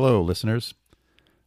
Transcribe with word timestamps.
Hello, 0.00 0.22
listeners. 0.22 0.74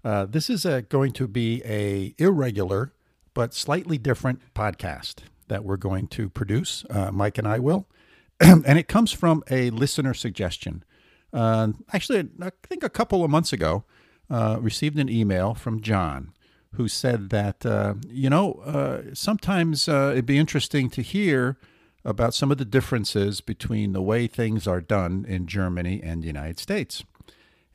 Uh, 0.04 0.26
this 0.26 0.50
is 0.50 0.66
a, 0.66 0.82
going 0.82 1.14
to 1.14 1.26
be 1.26 1.62
a 1.64 2.14
irregular 2.18 2.92
but 3.34 3.54
slightly 3.54 3.98
different 3.98 4.42
podcast 4.54 5.20
that 5.48 5.64
we're 5.64 5.78
going 5.78 6.06
to 6.08 6.28
produce. 6.28 6.84
Uh, 6.90 7.14
Mike 7.14 7.38
and 7.38 7.48
I 7.48 7.60
will, 7.60 7.88
and 8.42 8.78
it 8.78 8.90
comes 8.90 9.14
from 9.14 9.42
a 9.50 9.70
listener 9.70 10.14
suggestion. 10.14 10.84
Uh, 11.32 11.70
actually, 11.94 12.28
I 12.42 12.52
think 12.64 12.84
a 12.84 12.90
couple 12.90 13.24
of 13.24 13.32
months 13.32 13.54
ago, 13.54 13.86
uh, 14.30 14.58
received 14.60 15.00
an 15.00 15.08
email 15.08 15.54
from 15.54 15.80
John 15.80 16.34
who 16.74 16.90
said 16.90 17.30
that 17.30 17.66
uh, 17.66 17.94
you 18.10 18.30
know 18.30 18.56
uh, 18.66 19.14
sometimes 19.14 19.88
it'd 19.88 20.26
be 20.26 20.38
interesting 20.38 20.90
to 20.90 21.02
hear 21.02 21.58
about 22.04 22.34
some 22.34 22.52
of 22.52 22.58
the 22.58 22.66
differences 22.66 23.40
between 23.40 23.94
the 23.94 24.02
way 24.02 24.28
things 24.28 24.68
are 24.68 24.82
done 24.82 25.24
in 25.26 25.48
Germany 25.48 26.02
and 26.04 26.22
the 26.22 26.28
United 26.28 26.60
States. 26.60 27.06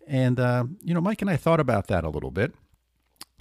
And, 0.07 0.39
uh, 0.39 0.65
you 0.83 0.95
know, 0.95 1.01
Mike 1.01 1.21
and 1.21 1.31
I 1.31 1.37
thought 1.37 1.61
about 1.61 1.89
that 1.89 2.05
a 2.05 2.09
little 2.09 2.31
bit. 2.31 2.55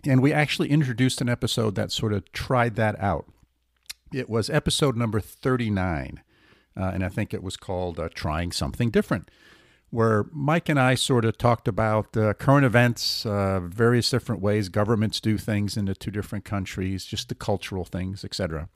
And 0.04 0.22
we 0.22 0.34
actually 0.34 0.70
introduced 0.70 1.22
an 1.22 1.30
episode 1.30 1.76
that 1.76 1.92
sort 1.92 2.14
of 2.14 2.32
tried 2.32 2.76
that 2.76 3.00
out. 3.00 3.28
It 4.14 4.30
was 4.30 4.50
episode 4.50 4.96
number 4.96 5.20
39. 5.20 6.22
Uh, 6.78 6.92
and 6.94 7.04
I 7.04 7.10
think 7.10 7.34
it 7.34 7.44
was 7.44 7.58
called 7.58 8.00
uh, 8.00 8.10
Trying 8.14 8.52
Something 8.52 8.90
Different, 8.90 9.32
where 9.90 10.26
Mike 10.32 10.68
and 10.68 10.80
I 10.80 10.96
sort 10.96 11.24
of 11.24 11.38
talked 11.38 11.68
about 11.68 12.16
uh, 12.18 12.34
current 12.34 12.66
events, 12.66 13.26
uh, 13.26 13.62
various 13.62 14.10
different 14.10 14.42
ways 14.42 14.70
governments 14.70 15.22
do 15.22 15.38
things 15.38 15.78
in 15.78 15.86
the 15.86 15.96
two 15.96 16.12
different 16.12 16.44
countries, 16.44 17.06
just 17.06 17.30
the 17.30 17.36
cultural 17.36 17.86
things, 17.86 18.26
etc. 18.26 18.68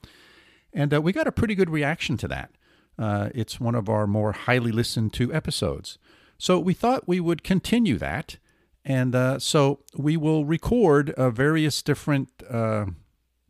And 0.74 0.94
uh, 0.94 1.02
we 1.02 1.12
got 1.12 1.28
a 1.28 1.32
pretty 1.32 1.56
good 1.56 1.70
reaction 1.70 2.16
to 2.18 2.28
that. 2.30 2.52
It's 3.36 3.60
one 3.60 3.76
of 3.76 3.90
our 3.90 4.08
more 4.08 4.32
highly 4.32 4.72
listened 4.72 5.14
to 5.14 5.34
episodes. 5.34 5.98
So 6.40 6.58
we 6.58 6.74
thought 6.74 7.08
we 7.08 7.20
would 7.20 7.44
continue 7.44 7.98
that. 8.00 8.38
And 8.84 9.14
uh, 9.14 9.38
so 9.40 9.82
we 9.96 10.18
will 10.18 10.46
record 10.46 11.12
uh, 11.12 11.30
various 11.30 11.84
different 11.84 12.30
uh, 12.50 12.86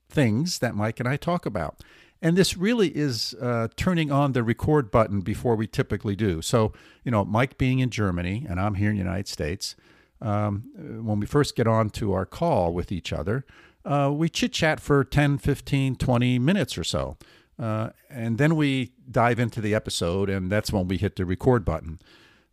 things 0.09 0.59
that 0.59 0.75
Mike 0.75 0.99
and 0.99 1.07
I 1.07 1.15
talk 1.15 1.45
about. 1.45 1.79
And 2.21 2.35
this 2.35 2.57
really 2.57 2.89
is 2.89 3.33
uh, 3.39 3.69
turning 3.77 4.11
on 4.11 4.33
the 4.33 4.43
record 4.43 4.91
button 4.91 5.21
before 5.21 5.55
we 5.55 5.67
typically 5.67 6.15
do. 6.15 6.41
So, 6.41 6.73
you 7.05 7.11
know, 7.11 7.23
Mike 7.23 7.57
being 7.57 7.79
in 7.79 7.91
Germany 7.91 8.45
and 8.49 8.59
I'm 8.59 8.73
here 8.73 8.89
in 8.89 8.95
the 8.95 9.03
United 9.03 9.29
States, 9.29 9.75
um, 10.21 10.65
when 10.75 11.19
we 11.19 11.25
first 11.25 11.55
get 11.55 11.67
on 11.67 11.91
to 11.91 12.11
our 12.11 12.25
call 12.25 12.73
with 12.73 12.91
each 12.91 13.13
other, 13.13 13.45
uh, 13.85 14.11
we 14.13 14.27
chit 14.27 14.51
chat 14.51 14.81
for 14.81 15.05
10, 15.05 15.37
15, 15.37 15.95
20 15.95 16.39
minutes 16.39 16.77
or 16.77 16.83
so. 16.83 17.17
Uh, 17.57 17.91
and 18.09 18.37
then 18.37 18.55
we 18.55 18.91
dive 19.09 19.39
into 19.39 19.61
the 19.61 19.75
episode, 19.75 20.29
and 20.29 20.51
that's 20.51 20.73
when 20.73 20.87
we 20.87 20.97
hit 20.97 21.15
the 21.15 21.25
record 21.25 21.63
button. 21.63 21.99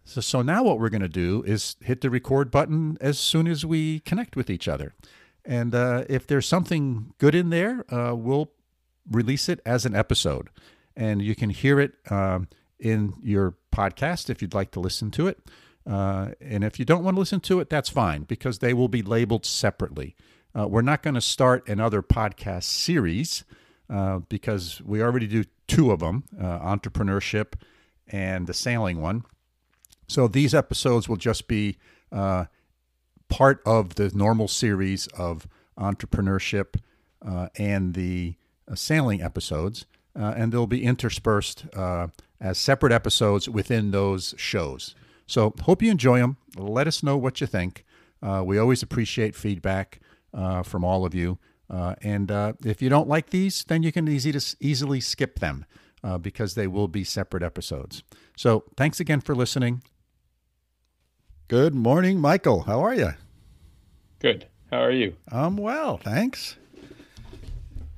So, 0.07 0.21
so 0.21 0.41
now 0.41 0.63
what 0.63 0.79
we're 0.79 0.89
going 0.89 1.03
to 1.03 1.09
do 1.09 1.43
is 1.47 1.75
hit 1.81 2.01
the 2.01 2.11
record 2.11 2.51
button 2.51 2.97
as 3.01 3.19
soon 3.19 3.49
as 3.49 3.67
we 3.67 4.01
connect 4.01 4.37
with 4.37 4.49
each 4.49 4.69
other. 4.69 4.95
And 5.45 5.75
uh, 5.75 6.05
if 6.09 6.27
there's 6.27 6.47
something 6.47 7.13
good 7.19 7.35
in 7.35 7.51
there, 7.51 7.85
uh, 7.93 8.15
we'll 8.15 8.53
release 9.11 9.49
it 9.49 9.61
as 9.67 9.85
an 9.85 9.97
episode. 9.97 10.49
And 10.97 11.21
you 11.21 11.35
can 11.35 11.51
hear 11.51 11.81
it 11.81 11.95
um, 12.09 12.49
in 12.79 13.15
your 13.21 13.55
podcast 13.75 14.31
if 14.31 14.41
you'd 14.41 14.55
like 14.55 14.71
to 14.73 14.81
listen 14.81 15.11
to 15.13 15.27
it. 15.27 15.39
Uh, 15.85 16.31
and 16.41 16.63
if 16.63 16.79
you 16.79 16.85
don't 16.85 17.03
want 17.03 17.17
to 17.17 17.21
listen 17.21 17.41
to 17.41 17.59
it, 17.59 17.69
that's 17.69 17.89
fine 17.89 18.23
because 18.23 18.61
they 18.61 18.73
will 18.73 18.89
be 18.89 19.03
labeled 19.03 19.45
separately. 19.45 20.15
Uh, 20.59 20.69
we're 20.69 20.83
not 20.83 21.03
going 21.03 21.15
to 21.15 21.21
start 21.21 21.69
another 21.69 22.01
podcast 22.01 22.65
series 22.65 23.45
uh, 23.91 24.21
because 24.29 24.81
we 24.83 25.03
already 25.03 25.27
do 25.27 25.45
two 25.67 25.91
of 25.91 25.99
them 25.99 26.25
uh, 26.41 26.59
entrepreneurship 26.61 27.55
and 28.09 28.47
the 28.47 28.55
sailing 28.55 29.01
one. 29.01 29.25
So 30.07 30.29
these 30.29 30.55
episodes 30.55 31.09
will 31.09 31.17
just 31.17 31.49
be 31.49 31.77
uh, 32.13 32.47
part 33.29 33.61
of 33.67 33.97
the 33.97 34.11
normal 34.15 34.49
series 34.49 35.07
of 35.09 35.47
entrepreneurship 35.79 36.81
uh, 37.27 37.49
and 37.57 37.95
the 37.95 38.37
uh, 38.71 38.75
sailing 38.75 39.23
episodes, 39.23 39.87
uh, 40.19 40.35
and 40.37 40.53
they'll 40.53 40.67
be 40.67 40.85
interspersed 40.85 41.67
uh, 41.75 42.09
as 42.41 42.59
separate 42.59 42.93
episodes 42.93 43.49
within 43.49 43.91
those 43.91 44.35
shows. 44.37 44.95
So 45.27 45.55
hope 45.63 45.83
you 45.83 45.91
enjoy 45.91 46.21
them. 46.21 46.37
Let 46.57 46.87
us 46.87 47.03
know 47.03 47.17
what 47.17 47.41
you 47.41 47.47
think. 47.47 47.85
Uh, 48.23 48.43
we 48.45 48.59
always 48.59 48.83
appreciate 48.83 49.35
feedback 49.35 50.01
from 50.65 50.85
all 50.85 51.05
of 51.07 51.15
you. 51.15 51.39
and 51.69 52.31
if 52.65 52.81
you 52.81 52.89
don't 52.89 53.09
like 53.09 53.31
these, 53.31 53.65
then 53.65 53.83
you 53.83 53.91
can 53.91 54.07
easy 54.07 54.33
to, 54.33 54.57
easily 54.61 55.01
skip 55.01 55.41
them 55.41 55.65
because 56.21 56.55
they 56.55 56.67
will 56.67 56.89
be 56.89 57.03
separate 57.03 57.43
episodes. 57.43 58.03
So 58.37 58.65
thanks 58.77 59.01
again 59.01 59.21
for 59.21 59.35
listening. 59.35 59.83
Good 61.49 61.77
morning, 61.77 62.19
Michael. 62.19 62.63
How 62.63 62.81
are 62.81 62.93
you? 62.95 63.11
Good. 64.19 64.47
How 64.73 64.83
are 64.83 64.91
you? 64.91 65.15
I'm 65.31 65.57
well, 65.57 65.97
thanks. 65.97 66.57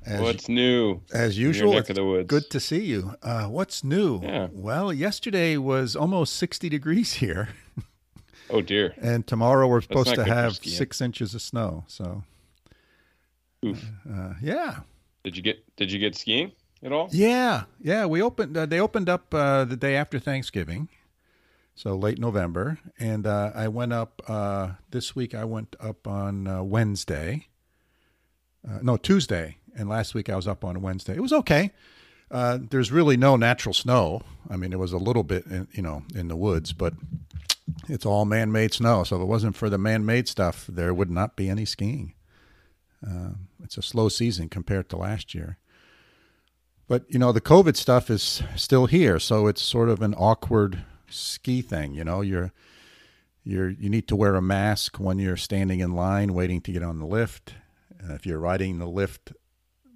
As, 0.05 0.21
what's 0.21 0.47
new? 0.47 1.01
As 1.11 1.35
usual, 1.37 1.73
neck 1.73 1.89
of 1.89 1.95
the 1.95 2.05
woods. 2.05 2.27
good 2.27 2.49
to 2.51 2.59
see 2.59 2.83
you. 2.85 3.15
Uh, 3.23 3.45
what's 3.45 3.83
new? 3.83 4.21
Yeah. 4.21 4.49
Well, 4.51 4.93
yesterday 4.93 5.57
was 5.57 5.95
almost 5.95 6.35
60 6.35 6.69
degrees 6.69 7.13
here. 7.13 7.49
Oh 8.51 8.61
dear. 8.61 8.95
and 8.99 9.25
tomorrow 9.27 9.67
we're 9.67 9.81
supposed 9.81 10.15
to 10.15 10.23
have 10.25 10.55
six 10.55 11.01
inches 11.01 11.35
of 11.35 11.41
snow. 11.41 11.83
So. 11.87 12.23
Oof. 13.65 13.83
Uh, 14.11 14.33
yeah. 14.41 14.79
Did 15.23 15.37
you 15.37 15.43
get 15.43 15.63
Did 15.75 15.91
you 15.91 15.99
get 15.99 16.15
skiing 16.15 16.51
at 16.83 16.91
all? 16.91 17.09
Yeah, 17.11 17.63
yeah. 17.79 18.05
We 18.05 18.21
opened. 18.21 18.55
Uh, 18.57 18.65
they 18.65 18.79
opened 18.79 19.09
up 19.09 19.33
uh, 19.33 19.65
the 19.65 19.75
day 19.75 19.95
after 19.95 20.17
Thanksgiving, 20.17 20.89
so 21.79 21.95
late 21.95 22.19
November. 22.19 22.77
And 22.99 23.25
uh, 23.25 23.53
I 23.55 23.69
went 23.69 23.93
up 23.93 24.21
uh, 24.27 24.71
this 24.91 25.15
week. 25.15 25.33
I 25.33 25.45
went 25.45 25.77
up 25.79 26.09
on 26.09 26.45
uh, 26.45 26.61
Wednesday. 26.61 27.47
Uh, 28.69 28.79
no, 28.81 28.97
Tuesday. 28.97 29.59
And 29.77 29.87
last 29.87 30.13
week 30.13 30.29
I 30.29 30.35
was 30.35 30.45
up 30.45 30.65
on 30.65 30.81
Wednesday. 30.81 31.13
It 31.15 31.21
was 31.21 31.31
okay. 31.31 31.71
Uh, 32.29 32.59
there's 32.69 32.91
really 32.91 33.15
no 33.15 33.37
natural 33.37 33.73
snow. 33.73 34.23
I 34.49 34.57
mean, 34.57 34.73
it 34.73 34.77
was 34.77 34.91
a 34.91 34.97
little 34.97 35.23
bit, 35.23 35.45
in, 35.45 35.69
you 35.71 35.81
know, 35.81 36.03
in 36.13 36.27
the 36.27 36.35
woods, 36.35 36.73
but 36.73 36.95
it's 37.87 38.05
all 38.05 38.25
man-made 38.25 38.73
snow. 38.73 39.05
So 39.05 39.15
if 39.15 39.21
it 39.21 39.25
wasn't 39.27 39.55
for 39.55 39.69
the 39.69 39.77
man-made 39.77 40.27
stuff, 40.27 40.65
there 40.67 40.93
would 40.93 41.09
not 41.09 41.37
be 41.37 41.47
any 41.47 41.63
skiing. 41.63 42.13
Uh, 43.07 43.35
it's 43.63 43.77
a 43.77 43.81
slow 43.81 44.09
season 44.09 44.49
compared 44.49 44.89
to 44.89 44.97
last 44.97 45.33
year. 45.33 45.57
But 46.89 47.05
you 47.07 47.19
know, 47.19 47.31
the 47.31 47.39
COVID 47.39 47.77
stuff 47.77 48.09
is 48.09 48.43
still 48.57 48.87
here, 48.87 49.17
so 49.17 49.47
it's 49.47 49.61
sort 49.61 49.87
of 49.87 50.01
an 50.01 50.13
awkward 50.15 50.83
ski 51.09 51.61
thing. 51.61 51.93
You 51.93 52.03
know, 52.03 52.21
you're 52.21 52.51
you're 53.43 53.69
you 53.69 53.89
need 53.89 54.07
to 54.09 54.15
wear 54.15 54.35
a 54.35 54.41
mask 54.41 54.99
when 54.99 55.19
you're 55.19 55.37
standing 55.37 55.79
in 55.79 55.93
line 55.93 56.33
waiting 56.33 56.61
to 56.61 56.71
get 56.71 56.83
on 56.83 56.99
the 56.99 57.05
lift. 57.05 57.53
If 58.09 58.25
you're 58.25 58.39
riding 58.39 58.79
the 58.79 58.87
lift 58.87 59.33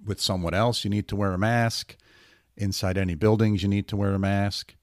with 0.04 0.20
someone 0.20 0.54
else, 0.54 0.84
you 0.84 0.90
need 0.90 1.08
to 1.08 1.16
wear 1.16 1.32
a 1.32 1.38
mask. 1.38 1.96
Inside 2.56 2.98
any 2.98 3.14
buildings, 3.14 3.62
you 3.62 3.68
need 3.68 3.88
to 3.88 3.96
wear 3.96 4.12
a 4.12 4.18
mask. 4.18 4.74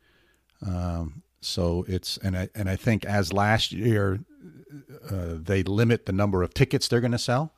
Um, 0.65 1.23
so 1.39 1.85
it's 1.87 2.17
and 2.17 2.37
I 2.37 2.49
and 2.53 2.69
I 2.69 2.75
think 2.75 3.05
as 3.05 3.33
last 3.33 3.71
year, 3.71 4.19
uh, 5.09 5.35
they 5.41 5.63
limit 5.63 6.05
the 6.05 6.11
number 6.11 6.43
of 6.43 6.53
tickets 6.53 6.87
they're 6.87 7.01
going 7.01 7.11
to 7.11 7.17
sell, 7.17 7.53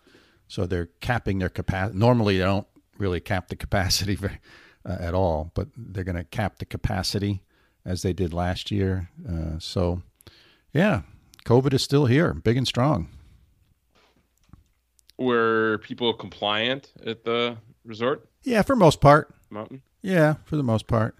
so 0.48 0.66
they're 0.66 0.90
capping 1.02 1.40
their 1.40 1.50
capacity. 1.50 1.98
Normally, 1.98 2.38
they 2.38 2.44
don't 2.44 2.68
really 2.98 3.20
cap 3.20 3.50
the 3.50 3.56
capacity 3.56 4.18
uh, 4.86 4.98
at 5.00 5.14
all, 5.14 5.52
but 5.54 5.68
they're 5.76 6.04
going 6.04 6.16
to 6.16 6.24
cap 6.24 6.60
the 6.60 6.66
capacity 6.66 7.42
as 7.86 8.02
they 8.02 8.14
did 8.14 8.34
last 8.34 8.72
year. 8.72 9.10
Uh, 9.28 9.60
so, 9.60 10.02
yeah, 10.74 11.02
COVID 11.46 11.74
is 11.74 11.82
still 11.82 12.06
here, 12.06 12.34
big 12.34 12.58
and 12.58 12.68
strong. 12.68 13.10
Were 15.18 15.80
people 15.84 16.14
compliant 16.14 16.92
at 17.06 17.24
the 17.24 17.58
resort? 17.86 18.28
Yeah, 18.44 18.62
for 18.62 18.76
most 18.76 19.00
part. 19.00 19.34
Mountain. 19.50 19.82
Yeah, 20.02 20.36
for 20.46 20.56
the 20.56 20.64
most 20.64 20.88
part. 20.88 21.16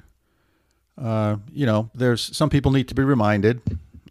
Uh, 0.98 1.38
you 1.52 1.66
know, 1.66 1.90
there's 1.94 2.36
some 2.36 2.50
people 2.50 2.72
need 2.72 2.88
to 2.88 2.96
be 2.96 3.04
reminded, 3.04 3.62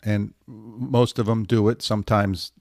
and 0.03 0.35
most 0.47 1.19
of 1.19 1.27
them 1.27 1.45
do 1.45 1.69
it. 1.69 1.83
Sometimes 1.83 2.53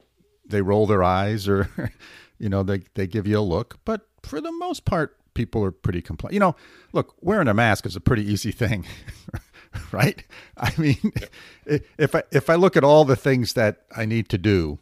they 0.46 0.62
roll 0.62 0.86
their 0.86 1.04
eyes 1.04 1.48
or, 1.48 1.70
you 2.38 2.50
know, 2.50 2.64
they, 2.64 2.82
they 2.96 3.08
give 3.08 3.26
you 3.26 3.40
a 3.40 3.42
look. 3.42 3.80
But 3.86 4.08
for 4.24 4.42
the 4.42 4.52
most 4.52 4.86
part, 4.86 5.18
people 5.34 5.64
are 5.64 5.72
pretty 5.72 6.02
compliant. 6.02 6.34
You 6.34 6.40
know, 6.40 6.56
look, 6.94 7.16
wearing 7.22 7.48
a 7.48 7.54
mask 7.54 7.86
is 7.86 7.96
a 7.96 8.02
pretty 8.02 8.30
easy 8.30 8.52
thing, 8.52 8.86
right? 9.92 10.24
I 10.58 10.74
mean, 10.78 11.14
if 11.98 12.16
I 12.16 12.24
if 12.32 12.50
I 12.50 12.56
look 12.56 12.78
at 12.78 12.84
all 12.84 13.06
the 13.06 13.16
things 13.16 13.54
that 13.54 13.84
I 13.96 14.06
need 14.06 14.30
to 14.30 14.38
do 14.38 14.80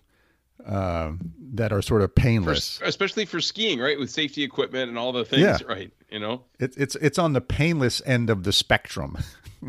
um, 0.66 1.34
that 1.54 1.72
are 1.72 1.82
sort 1.82 2.02
of 2.02 2.14
painless, 2.14 2.78
for, 2.78 2.86
especially 2.86 3.26
for 3.26 3.40
skiing, 3.40 3.80
right, 3.80 4.00
with 4.00 4.10
safety 4.10 4.44
equipment 4.44 4.90
and 4.90 4.98
all 4.98 5.12
the 5.12 5.26
things, 5.26 5.42
yeah. 5.42 5.58
right? 5.68 5.92
You 6.10 6.20
know, 6.20 6.44
it, 6.60 6.76
it's 6.78 6.96
it's 6.96 7.20
on 7.20 7.34
the 7.34 7.42
painless 7.42 8.02
end 8.06 8.30
of 8.30 8.44
the 8.44 8.54
spectrum 8.54 9.18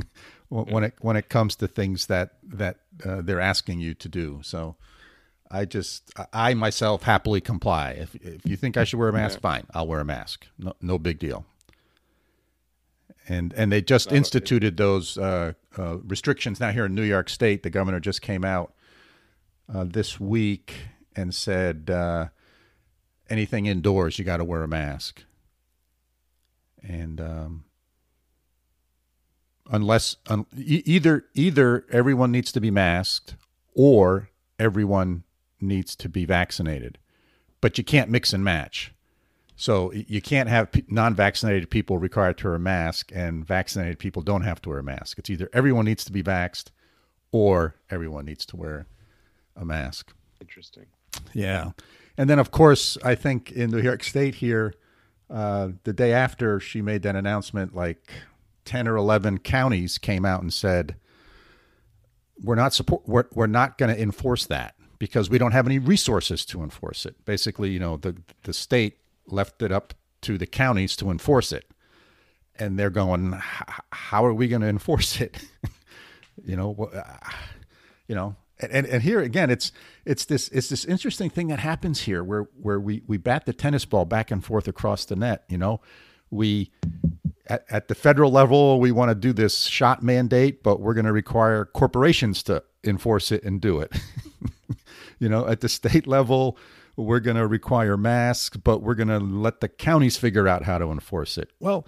when 0.48 0.84
it 0.84 0.94
when 1.00 1.16
it 1.16 1.28
comes 1.28 1.56
to 1.56 1.68
things 1.68 2.06
that 2.06 2.34
that 2.42 2.76
uh, 3.04 3.20
they're 3.22 3.40
asking 3.40 3.80
you 3.80 3.94
to 3.94 4.08
do. 4.08 4.40
So. 4.42 4.76
I 5.52 5.64
just, 5.64 6.12
I 6.32 6.54
myself 6.54 7.02
happily 7.02 7.40
comply. 7.40 7.96
If 7.98 8.14
if 8.14 8.46
you 8.46 8.54
think 8.54 8.76
I 8.76 8.84
should 8.84 9.00
wear 9.00 9.08
a 9.08 9.12
mask, 9.12 9.38
yeah. 9.38 9.50
fine, 9.50 9.66
I'll 9.74 9.88
wear 9.88 9.98
a 9.98 10.04
mask. 10.04 10.46
No, 10.56 10.74
no 10.80 10.96
big 10.96 11.18
deal. 11.18 11.44
And 13.30 13.54
and 13.56 13.70
they 13.70 13.80
just 13.80 14.10
instituted 14.10 14.76
those 14.76 15.16
uh, 15.16 15.52
uh, 15.78 15.98
restrictions 15.98 16.58
now 16.58 16.72
here 16.72 16.86
in 16.86 16.96
New 16.96 17.04
York 17.04 17.28
State. 17.28 17.62
The 17.62 17.70
governor 17.70 18.00
just 18.00 18.22
came 18.22 18.44
out 18.44 18.74
uh, 19.72 19.84
this 19.84 20.18
week 20.18 20.74
and 21.14 21.32
said 21.32 21.90
uh, 21.90 22.26
anything 23.28 23.66
indoors 23.66 24.18
you 24.18 24.24
got 24.24 24.38
to 24.38 24.44
wear 24.44 24.64
a 24.64 24.68
mask. 24.68 25.22
And 26.82 27.20
um, 27.20 27.64
unless 29.70 30.16
e- 30.56 30.82
either 30.84 31.26
either 31.32 31.86
everyone 31.92 32.32
needs 32.32 32.50
to 32.50 32.60
be 32.60 32.72
masked 32.72 33.36
or 33.76 34.30
everyone 34.58 35.22
needs 35.60 35.94
to 35.94 36.08
be 36.08 36.24
vaccinated, 36.24 36.98
but 37.60 37.78
you 37.78 37.84
can't 37.84 38.10
mix 38.10 38.32
and 38.32 38.42
match. 38.42 38.92
So 39.60 39.92
you 39.92 40.22
can't 40.22 40.48
have 40.48 40.70
non-vaccinated 40.88 41.68
people 41.68 41.98
required 41.98 42.38
to 42.38 42.46
wear 42.46 42.54
a 42.54 42.58
mask, 42.58 43.12
and 43.14 43.46
vaccinated 43.46 43.98
people 43.98 44.22
don't 44.22 44.40
have 44.40 44.62
to 44.62 44.70
wear 44.70 44.78
a 44.78 44.82
mask. 44.82 45.18
It's 45.18 45.28
either 45.28 45.50
everyone 45.52 45.84
needs 45.84 46.02
to 46.06 46.12
be 46.12 46.22
vaxxed, 46.22 46.70
or 47.30 47.74
everyone 47.90 48.24
needs 48.24 48.46
to 48.46 48.56
wear 48.56 48.86
a 49.54 49.66
mask. 49.66 50.14
Interesting. 50.40 50.86
Yeah, 51.34 51.72
and 52.16 52.30
then 52.30 52.38
of 52.38 52.52
course 52.52 52.96
I 53.04 53.14
think 53.14 53.52
in 53.52 53.68
New 53.68 53.82
York 53.82 54.02
State 54.02 54.36
here, 54.36 54.72
uh, 55.28 55.72
the 55.84 55.92
day 55.92 56.14
after 56.14 56.58
she 56.58 56.80
made 56.80 57.02
that 57.02 57.14
announcement, 57.14 57.76
like 57.76 58.10
ten 58.64 58.88
or 58.88 58.96
eleven 58.96 59.36
counties 59.36 59.98
came 59.98 60.24
out 60.24 60.40
and 60.40 60.54
said, 60.54 60.96
"We're 62.42 62.54
not 62.54 62.72
support. 62.72 63.02
We're, 63.06 63.26
we're 63.34 63.46
not 63.46 63.76
going 63.76 63.94
to 63.94 64.00
enforce 64.00 64.46
that." 64.46 64.74
because 64.98 65.30
we 65.30 65.38
don't 65.38 65.52
have 65.52 65.66
any 65.66 65.78
resources 65.78 66.44
to 66.44 66.62
enforce 66.62 67.06
it. 67.06 67.24
Basically, 67.24 67.70
you 67.70 67.78
know, 67.78 67.96
the 67.96 68.16
the 68.42 68.52
state 68.52 68.99
left 69.32 69.62
it 69.62 69.72
up 69.72 69.94
to 70.22 70.36
the 70.36 70.46
counties 70.46 70.96
to 70.96 71.10
enforce 71.10 71.52
it, 71.52 71.70
and 72.58 72.78
they're 72.78 72.90
going, 72.90 73.32
how 73.92 74.24
are 74.24 74.34
we 74.34 74.48
going 74.48 74.62
to 74.62 74.68
enforce 74.68 75.20
it? 75.20 75.44
you 76.44 76.56
know, 76.56 76.90
uh, 76.94 77.02
you 78.06 78.14
know, 78.14 78.36
and, 78.58 78.86
and 78.86 79.02
here 79.02 79.20
again, 79.20 79.50
it's 79.50 79.72
it's 80.04 80.24
this 80.24 80.48
it's 80.48 80.68
this 80.68 80.84
interesting 80.84 81.30
thing 81.30 81.48
that 81.48 81.60
happens 81.60 82.02
here 82.02 82.22
where 82.22 82.48
where 82.60 82.78
we 82.78 83.02
we 83.06 83.16
bat 83.16 83.46
the 83.46 83.52
tennis 83.52 83.84
ball 83.84 84.04
back 84.04 84.30
and 84.30 84.44
forth 84.44 84.68
across 84.68 85.04
the 85.04 85.16
net. 85.16 85.44
You 85.48 85.58
know, 85.58 85.80
we 86.30 86.70
at, 87.46 87.64
at 87.70 87.88
the 87.88 87.94
federal 87.94 88.30
level 88.30 88.80
we 88.80 88.92
want 88.92 89.10
to 89.10 89.14
do 89.14 89.32
this 89.32 89.62
shot 89.62 90.02
mandate, 90.02 90.62
but 90.62 90.80
we're 90.80 90.94
going 90.94 91.06
to 91.06 91.12
require 91.12 91.64
corporations 91.64 92.42
to 92.44 92.62
enforce 92.84 93.32
it 93.32 93.42
and 93.44 93.60
do 93.60 93.80
it. 93.80 93.92
you 95.18 95.28
know, 95.28 95.46
at 95.46 95.60
the 95.60 95.68
state 95.68 96.06
level, 96.06 96.56
we're 96.96 97.20
going 97.20 97.36
to 97.36 97.46
require 97.46 97.96
masks, 97.96 98.56
but 98.56 98.82
we're 98.82 98.94
going 98.94 99.08
to 99.08 99.18
let 99.18 99.60
the 99.60 99.68
counties 99.68 100.16
figure 100.16 100.46
out 100.48 100.64
how 100.64 100.78
to 100.78 100.90
enforce 100.90 101.38
it. 101.38 101.50
Well, 101.60 101.86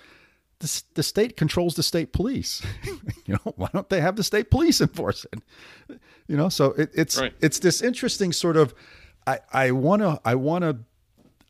the, 0.62 0.82
the 0.94 1.02
state 1.02 1.36
controls 1.36 1.74
the 1.74 1.82
state 1.82 2.12
police. 2.12 2.62
you 3.26 3.34
know, 3.34 3.52
why 3.56 3.68
don't 3.72 3.88
they 3.88 4.00
have 4.00 4.16
the 4.16 4.24
state 4.24 4.50
police 4.50 4.80
enforce 4.80 5.26
it? 5.32 6.00
You 6.28 6.36
know, 6.36 6.48
so 6.48 6.66
it, 6.72 6.90
it's 6.94 7.18
right. 7.18 7.34
it's 7.40 7.58
this 7.58 7.82
interesting 7.82 8.32
sort 8.32 8.56
of. 8.56 8.74
I 9.26 9.40
I 9.52 9.70
want 9.72 10.02
to 10.02 10.20
I 10.24 10.36
want 10.36 10.62
to 10.62 10.78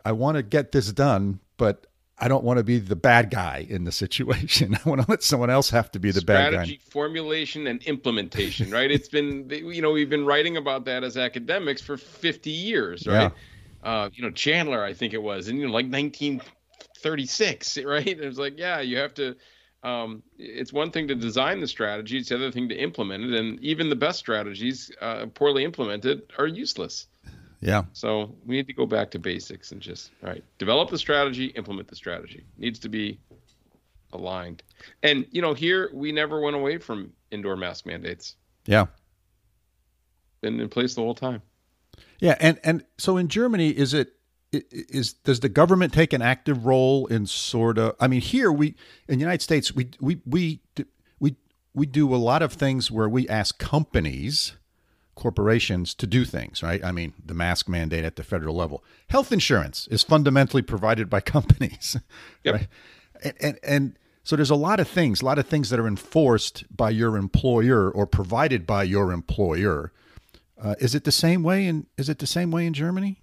I 0.05 0.13
want 0.13 0.37
to 0.37 0.43
get 0.43 0.73
this 0.73 0.93
done, 0.93 1.41
but 1.57 1.87
I 2.23 2.29
don't 2.29 2.45
want 2.45 2.59
to 2.59 2.63
be 2.63 2.79
the 2.79 2.95
bad 2.95 3.31
guy 3.31 3.67
in 3.69 3.83
the 3.83 3.91
situation. 3.91 4.79
I 4.85 4.89
want 4.89 5.01
to 5.01 5.11
let 5.11 5.25
someone 5.25 5.51
else 5.51 5.71
have 5.71 5.91
to 5.91 5.99
be 5.99 6.13
the 6.13 6.21
Strategy, 6.21 6.45
bad 6.45 6.57
guy. 6.57 6.65
Strategy, 6.65 6.81
formulation, 6.89 7.67
and 7.67 7.83
implementation. 7.83 8.71
Right? 8.71 8.93
it's 8.93 9.09
been 9.09 9.51
you 9.51 9.83
know 9.83 9.91
we've 9.91 10.09
been 10.09 10.25
writing 10.25 10.57
about 10.57 10.85
that 10.85 11.03
as 11.03 11.17
academics 11.17 11.83
for 11.83 11.97
50 11.97 12.49
years. 12.49 13.09
Right? 13.09 13.33
Yeah. 13.85 13.91
Uh, 13.91 14.11
you 14.15 14.23
know 14.23 14.31
Chandler, 14.31 14.85
I 14.85 14.95
think 14.95 15.15
it 15.15 15.23
was, 15.23 15.49
and 15.49 15.59
you 15.59 15.67
know 15.67 15.73
like 15.73 15.91
1936. 15.91 17.79
Right? 17.85 18.07
It 18.07 18.25
was 18.25 18.39
like 18.39 18.57
yeah, 18.57 18.81
you 18.81 18.99
have 18.99 19.15
to. 19.15 19.35
Um, 19.83 20.23
it's 20.39 20.73
one 20.73 20.93
thing 20.93 21.09
to 21.09 21.17
design 21.17 21.61
the 21.61 21.67
strategy; 21.67 22.19
it's 22.19 22.29
the 22.29 22.37
other 22.37 22.53
thing 22.53 22.69
to 22.69 22.77
implement 22.77 23.25
it. 23.25 23.35
And 23.35 23.59
even 23.65 23.89
the 23.89 23.97
best 23.97 24.21
strategies, 24.21 24.93
uh, 25.01 25.27
poorly 25.35 25.65
implemented, 25.65 26.23
are 26.39 26.47
useless. 26.47 27.09
Yeah. 27.63 27.85
So 27.93 28.35
we 28.45 28.57
need 28.57 28.67
to 28.67 28.73
go 28.73 28.87
back 28.87 29.11
to 29.13 29.21
basics 29.21 29.71
and 29.71 29.81
just 29.81 30.11
all 30.23 30.31
right, 30.31 30.45
develop 30.59 30.91
the 30.91 30.99
strategy, 30.99 31.47
implement 31.47 31.89
the 31.89 31.97
strategy. 31.97 32.45
Needs 32.59 32.81
to 32.81 32.89
be 32.89 33.21
aligned. 34.13 34.65
And 35.05 35.27
you 35.31 35.41
know, 35.41 35.55
here 35.55 35.89
we 35.95 36.11
never 36.11 36.41
went 36.41 36.57
away 36.57 36.79
from 36.79 37.13
indoor 37.31 37.57
mask 37.57 37.87
mandates. 37.87 38.35
Yeah. 38.67 38.87
Been 40.41 40.59
in 40.59 40.69
place 40.69 40.95
the 40.95 41.03
whole 41.03 41.15
time. 41.15 41.41
Yeah, 42.19 42.37
and 42.41 42.59
and 42.65 42.85
so 42.99 43.17
in 43.17 43.29
Germany, 43.29 43.71
is 43.71 43.95
it 43.95 44.15
is 44.53 45.13
does 45.13 45.39
the 45.41 45.49
government 45.49 45.93
take 45.93 46.13
an 46.13 46.21
active 46.21 46.67
role 46.67 47.07
in 47.07 47.27
sort 47.27 47.79
of? 47.79 47.95
I 48.01 48.09
mean, 48.09 48.21
here 48.21 48.51
we 48.51 48.75
in 49.09 49.19
the 49.19 49.23
United 49.23 49.43
States, 49.43 49.73
we 49.73 49.91
we 50.01 50.21
we 50.27 50.61
we 51.21 51.37
we 51.75 51.87
do 51.87 52.13
a 52.13 52.17
lot 52.17 52.43
of 52.43 52.53
things 52.53 52.91
where 52.91 53.09
we 53.09 53.29
ask 53.29 53.59
companies 53.59 54.57
corporations 55.15 55.95
to 55.95 56.07
do 56.07 56.25
things, 56.25 56.63
right? 56.63 56.83
I 56.85 56.93
mean, 56.93 57.13
the 57.25 57.35
mask 57.35 57.69
mandate 57.69 58.05
at 58.05 58.17
the 58.17 58.25
federal 58.25 58.55
level. 58.55 58.83
Health 59.09 59.33
insurance 59.33 59.87
is 59.89 60.03
fundamentally 60.03 60.63
provided 60.63 61.11
by 61.11 61.21
companies, 61.37 61.97
yep. 62.45 62.55
right? 62.55 62.69
And, 63.23 63.35
and, 63.41 63.59
and 63.63 63.99
so 64.25 64.37
there's 64.37 64.51
a 64.51 64.57
lot 64.57 64.81
of 64.81 64.89
things, 64.89 65.21
a 65.21 65.25
lot 65.25 65.39
of 65.39 65.47
things 65.47 65.71
that 65.71 65.81
are 65.81 65.87
enforced 65.87 66.65
by 66.75 66.91
your 66.91 67.17
employer 67.17 67.91
or 67.91 68.07
provided 68.07 68.67
by 68.67 68.85
your 68.85 69.13
employer. 69.13 69.93
Uh, 70.61 70.77
is 70.79 70.95
it 70.95 71.05
the 71.05 71.13
same 71.13 71.43
way 71.43 71.67
in 71.67 71.87
is 71.99 72.09
it 72.09 72.19
the 72.21 72.27
same 72.27 72.53
way 72.53 72.67
in 72.67 72.73
Germany? 72.73 73.21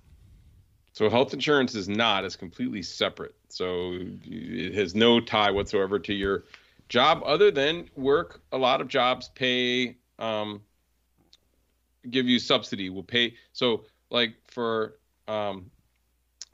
So 0.92 1.10
health 1.10 1.34
insurance 1.34 1.74
is 1.74 1.88
not; 1.88 2.26
it's 2.26 2.36
completely 2.36 2.82
separate. 2.82 3.34
So 3.48 3.98
it 4.26 4.76
has 4.76 4.94
no 4.94 5.22
tie 5.22 5.52
whatsoever 5.52 6.00
to 6.00 6.14
your 6.14 6.44
job, 6.90 7.24
other 7.26 7.50
than 7.50 7.90
work. 7.96 8.42
A 8.52 8.58
lot 8.58 8.82
of 8.82 8.90
jobs 8.90 9.30
pay 9.36 9.96
um, 10.18 10.62
give 12.10 12.28
you 12.28 12.40
subsidy. 12.40 12.90
We'll 12.90 13.04
pay. 13.04 13.36
So 13.54 13.86
like 14.10 14.36
for 14.48 15.00
um, 15.28 15.70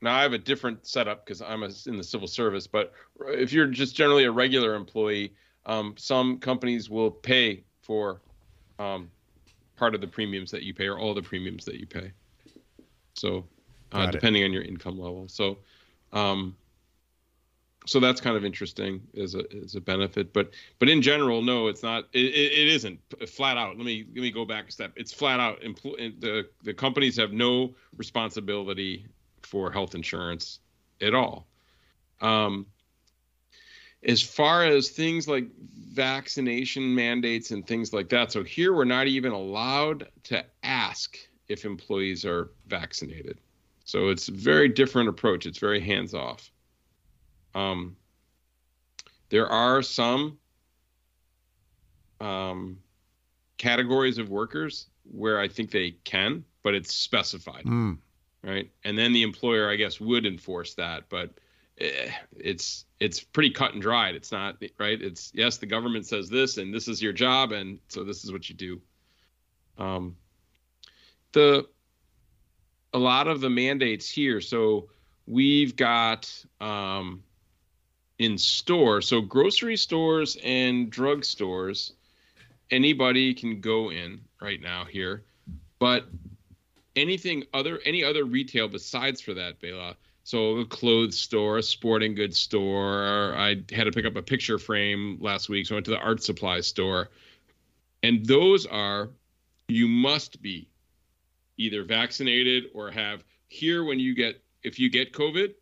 now 0.01 0.15
I 0.15 0.21
have 0.21 0.33
a 0.33 0.37
different 0.37 0.85
setup 0.85 1.25
because 1.25 1.41
I'm 1.41 1.63
a, 1.63 1.69
in 1.87 1.97
the 1.97 2.03
civil 2.03 2.27
service. 2.27 2.67
But 2.67 2.93
if 3.27 3.53
you're 3.53 3.67
just 3.67 3.95
generally 3.95 4.25
a 4.25 4.31
regular 4.31 4.75
employee, 4.75 5.33
um, 5.65 5.95
some 5.97 6.39
companies 6.39 6.89
will 6.89 7.11
pay 7.11 7.63
for 7.81 8.21
um, 8.79 9.09
part 9.75 9.95
of 9.95 10.01
the 10.01 10.07
premiums 10.07 10.51
that 10.51 10.63
you 10.63 10.73
pay 10.73 10.87
or 10.87 10.99
all 10.99 11.13
the 11.13 11.21
premiums 11.21 11.65
that 11.65 11.75
you 11.75 11.85
pay. 11.85 12.11
So 13.13 13.45
uh, 13.91 14.07
depending 14.07 14.43
on 14.43 14.51
your 14.51 14.63
income 14.63 14.99
level. 14.99 15.27
So 15.27 15.57
um, 16.11 16.55
so 17.85 17.99
that's 17.99 18.19
kind 18.19 18.35
of 18.35 18.43
interesting 18.43 19.01
as 19.17 19.35
a 19.35 19.43
as 19.63 19.75
a 19.75 19.81
benefit 19.81 20.33
but 20.33 20.51
but 20.79 20.89
in 20.89 21.01
general 21.01 21.41
no 21.41 21.67
it's 21.67 21.83
not 21.83 22.05
it, 22.13 22.33
it 22.33 22.67
isn't 22.67 22.99
flat 23.27 23.57
out. 23.57 23.77
Let 23.77 23.85
me 23.85 24.05
let 24.13 24.21
me 24.21 24.31
go 24.31 24.45
back 24.45 24.69
a 24.69 24.71
step. 24.71 24.93
It's 24.95 25.13
flat 25.13 25.39
out 25.39 25.61
empl- 25.61 26.19
the 26.19 26.47
the 26.63 26.73
companies 26.73 27.17
have 27.17 27.31
no 27.31 27.75
responsibility 27.97 29.07
for 29.41 29.71
health 29.71 29.95
insurance 29.95 30.59
at 31.01 31.13
all. 31.13 31.47
Um 32.21 32.65
as 34.03 34.21
far 34.21 34.65
as 34.65 34.89
things 34.89 35.27
like 35.27 35.47
vaccination 35.89 36.93
mandates 36.93 37.51
and 37.51 37.65
things 37.65 37.93
like 37.93 38.09
that 38.09 38.31
so 38.31 38.43
here 38.43 38.73
we're 38.73 38.85
not 38.85 39.07
even 39.07 39.31
allowed 39.31 40.07
to 40.23 40.43
ask 40.63 41.17
if 41.47 41.65
employees 41.65 42.25
are 42.25 42.51
vaccinated. 42.67 43.39
So 43.83 44.09
it's 44.09 44.29
a 44.29 44.31
very 44.31 44.67
different 44.67 45.09
approach. 45.09 45.45
It's 45.45 45.59
very 45.59 45.79
hands 45.79 46.15
off 46.15 46.51
um, 47.55 47.95
there 49.29 49.47
are 49.47 49.81
some 49.81 50.37
um, 52.19 52.77
categories 53.57 54.17
of 54.17 54.29
workers 54.29 54.87
where 55.09 55.39
I 55.39 55.47
think 55.47 55.71
they 55.71 55.91
can, 56.03 56.43
but 56.63 56.75
it's 56.75 56.93
specified, 56.93 57.63
mm. 57.65 57.97
right? 58.43 58.69
And 58.83 58.97
then 58.97 59.13
the 59.13 59.23
employer, 59.23 59.69
I 59.69 59.75
guess, 59.77 59.99
would 59.99 60.25
enforce 60.25 60.73
that, 60.75 61.09
but 61.09 61.31
eh, 61.79 62.11
it's 62.37 62.85
it's 62.99 63.21
pretty 63.21 63.49
cut 63.49 63.73
and 63.73 63.81
dried. 63.81 64.15
It's 64.15 64.31
not 64.31 64.61
right. 64.77 65.01
It's 65.01 65.31
yes, 65.33 65.57
the 65.57 65.65
government 65.65 66.05
says 66.05 66.29
this, 66.29 66.57
and 66.57 66.73
this 66.73 66.87
is 66.87 67.01
your 67.01 67.13
job, 67.13 67.51
and 67.51 67.79
so 67.87 68.03
this 68.03 68.23
is 68.23 68.31
what 68.31 68.49
you 68.49 68.55
do. 68.55 68.81
Um, 69.77 70.15
the 71.31 71.67
a 72.93 72.99
lot 72.99 73.27
of 73.27 73.41
the 73.41 73.49
mandates 73.49 74.09
here. 74.09 74.39
So 74.39 74.89
we've 75.27 75.75
got 75.75 76.31
um, 76.61 77.23
in 78.19 78.37
store. 78.37 79.01
So 79.01 79.21
grocery 79.21 79.77
stores 79.77 80.37
and 80.43 80.89
drug 80.89 81.25
stores, 81.25 81.93
anybody 82.71 83.33
can 83.33 83.61
go 83.61 83.91
in 83.91 84.21
right 84.41 84.61
now 84.61 84.85
here, 84.85 85.23
but 85.79 86.05
anything 86.95 87.43
other 87.53 87.79
any 87.85 88.03
other 88.03 88.23
retail 88.23 88.67
besides 88.67 89.21
for 89.21 89.33
that, 89.33 89.59
Bela. 89.59 89.95
So 90.23 90.57
a 90.57 90.65
clothes 90.65 91.19
store, 91.19 91.59
a 91.59 91.63
sporting 91.63 92.15
goods 92.15 92.39
store. 92.39 93.35
I 93.35 93.49
had 93.71 93.85
to 93.85 93.91
pick 93.91 94.05
up 94.05 94.15
a 94.15 94.23
picture 94.23 94.57
frame 94.57 95.17
last 95.21 95.49
week, 95.49 95.67
so 95.67 95.75
I 95.75 95.77
went 95.77 95.85
to 95.85 95.91
the 95.91 95.99
art 95.99 96.23
supply 96.23 96.61
store, 96.61 97.09
and 98.01 98.25
those 98.25 98.65
are 98.65 99.09
you 99.67 99.87
must 99.87 100.41
be 100.41 100.67
either 101.57 101.83
vaccinated 101.83 102.65
or 102.73 102.91
have 102.91 103.23
here 103.47 103.83
when 103.83 103.99
you 103.99 104.15
get 104.15 104.41
if 104.63 104.79
you 104.79 104.89
get 104.89 105.13
COVID, 105.13 105.53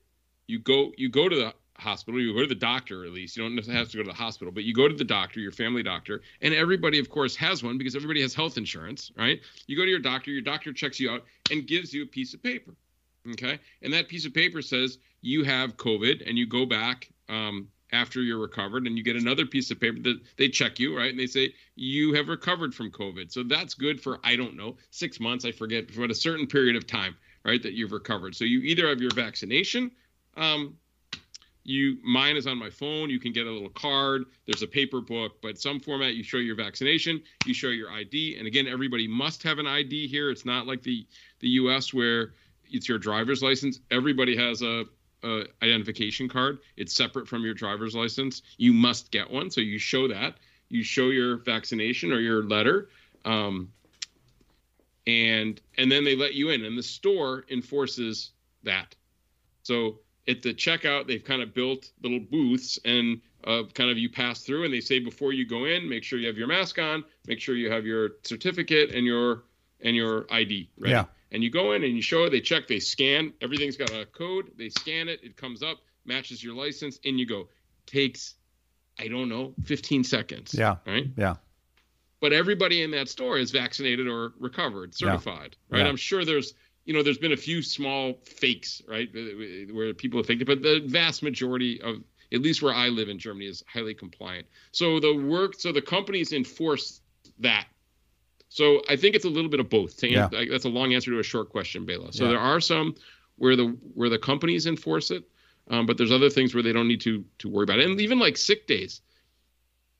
you 0.47 0.59
go 0.59 0.93
you 0.97 1.09
go 1.09 1.27
to 1.27 1.35
the 1.35 1.53
hospital, 1.77 2.19
you 2.19 2.33
go 2.33 2.41
to 2.41 2.47
the 2.47 2.55
doctor 2.55 3.05
at 3.05 3.11
least. 3.11 3.35
You 3.35 3.43
don't 3.43 3.65
have 3.67 3.89
to 3.89 3.97
go 3.97 4.03
to 4.03 4.09
the 4.09 4.15
hospital, 4.15 4.53
but 4.53 4.63
you 4.63 4.73
go 4.73 4.87
to 4.87 4.95
the 4.95 5.03
doctor, 5.03 5.39
your 5.39 5.51
family 5.51 5.83
doctor, 5.83 6.21
and 6.41 6.53
everybody 6.53 6.99
of 6.99 7.09
course 7.09 7.35
has 7.35 7.63
one 7.63 7.77
because 7.77 7.95
everybody 7.95 8.21
has 8.21 8.33
health 8.33 8.57
insurance, 8.57 9.11
right? 9.17 9.39
You 9.67 9.77
go 9.77 9.83
to 9.83 9.89
your 9.89 9.99
doctor, 9.99 10.31
your 10.31 10.41
doctor 10.41 10.73
checks 10.73 10.99
you 10.99 11.11
out 11.11 11.23
and 11.51 11.67
gives 11.67 11.93
you 11.93 12.03
a 12.03 12.07
piece 12.07 12.33
of 12.33 12.43
paper. 12.43 12.75
Okay? 13.31 13.59
And 13.81 13.93
that 13.93 14.07
piece 14.07 14.25
of 14.25 14.33
paper 14.33 14.61
says 14.61 14.97
you 15.21 15.43
have 15.43 15.77
COVID 15.77 16.27
and 16.27 16.37
you 16.37 16.45
go 16.45 16.65
back 16.65 17.09
um, 17.29 17.69
after 17.93 18.21
you're 18.21 18.39
recovered 18.39 18.87
and 18.87 18.97
you 18.97 19.03
get 19.03 19.15
another 19.15 19.45
piece 19.45 19.71
of 19.71 19.79
paper 19.79 19.99
that 20.01 20.19
they 20.35 20.49
check 20.49 20.79
you 20.79 20.97
right 20.97 21.11
and 21.11 21.19
they 21.19 21.27
say 21.27 21.53
you 21.75 22.13
have 22.13 22.27
recovered 22.27 22.73
from 22.73 22.91
covid 22.91 23.31
so 23.31 23.43
that's 23.43 23.75
good 23.75 24.01
for 24.01 24.19
i 24.23 24.35
don't 24.35 24.57
know 24.57 24.75
six 24.89 25.19
months 25.19 25.45
i 25.45 25.51
forget 25.51 25.85
but 25.95 26.09
a 26.09 26.15
certain 26.15 26.47
period 26.47 26.75
of 26.75 26.87
time 26.87 27.15
right 27.45 27.61
that 27.61 27.73
you've 27.73 27.91
recovered 27.91 28.35
so 28.35 28.43
you 28.43 28.61
either 28.61 28.87
have 28.87 28.99
your 28.99 29.13
vaccination 29.13 29.91
um, 30.35 30.75
you 31.63 31.97
mine 32.03 32.35
is 32.35 32.45
on 32.45 32.57
my 32.57 32.69
phone 32.69 33.09
you 33.09 33.19
can 33.19 33.31
get 33.31 33.47
a 33.47 33.51
little 33.51 33.69
card 33.69 34.25
there's 34.45 34.63
a 34.63 34.67
paper 34.67 34.99
book 34.99 35.41
but 35.41 35.57
some 35.57 35.79
format 35.79 36.13
you 36.13 36.23
show 36.23 36.37
your 36.37 36.55
vaccination 36.55 37.21
you 37.45 37.53
show 37.53 37.69
your 37.69 37.89
id 37.91 38.37
and 38.37 38.47
again 38.47 38.67
everybody 38.67 39.07
must 39.07 39.41
have 39.43 39.59
an 39.59 39.67
id 39.67 40.07
here 40.07 40.29
it's 40.29 40.45
not 40.45 40.67
like 40.67 40.81
the 40.83 41.07
the 41.39 41.47
us 41.47 41.93
where 41.93 42.33
it's 42.65 42.89
your 42.89 42.97
driver's 42.97 43.41
license 43.41 43.79
everybody 43.91 44.35
has 44.35 44.61
a 44.61 44.83
uh, 45.23 45.43
identification 45.61 46.27
card. 46.27 46.59
It's 46.77 46.93
separate 46.93 47.27
from 47.27 47.43
your 47.43 47.53
driver's 47.53 47.95
license. 47.95 48.41
You 48.57 48.73
must 48.73 49.11
get 49.11 49.29
one, 49.29 49.49
so 49.49 49.61
you 49.61 49.79
show 49.79 50.07
that. 50.09 50.35
You 50.69 50.83
show 50.83 51.09
your 51.09 51.37
vaccination 51.37 52.11
or 52.11 52.19
your 52.19 52.43
letter, 52.43 52.89
um, 53.25 53.71
and 55.05 55.61
and 55.77 55.91
then 55.91 56.03
they 56.03 56.15
let 56.15 56.33
you 56.33 56.49
in. 56.49 56.65
And 56.65 56.77
the 56.77 56.83
store 56.83 57.45
enforces 57.49 58.31
that. 58.63 58.95
So 59.63 59.99
at 60.27 60.41
the 60.41 60.53
checkout, 60.53 61.07
they've 61.07 61.23
kind 61.23 61.41
of 61.41 61.53
built 61.53 61.91
little 62.01 62.19
booths, 62.19 62.79
and 62.85 63.19
uh, 63.45 63.63
kind 63.73 63.89
of 63.89 63.97
you 63.97 64.09
pass 64.09 64.41
through, 64.41 64.63
and 64.65 64.73
they 64.73 64.79
say 64.79 64.99
before 64.99 65.33
you 65.33 65.45
go 65.45 65.65
in, 65.65 65.87
make 65.87 66.03
sure 66.03 66.17
you 66.19 66.27
have 66.27 66.37
your 66.37 66.47
mask 66.47 66.79
on, 66.79 67.03
make 67.27 67.39
sure 67.39 67.55
you 67.55 67.71
have 67.71 67.85
your 67.85 68.11
certificate 68.23 68.91
and 68.91 69.05
your 69.05 69.43
and 69.81 69.95
your 69.95 70.25
ID. 70.31 70.69
Right? 70.77 70.91
Yeah 70.91 71.05
and 71.33 71.43
you 71.43 71.49
go 71.49 71.73
in 71.73 71.83
and 71.83 71.95
you 71.95 72.01
show 72.01 72.23
it, 72.23 72.29
they 72.29 72.39
check, 72.39 72.67
they 72.67 72.79
scan, 72.79 73.33
everything's 73.41 73.75
got 73.75 73.89
a 73.91 74.05
code, 74.05 74.51
they 74.57 74.69
scan 74.69 75.09
it, 75.09 75.19
it 75.23 75.35
comes 75.35 75.63
up, 75.63 75.79
matches 76.05 76.43
your 76.43 76.53
license, 76.53 76.99
and 77.03 77.19
you 77.19 77.25
go. 77.25 77.49
Takes, 77.87 78.35
I 78.99 79.07
don't 79.07 79.27
know, 79.27 79.53
15 79.63 80.03
seconds. 80.03 80.53
Yeah. 80.53 80.77
Right? 80.85 81.07
Yeah. 81.17 81.35
But 82.21 82.31
everybody 82.31 82.83
in 82.83 82.91
that 82.91 83.09
store 83.09 83.37
is 83.37 83.51
vaccinated 83.51 84.07
or 84.07 84.33
recovered, 84.39 84.95
certified, 84.95 85.57
yeah. 85.69 85.77
right? 85.77 85.83
Yeah. 85.83 85.89
I'm 85.89 85.97
sure 85.97 86.23
there's, 86.23 86.53
you 86.85 86.93
know, 86.93 87.03
there's 87.03 87.17
been 87.17 87.31
a 87.31 87.37
few 87.37 87.61
small 87.61 88.13
fakes, 88.25 88.81
right, 88.87 89.09
where 89.71 89.93
people 89.93 90.19
have 90.19 90.27
faked 90.27 90.41
it, 90.41 90.45
but 90.45 90.61
the 90.61 90.83
vast 90.85 91.23
majority 91.23 91.81
of, 91.81 91.97
at 92.33 92.41
least 92.41 92.61
where 92.61 92.73
I 92.73 92.89
live 92.89 93.09
in 93.09 93.19
Germany, 93.19 93.47
is 93.47 93.63
highly 93.71 93.93
compliant. 93.93 94.47
So 94.71 94.99
the 94.99 95.15
work, 95.15 95.59
so 95.59 95.71
the 95.71 95.81
companies 95.81 96.33
enforce 96.33 97.01
that 97.39 97.67
so 98.53 98.83
I 98.87 98.97
think 98.97 99.15
it's 99.15 99.25
a 99.25 99.29
little 99.29 99.49
bit 99.49 99.59
of 99.59 99.67
both. 99.67 100.03
Yeah. 100.03 100.29
That's 100.31 100.65
a 100.65 100.69
long 100.69 100.93
answer 100.93 101.09
to 101.09 101.17
a 101.17 101.23
short 101.23 101.49
question, 101.49 101.87
Bela. 101.87 102.13
So 102.13 102.25
yeah. 102.25 102.29
there 102.31 102.39
are 102.39 102.61
some 102.61 102.93
where 103.37 103.55
the 103.55 103.75
where 103.95 104.09
the 104.09 104.19
companies 104.19 104.67
enforce 104.67 105.09
it, 105.09 105.23
um, 105.71 105.87
but 105.87 105.97
there's 105.97 106.11
other 106.11 106.29
things 106.29 106.53
where 106.53 106.61
they 106.61 106.71
don't 106.71 106.87
need 106.87 107.01
to 107.01 107.25
to 107.39 107.49
worry 107.49 107.63
about 107.63 107.79
it. 107.79 107.89
And 107.89 107.99
even 107.99 108.19
like 108.19 108.37
sick 108.37 108.67
days, 108.67 109.01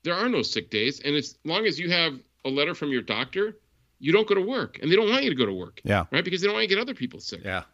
there 0.04 0.14
are 0.14 0.28
no 0.28 0.42
sick 0.42 0.70
days, 0.70 1.00
and 1.00 1.16
as 1.16 1.36
long 1.44 1.66
as 1.66 1.80
you 1.80 1.90
have 1.90 2.12
a 2.44 2.48
letter 2.48 2.76
from 2.76 2.90
your 2.90 3.02
doctor, 3.02 3.56
you 3.98 4.12
don't 4.12 4.26
go 4.26 4.34
to 4.34 4.42
work, 4.42 4.78
and 4.80 4.90
they 4.90 4.96
don't 4.96 5.08
want 5.08 5.24
you 5.24 5.30
to 5.30 5.36
go 5.36 5.46
to 5.46 5.52
work. 5.52 5.80
Yeah. 5.84 6.04
Right, 6.10 6.24
because 6.24 6.40
they 6.40 6.46
don't 6.46 6.54
want 6.54 6.68
to 6.68 6.74
get 6.74 6.80
other 6.80 6.94
people 6.94 7.20
sick. 7.20 7.40
Yeah. 7.44 7.64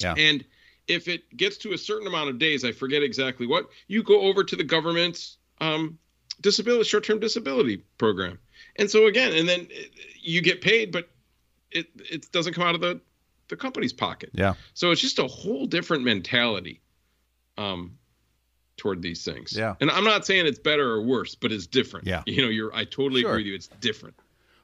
Yeah. 0.00 0.14
And 0.16 0.44
if 0.88 1.08
it 1.08 1.36
gets 1.36 1.56
to 1.58 1.72
a 1.72 1.78
certain 1.78 2.06
amount 2.06 2.30
of 2.30 2.38
days, 2.38 2.64
I 2.64 2.72
forget 2.72 3.02
exactly 3.02 3.46
what, 3.46 3.66
you 3.86 4.02
go 4.02 4.22
over 4.22 4.44
to 4.44 4.56
the 4.56 4.64
government's 4.64 5.38
um, 5.60 5.98
disability 6.40 6.84
short-term 6.84 7.20
disability 7.20 7.78
program 7.96 8.38
and 8.76 8.90
so 8.90 9.06
again, 9.06 9.32
and 9.34 9.48
then 9.48 9.68
you 10.20 10.40
get 10.40 10.60
paid, 10.60 10.92
but 10.92 11.08
it 11.70 11.86
it 12.10 12.30
doesn't 12.32 12.54
come 12.54 12.64
out 12.64 12.74
of 12.74 12.80
the 12.80 13.00
the 13.48 13.56
company's 13.56 13.92
pocket. 13.92 14.30
Yeah. 14.32 14.54
So 14.74 14.90
it's 14.90 15.00
just 15.00 15.18
a 15.18 15.26
whole 15.26 15.66
different 15.66 16.04
mentality 16.04 16.80
um 17.56 17.98
toward 18.76 19.02
these 19.02 19.24
things. 19.24 19.56
Yeah. 19.56 19.74
And 19.80 19.90
I'm 19.90 20.04
not 20.04 20.26
saying 20.26 20.46
it's 20.46 20.58
better 20.58 20.90
or 20.90 21.02
worse, 21.02 21.34
but 21.34 21.52
it's 21.52 21.66
different. 21.66 22.06
Yeah. 22.06 22.22
You 22.26 22.42
know, 22.42 22.48
you're 22.48 22.74
I 22.74 22.84
totally 22.84 23.20
sure. 23.20 23.30
agree 23.30 23.42
with 23.42 23.48
you. 23.48 23.54
It's 23.54 23.68
different. 23.80 24.16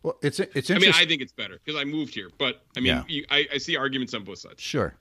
Well, 0.03 0.17
it's 0.23 0.41
it's. 0.41 0.71
I 0.71 0.79
mean, 0.79 0.93
I 0.95 1.05
think 1.05 1.21
it's 1.21 1.33
better 1.33 1.61
because 1.63 1.79
I 1.81 1.85
moved 1.85 2.15
here, 2.15 2.31
but 2.39 2.63
I 2.77 2.81
mean, 2.81 2.87
yeah. 2.87 3.03
you, 3.07 3.25
I, 3.31 3.47
I 3.55 3.59
see 3.59 3.77
arguments 3.77 4.15
on 4.15 4.25
both 4.25 4.39
sides. 4.39 4.63
Sure. 4.63 4.95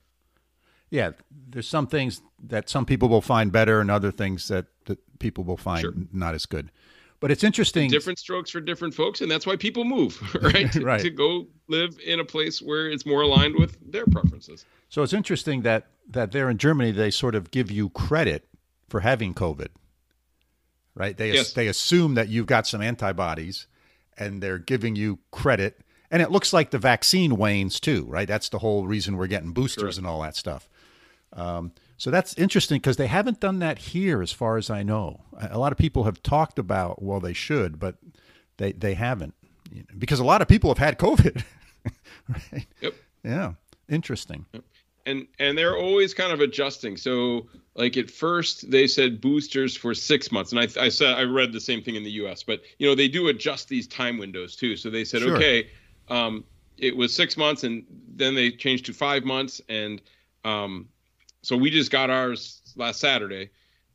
Yeah, 0.90 1.12
there's 1.50 1.68
some 1.68 1.88
things 1.88 2.22
that 2.44 2.70
some 2.70 2.86
people 2.86 3.10
will 3.10 3.22
find 3.22 3.52
better, 3.52 3.80
and 3.80 3.92
other 3.92 4.12
things 4.12 4.48
that, 4.48 4.66
that 4.86 4.98
people 5.20 5.44
will 5.44 5.58
find 5.58 5.82
sure. 5.82 5.94
not 6.12 6.34
as 6.34 6.46
good. 6.46 6.72
But 7.20 7.32
it's 7.32 7.44
interesting. 7.44 7.90
Different 7.90 8.18
strokes 8.18 8.50
for 8.50 8.62
different 8.62 8.94
folks, 8.94 9.22
and 9.22 9.30
that's 9.30 9.46
why 9.46 9.56
people 9.56 9.84
move, 9.84 10.20
right? 10.42 10.72
To, 10.72 10.82
right. 10.86 11.02
to 11.02 11.10
go 11.10 11.48
live 11.68 11.98
in 12.04 12.20
a 12.20 12.26
place 12.26 12.62
where 12.62 12.90
it's 12.90 13.06
more 13.06 13.22
aligned 13.22 13.56
with 13.56 13.78
their 13.92 14.06
preferences. 14.06 14.66
So 14.90 15.04
it's 15.04 15.14
interesting 15.14 15.62
that 15.62 15.88
that 16.10 16.32
there 16.32 16.50
in 16.50 16.58
Germany 16.58 16.92
they 16.92 17.12
sort 17.12 17.36
of 17.36 17.52
give 17.52 17.70
you 17.70 17.90
credit 17.90 18.48
for 18.88 19.02
having 19.02 19.34
COVID, 19.34 19.68
right? 20.96 21.16
They 21.16 21.34
yes. 21.34 21.54
they 21.54 21.68
assume 21.68 22.16
that 22.16 22.30
you've 22.30 22.48
got 22.48 22.66
some 22.66 22.82
antibodies, 22.82 23.68
and 24.20 24.44
they're 24.44 24.60
giving 24.60 24.96
you 24.96 25.20
credit. 25.32 25.80
And 26.12 26.22
it 26.22 26.32
looks 26.32 26.54
like 26.54 26.72
the 26.72 26.80
vaccine 26.80 27.38
wanes 27.38 27.80
too, 27.80 28.06
right? 28.08 28.28
That's 28.28 28.50
the 28.50 28.60
whole 28.60 28.86
reason 28.88 29.16
we're 29.16 29.28
getting 29.28 29.52
boosters 29.52 29.84
Correct. 29.84 29.98
and 30.00 30.08
all 30.08 30.22
that 30.22 30.36
stuff. 30.36 30.70
Um, 31.34 31.72
so 31.98 32.10
that's 32.12 32.34
interesting 32.36 32.78
because 32.80 32.98
they 32.98 33.08
haven't 33.08 33.40
done 33.40 33.60
that 33.60 33.78
here, 33.78 34.22
as 34.22 34.32
far 34.32 34.58
as 34.58 34.70
I 34.70 34.84
know. 34.84 35.22
A 35.40 35.60
lot 35.60 35.72
of 35.72 35.78
people 35.78 36.06
have 36.06 36.24
talked 36.24 36.58
about, 36.58 37.02
well, 37.02 37.20
they 37.20 37.34
should, 37.34 37.80
but 37.80 37.96
they 38.58 38.72
they 38.72 38.94
haven't 38.94 39.36
because 39.98 40.20
a 40.20 40.24
lot 40.24 40.42
of 40.42 40.48
people 40.48 40.70
have 40.70 40.78
had 40.78 40.98
COVID. 40.98 41.44
right? 42.30 42.68
Yep. 42.82 42.94
Yeah. 43.24 43.54
Interesting. 43.90 44.46
Yep. 44.54 44.64
And 45.06 45.28
and 45.40 45.58
they're 45.58 45.78
always 45.78 46.14
kind 46.14 46.32
of 46.32 46.42
adjusting. 46.42 46.98
So 46.98 47.48
like 47.76 47.98
at 47.98 48.10
first 48.10 48.70
they 48.70 48.88
said 48.88 49.22
boosters 49.22 49.76
for 49.76 49.94
six 49.94 50.32
months, 50.32 50.52
and 50.52 50.60
I 50.60 50.68
I 50.80 50.90
said 50.90 51.16
I 51.16 51.24
read 51.24 51.54
the 51.54 51.62
same 51.62 51.82
thing 51.82 51.96
in 51.96 52.04
the 52.04 52.12
U.S. 52.12 52.44
But 52.44 52.62
you 52.78 52.88
know 52.88 52.96
they 52.96 53.08
do 53.08 53.28
adjust 53.30 53.70
these 53.70 53.88
time 53.88 54.18
windows 54.18 54.56
too. 54.56 54.76
So 54.76 54.90
they 54.90 55.06
said 55.06 55.22
sure. 55.22 55.38
okay, 55.38 55.70
um, 56.10 56.44
it 56.78 56.96
was 56.96 57.16
six 57.16 57.38
months, 57.38 57.64
and 57.64 57.86
then 58.16 58.36
they 58.36 58.52
changed 58.52 58.86
to 58.88 58.94
five 58.94 59.24
months, 59.24 59.62
and 59.70 60.02
um, 60.44 60.90
so 61.42 61.56
we 61.56 61.70
just 61.70 61.92
got 61.92 62.10
ours 62.10 62.62
last 62.76 63.00
Saturday, 63.00 63.50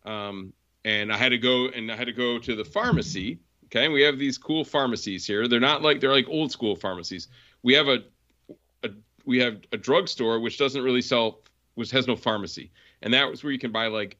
um, 0.04 0.52
and 0.84 1.12
I 1.12 1.16
had 1.16 1.30
to 1.30 1.38
go 1.38 1.68
and 1.68 1.90
I 1.90 1.96
had 1.96 2.06
to 2.06 2.12
go 2.12 2.38
to 2.38 2.54
the 2.54 2.64
pharmacy. 2.64 3.38
Okay, 3.66 3.88
we 3.88 4.02
have 4.02 4.18
these 4.18 4.38
cool 4.38 4.64
pharmacies 4.64 5.26
here. 5.26 5.48
They're 5.48 5.60
not 5.60 5.82
like 5.82 6.00
they're 6.00 6.12
like 6.12 6.28
old 6.28 6.52
school 6.52 6.76
pharmacies. 6.76 7.28
We 7.62 7.74
have 7.74 7.88
a, 7.88 7.98
a 7.98 8.02
we 9.24 9.38
have 9.40 9.60
a 9.72 9.76
drugstore 9.76 10.40
which 10.40 10.58
doesn't 10.58 10.82
really 10.82 11.02
sell, 11.02 11.40
which 11.74 11.90
has 11.90 12.06
no 12.06 12.16
pharmacy, 12.16 12.70
and 13.02 13.14
that 13.14 13.30
was 13.30 13.42
where 13.42 13.52
you 13.52 13.58
can 13.58 13.72
buy 13.72 13.86
like 13.86 14.16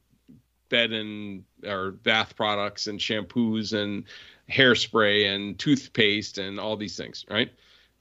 bed 0.69 0.91
and 0.91 1.43
or 1.65 1.91
bath 1.91 2.35
products 2.35 2.87
and 2.87 2.99
shampoos 2.99 3.73
and 3.73 4.03
hairspray 4.49 5.33
and 5.33 5.57
toothpaste 5.59 6.37
and 6.37 6.59
all 6.59 6.75
these 6.75 6.97
things, 6.97 7.25
right? 7.29 7.51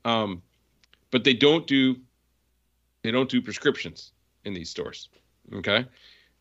Um, 0.04 0.42
but 1.10 1.24
they 1.24 1.34
don't 1.34 1.66
do 1.66 1.96
they 3.02 3.10
don't 3.10 3.28
do 3.28 3.40
prescriptions 3.40 4.12
in 4.44 4.54
these 4.54 4.70
stores. 4.70 5.08
Okay. 5.52 5.86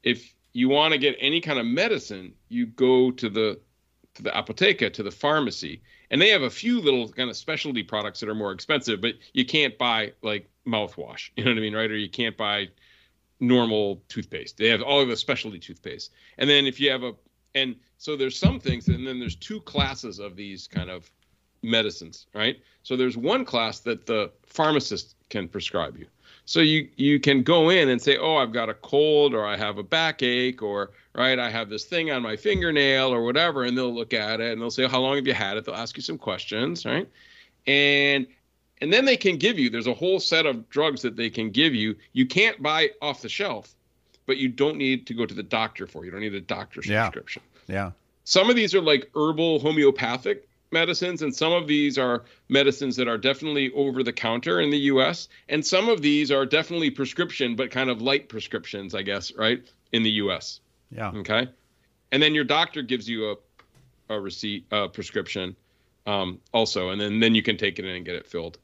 If 0.01 0.34
you 0.53 0.70
want 0.70 0.93
to 0.93 0.98
get 0.98 1.15
any 1.20 1.41
kind 1.41 1.60
of 1.60 1.65
medicine, 1.65 2.34
you 2.50 2.67
go 2.67 3.12
to 3.12 3.29
the 3.29 3.60
to 4.15 4.24
the 4.24 4.29
apotheca, 4.32 4.91
to 4.93 5.03
the 5.03 5.12
pharmacy, 5.12 5.82
and 6.12 6.22
they 6.22 6.29
have 6.29 6.43
a 6.43 6.50
few 6.50 6.79
little 6.79 7.10
kind 7.10 7.29
of 7.29 7.38
specialty 7.38 7.84
products 7.84 8.20
that 8.20 8.29
are 8.29 8.36
more 8.36 8.51
expensive, 8.51 9.01
but 9.01 9.15
you 9.34 9.46
can't 9.46 9.77
buy 9.77 10.13
like 10.22 10.50
mouthwash, 10.67 11.29
you 11.36 11.43
know 11.43 11.51
what 11.51 11.58
I 11.58 11.62
mean, 11.62 11.75
right? 11.75 11.89
Or 11.89 11.98
you 11.98 12.10
can't 12.10 12.38
buy 12.38 12.67
normal 13.39 14.01
toothpaste. 14.08 14.58
They 14.58 14.70
have 14.70 14.82
all 14.82 15.01
of 15.01 15.08
the 15.10 15.17
specialty 15.17 15.60
toothpaste. 15.60 16.12
And 16.38 16.50
then 16.50 16.65
if 16.65 16.79
you 16.79 16.91
have 16.91 17.03
a 17.03 17.13
and 17.55 17.75
so 17.98 18.15
there's 18.15 18.38
some 18.38 18.60
things, 18.60 18.88
and 18.88 19.05
then 19.05 19.20
there's 19.20 19.36
two 19.36 19.62
classes 19.62 20.20
of 20.20 20.36
these 20.36 20.67
kind 20.67 20.89
of 20.89 21.10
medicines, 21.62 22.27
right? 22.34 22.58
So 22.82 22.98
there's 22.98 23.15
one 23.15 23.46
class 23.46 23.79
that 23.82 24.05
the 24.05 24.32
pharmacist 24.46 25.15
can 25.29 25.48
prescribe 25.48 25.98
you. 25.98 26.08
So 26.46 26.60
you 26.60 26.90
you 26.98 27.20
can 27.20 27.42
go 27.44 27.70
in 27.70 27.90
and 27.90 28.02
say, 28.02 28.18
"Oh, 28.18 28.36
I've 28.36 28.52
got 28.52 28.70
a 28.70 28.74
cold 28.74 29.34
or 29.34 29.46
I 29.46 29.56
have 29.56 29.78
a 29.78 29.84
backache 29.84 30.62
or 30.62 30.92
right, 31.16 31.40
I 31.40 31.50
have 31.50 31.70
this 31.70 31.86
thing 31.86 32.12
on 32.12 32.22
my 32.22 32.36
fingernail 32.36 33.14
or 33.14 33.24
whatever." 33.24 33.64
And 33.64 33.78
they'll 33.78 33.94
look 33.94 34.14
at 34.14 34.42
it 34.42 34.52
and 34.52 34.62
they'll 34.62 34.72
say, 34.72 34.88
"How 34.88 35.00
long 35.00 35.16
have 35.16 35.26
you 35.28 35.34
had 35.34 35.58
it?" 35.58 35.66
They'll 35.66 35.76
ask 35.76 35.96
you 35.96 36.04
some 36.04 36.18
questions, 36.18 36.86
right? 36.86 37.08
And 37.66 38.28
and 38.82 38.92
then 38.92 39.06
they 39.06 39.16
can 39.16 39.38
give 39.38 39.58
you 39.58 39.70
there's 39.70 39.88
a 39.88 39.94
whole 39.94 40.20
set 40.20 40.46
of 40.46 40.70
drugs 40.70 41.02
that 41.04 41.16
they 41.16 41.30
can 41.30 41.50
give 41.50 41.74
you. 41.74 41.96
You 42.12 42.26
can't 42.26 42.62
buy 42.62 42.90
off 43.02 43.22
the 43.22 43.30
shelf, 43.30 43.74
but 44.26 44.38
you 44.38 44.50
don't 44.50 44.76
need 44.78 45.08
to 45.08 45.14
go 45.14 45.26
to 45.26 45.34
the 45.34 45.44
doctor 45.44 45.88
for. 45.88 46.04
You 46.04 46.12
don't 46.12 46.20
need 46.22 46.34
a 46.34 46.42
doctor's 46.42 46.88
Yeah. 46.88 47.04
prescription. 47.10 47.42
Yeah. 47.68 47.92
Some 48.26 48.50
of 48.50 48.56
these 48.58 48.76
are 48.76 48.82
like 48.82 49.10
herbal 49.16 49.60
homeopathic 49.60 50.48
medicines, 50.74 51.22
and 51.22 51.34
some 51.34 51.53
of 51.53 51.68
these 51.68 51.98
are 51.98 52.24
medicines 52.50 52.98
that 52.98 53.08
are 53.08 53.18
definitely 53.18 53.72
over 53.72 54.03
the 54.03 54.12
counter 54.12 54.60
in 54.60 54.70
the 54.70 54.80
US. 54.92 55.30
And 55.48 55.65
some 55.65 55.88
of 55.88 56.01
these 56.01 56.32
are 56.32 56.46
definitely 56.46 56.89
prescription, 56.89 57.56
but 57.56 57.72
kind 57.72 57.89
of 57.89 58.01
light 58.01 58.27
prescriptions, 58.27 58.94
I 58.94 59.03
guess, 59.03 59.34
right? 59.36 59.63
In 59.94 60.03
the 60.03 60.12
US. 60.12 60.60
Yeah. 60.92 61.12
Okay. 61.12 61.48
And 62.12 62.22
then 62.22 62.36
your 62.36 62.44
doctor 62.44 62.82
gives 62.82 63.08
you 63.08 63.32
a, 63.32 64.15
a 64.15 64.20
receipt, 64.20 64.65
a 64.72 64.89
prescription 64.89 65.56
um, 66.06 66.39
also, 66.53 66.89
and 66.89 67.00
then, 67.00 67.20
then 67.20 67.34
you 67.34 67.42
can 67.42 67.58
take 67.58 67.80
it 67.80 67.86
in 67.86 67.96
and 67.96 68.06
get 68.06 68.15
it 68.15 68.27
filled. 68.27 68.58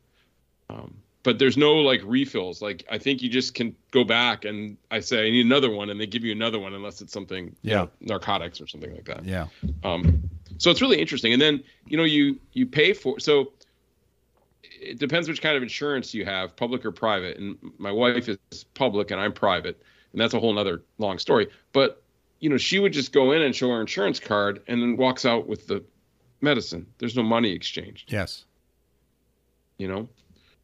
Um, 0.69 0.95
but 1.29 1.37
there's 1.37 1.57
no 1.57 1.73
like 1.75 2.01
refills. 2.05 2.59
Like 2.59 2.83
I 2.89 2.97
think 2.97 3.21
you 3.21 3.29
just 3.29 3.53
can 3.53 3.75
go 3.91 4.03
back 4.03 4.45
and 4.45 4.77
I 4.89 4.99
say 4.99 5.27
I 5.27 5.29
need 5.29 5.45
another 5.45 5.69
one, 5.69 5.91
and 5.91 6.01
they 6.01 6.07
give 6.07 6.23
you 6.23 6.31
another 6.31 6.57
one 6.57 6.73
unless 6.73 7.01
it's 7.01 7.13
something, 7.13 7.55
you 7.61 7.69
Yeah. 7.69 7.75
know, 7.75 7.89
narcotics 8.01 8.59
or 8.59 8.65
something 8.65 8.91
like 8.91 9.05
that. 9.05 9.23
Yeah. 9.25 9.45
Um, 9.83 10.27
so 10.57 10.71
it's 10.71 10.81
really 10.81 10.99
interesting. 10.99 11.31
And 11.31 11.39
then 11.39 11.63
you 11.85 11.97
know 11.97 12.03
you 12.03 12.39
you 12.53 12.65
pay 12.65 12.93
for 12.93 13.19
so 13.19 13.53
it 14.63 14.97
depends 14.97 15.29
which 15.29 15.39
kind 15.39 15.55
of 15.55 15.61
insurance 15.61 16.15
you 16.15 16.25
have, 16.25 16.55
public 16.55 16.83
or 16.83 16.91
private. 16.91 17.37
And 17.37 17.59
my 17.77 17.91
wife 17.91 18.27
is 18.27 18.63
public 18.73 19.11
and 19.11 19.21
I'm 19.21 19.31
private, 19.33 19.79
and 20.13 20.19
that's 20.19 20.33
a 20.33 20.39
whole 20.39 20.53
nother 20.53 20.81
long 20.97 21.19
story. 21.19 21.47
But 21.73 22.01
you 22.39 22.49
know 22.49 22.57
she 22.57 22.79
would 22.79 22.91
just 22.93 23.11
go 23.13 23.33
in 23.33 23.43
and 23.43 23.55
show 23.55 23.69
her 23.69 23.81
insurance 23.81 24.19
card 24.19 24.63
and 24.67 24.81
then 24.81 24.97
walks 24.97 25.25
out 25.27 25.45
with 25.47 25.67
the 25.67 25.83
medicine. 26.41 26.87
There's 26.97 27.15
no 27.15 27.21
money 27.21 27.51
exchanged. 27.51 28.11
Yes. 28.11 28.45
You 29.77 29.87
know, 29.89 30.09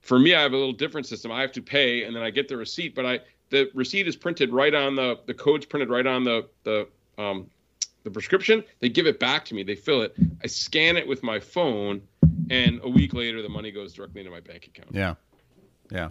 for 0.05 0.19
me 0.19 0.33
I 0.33 0.41
have 0.41 0.53
a 0.53 0.57
little 0.57 0.73
different 0.73 1.07
system. 1.07 1.31
I 1.31 1.41
have 1.41 1.51
to 1.53 1.61
pay 1.61 2.03
and 2.03 2.15
then 2.15 2.23
I 2.23 2.29
get 2.29 2.47
the 2.47 2.55
receipt, 2.55 2.95
but 2.95 3.05
I 3.05 3.19
the 3.49 3.69
receipt 3.73 4.07
is 4.07 4.15
printed 4.15 4.53
right 4.53 4.73
on 4.73 4.95
the 4.95 5.19
the 5.25 5.33
code's 5.33 5.65
printed 5.65 5.89
right 5.89 6.07
on 6.07 6.23
the 6.23 6.47
the 6.63 6.87
um, 7.17 7.49
the 8.03 8.11
prescription. 8.11 8.63
They 8.79 8.89
give 8.89 9.07
it 9.07 9.19
back 9.19 9.45
to 9.45 9.55
me. 9.55 9.63
They 9.63 9.75
fill 9.75 10.01
it. 10.03 10.15
I 10.43 10.47
scan 10.47 10.95
it 10.95 11.07
with 11.07 11.23
my 11.23 11.39
phone, 11.39 12.01
and 12.49 12.79
a 12.83 12.89
week 12.89 13.13
later, 13.13 13.41
the 13.41 13.49
money 13.49 13.71
goes 13.71 13.93
directly 13.93 14.21
into 14.21 14.31
my 14.31 14.39
bank 14.39 14.67
account. 14.67 14.89
Yeah. 14.93 15.15
Yeah. 15.91 16.09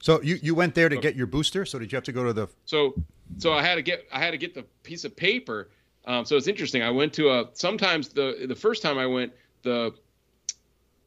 So 0.00 0.20
you, 0.22 0.38
you 0.42 0.54
went 0.54 0.74
there 0.74 0.90
to 0.90 0.96
get 0.98 1.16
your 1.16 1.26
booster. 1.26 1.64
So 1.64 1.78
did 1.78 1.90
you 1.90 1.96
have 1.96 2.04
to 2.04 2.12
go 2.12 2.24
to 2.24 2.32
the? 2.32 2.48
So, 2.66 2.94
so 3.38 3.54
I 3.54 3.62
had 3.62 3.76
to 3.76 3.82
get 3.82 4.06
I 4.12 4.18
had 4.18 4.32
to 4.32 4.38
get 4.38 4.54
the 4.54 4.64
piece 4.82 5.04
of 5.04 5.16
paper. 5.16 5.70
Um, 6.06 6.26
so 6.26 6.36
it's 6.36 6.46
interesting. 6.46 6.82
I 6.82 6.90
went 6.90 7.14
to 7.14 7.30
a 7.30 7.48
sometimes 7.54 8.10
the 8.10 8.44
the 8.46 8.54
first 8.54 8.82
time 8.82 8.98
I 8.98 9.06
went 9.06 9.32
the 9.62 9.94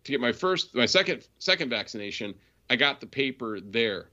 to 0.08 0.12
get 0.12 0.22
my 0.22 0.32
first 0.32 0.74
my 0.74 0.86
second 0.86 1.28
second 1.38 1.70
vaccination. 1.70 2.34
I 2.70 2.76
got 2.76 3.00
the 3.00 3.06
paper 3.06 3.60
there, 3.62 4.10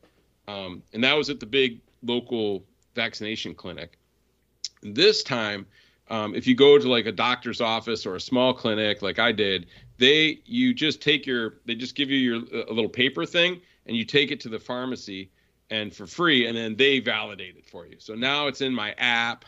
um, 0.47 0.83
and 0.93 1.03
that 1.03 1.15
was 1.15 1.31
at 1.31 1.41
the 1.41 1.47
big 1.47 1.81
local 2.03 2.65
vaccination 2.95 3.55
clinic. 3.55 3.99
This 4.83 5.23
time, 5.23 5.67
um, 6.09 6.35
if 6.35 6.47
you 6.47 6.55
go 6.55 6.79
to 6.79 6.89
like 6.89 7.07
a 7.07 7.13
doctor's 7.13 7.61
office 7.61 8.07
or 8.07 8.17
a 8.17 8.21
small 8.21 8.53
clinic 8.53 9.03
like 9.03 9.19
I 9.19 9.33
did, 9.33 9.67
they 9.99 10.41
you 10.45 10.75
just 10.75 11.01
take 11.01 11.27
your 11.27 11.55
they 11.65 11.75
just 11.75 11.95
give 11.95 12.11
you 12.11 12.19
your 12.19 12.65
a 12.69 12.73
little 12.73 12.91
paper 12.91 13.25
thing 13.25 13.61
and 13.87 13.97
you 13.97 14.05
take 14.05 14.31
it 14.31 14.41
to 14.41 14.49
the 14.49 14.59
pharmacy 14.59 15.31
and 15.71 15.95
for 15.95 16.07
free 16.07 16.47
and 16.47 16.57
then 16.57 16.77
they 16.77 16.99
validate 16.99 17.57
it 17.57 17.67
for 17.67 17.87
you. 17.87 17.97
So 17.99 18.15
now 18.15 18.49
it's 18.49 18.61
in 18.61 18.75
my 18.75 18.93
app 18.99 19.45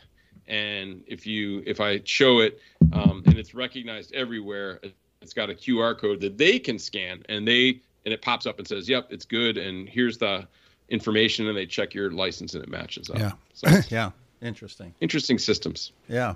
and 0.47 1.03
if 1.07 1.27
you 1.27 1.63
if 1.67 1.81
I 1.81 2.01
show 2.05 2.39
it 2.39 2.61
um, 2.93 3.23
and 3.27 3.37
it's 3.37 3.55
recognized 3.55 4.15
everywhere, 4.15 4.81
it's 5.27 5.35
got 5.35 5.51
a 5.51 5.55
QR 5.55 5.99
code 5.99 6.21
that 6.21 6.39
they 6.39 6.57
can 6.57 6.79
scan 6.79 7.25
and 7.29 7.49
they 7.49 7.81
and 8.05 8.15
it 8.15 8.23
pops 8.23 8.47
up 8.47 8.61
and 8.61 8.69
says, 8.69 8.89
"Yep, 8.89 9.09
it's 9.11 9.25
good." 9.25 9.59
And 9.59 9.89
here's 9.89 10.19
the 10.19 10.47
information, 10.89 11.49
and 11.49 11.57
they 11.57 11.67
check 11.67 11.95
your 11.95 12.13
license 12.13 12.55
and 12.55 12.63
it 12.63 12.71
matches 12.71 13.11
up. 13.11 13.19
Yeah. 13.19 13.33
So 13.55 13.69
yeah. 13.89 14.11
Interesting. 14.41 14.95
interesting 15.01 15.39
systems. 15.39 15.91
Yeah. 16.09 16.35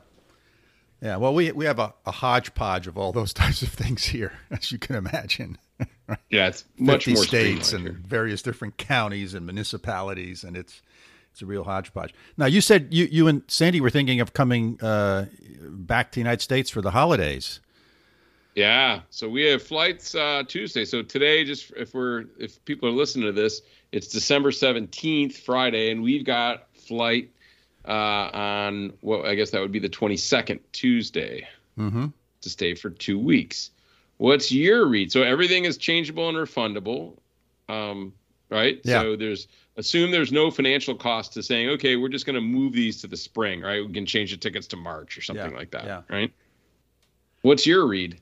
Yeah. 1.00 1.18
Well, 1.18 1.32
we 1.32 1.52
we 1.52 1.66
have 1.66 1.78
a, 1.78 1.94
a 2.04 2.10
hodgepodge 2.10 2.88
of 2.88 2.98
all 2.98 3.12
those 3.12 3.32
types 3.42 3.62
of 3.62 3.68
things 3.68 4.06
here, 4.06 4.32
as 4.50 4.72
you 4.72 4.78
can 4.78 4.96
imagine. 4.96 5.56
Yeah, 6.28 6.48
it's 6.48 6.64
much 6.76 7.04
50 7.04 7.14
more 7.14 7.24
states 7.24 7.72
and 7.72 7.82
here. 7.84 8.00
various 8.04 8.42
different 8.42 8.76
counties 8.76 9.32
and 9.32 9.46
municipalities, 9.46 10.42
and 10.42 10.56
it's 10.56 10.82
it's 11.30 11.40
a 11.40 11.46
real 11.46 11.62
hodgepodge. 11.62 12.12
Now, 12.36 12.46
you 12.46 12.60
said 12.60 12.88
you 12.90 13.04
you 13.04 13.28
and 13.28 13.42
Sandy 13.46 13.80
were 13.80 13.90
thinking 13.90 14.20
of 14.20 14.32
coming 14.32 14.76
uh, 14.82 15.26
back 15.62 16.10
to 16.10 16.16
the 16.16 16.20
United 16.20 16.42
States 16.42 16.68
for 16.68 16.82
the 16.82 16.90
holidays. 16.90 17.60
Yeah, 18.54 19.02
so 19.10 19.28
we 19.28 19.42
have 19.44 19.62
flights 19.62 20.14
uh, 20.14 20.42
Tuesday. 20.46 20.84
So 20.84 21.02
today, 21.02 21.44
just 21.44 21.70
if 21.76 21.94
we're 21.94 22.24
if 22.38 22.62
people 22.64 22.88
are 22.88 22.92
listening 22.92 23.26
to 23.26 23.32
this, 23.32 23.62
it's 23.92 24.08
December 24.08 24.50
seventeenth, 24.52 25.36
Friday, 25.38 25.90
and 25.92 26.02
we've 26.02 26.24
got 26.24 26.66
flight 26.74 27.30
uh, 27.86 27.90
on 27.92 28.92
well, 29.02 29.24
I 29.24 29.36
guess 29.36 29.50
that 29.50 29.60
would 29.60 29.72
be 29.72 29.78
the 29.78 29.88
twenty 29.88 30.16
second, 30.16 30.60
Tuesday, 30.72 31.46
Mm-hmm. 31.78 32.06
to 32.42 32.48
stay 32.50 32.74
for 32.74 32.90
two 32.90 33.18
weeks. 33.18 33.70
What's 34.18 34.52
your 34.52 34.86
read? 34.86 35.10
So 35.12 35.22
everything 35.22 35.64
is 35.64 35.78
changeable 35.78 36.28
and 36.28 36.36
refundable, 36.36 37.16
um, 37.68 38.12
right? 38.50 38.80
Yeah. 38.84 39.00
So 39.00 39.16
there's 39.16 39.46
assume 39.76 40.10
there's 40.10 40.32
no 40.32 40.50
financial 40.50 40.94
cost 40.94 41.32
to 41.34 41.42
saying, 41.42 41.70
okay, 41.70 41.96
we're 41.96 42.08
just 42.10 42.26
going 42.26 42.34
to 42.34 42.40
move 42.42 42.72
these 42.74 43.00
to 43.00 43.06
the 43.06 43.16
spring, 43.16 43.62
right? 43.62 43.86
We 43.86 43.92
can 43.94 44.04
change 44.04 44.32
the 44.32 44.36
tickets 44.36 44.66
to 44.68 44.76
March 44.76 45.16
or 45.16 45.22
something 45.22 45.52
Yeah, 45.52 45.56
like 45.56 45.70
that, 45.70 45.84
yeah. 45.84 46.02
right? 46.10 46.30
What's 47.42 47.64
your 47.66 47.86
read? 47.86 48.20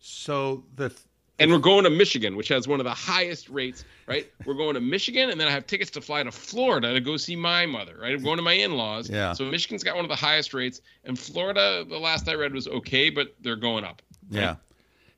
So 0.00 0.64
the 0.76 0.92
and 1.38 1.50
we're 1.50 1.58
going 1.58 1.84
to 1.84 1.90
Michigan, 1.90 2.34
which 2.36 2.48
has 2.48 2.66
one 2.66 2.80
of 2.80 2.84
the 2.84 2.94
highest 2.94 3.48
rates, 3.48 3.84
right? 4.08 4.28
We're 4.44 4.54
going 4.54 4.74
to 4.74 4.80
Michigan, 4.80 5.30
and 5.30 5.40
then 5.40 5.46
I 5.46 5.52
have 5.52 5.66
tickets 5.66 5.90
to 5.92 6.00
fly 6.00 6.22
to 6.22 6.32
Florida 6.32 6.92
to 6.92 7.00
go 7.00 7.16
see 7.16 7.36
my 7.36 7.64
mother, 7.64 7.96
right? 8.00 8.12
I'm 8.12 8.24
going 8.24 8.38
to 8.38 8.42
my 8.42 8.54
in-laws. 8.54 9.08
Yeah. 9.08 9.32
So 9.34 9.44
Michigan's 9.44 9.84
got 9.84 9.94
one 9.94 10.04
of 10.04 10.08
the 10.08 10.16
highest 10.16 10.52
rates, 10.52 10.80
and 11.04 11.16
Florida, 11.16 11.84
the 11.88 11.98
last 11.98 12.28
I 12.28 12.34
read, 12.34 12.52
was 12.52 12.66
okay, 12.66 13.10
but 13.10 13.36
they're 13.40 13.56
going 13.56 13.84
up. 13.84 14.02
Yeah, 14.28 14.56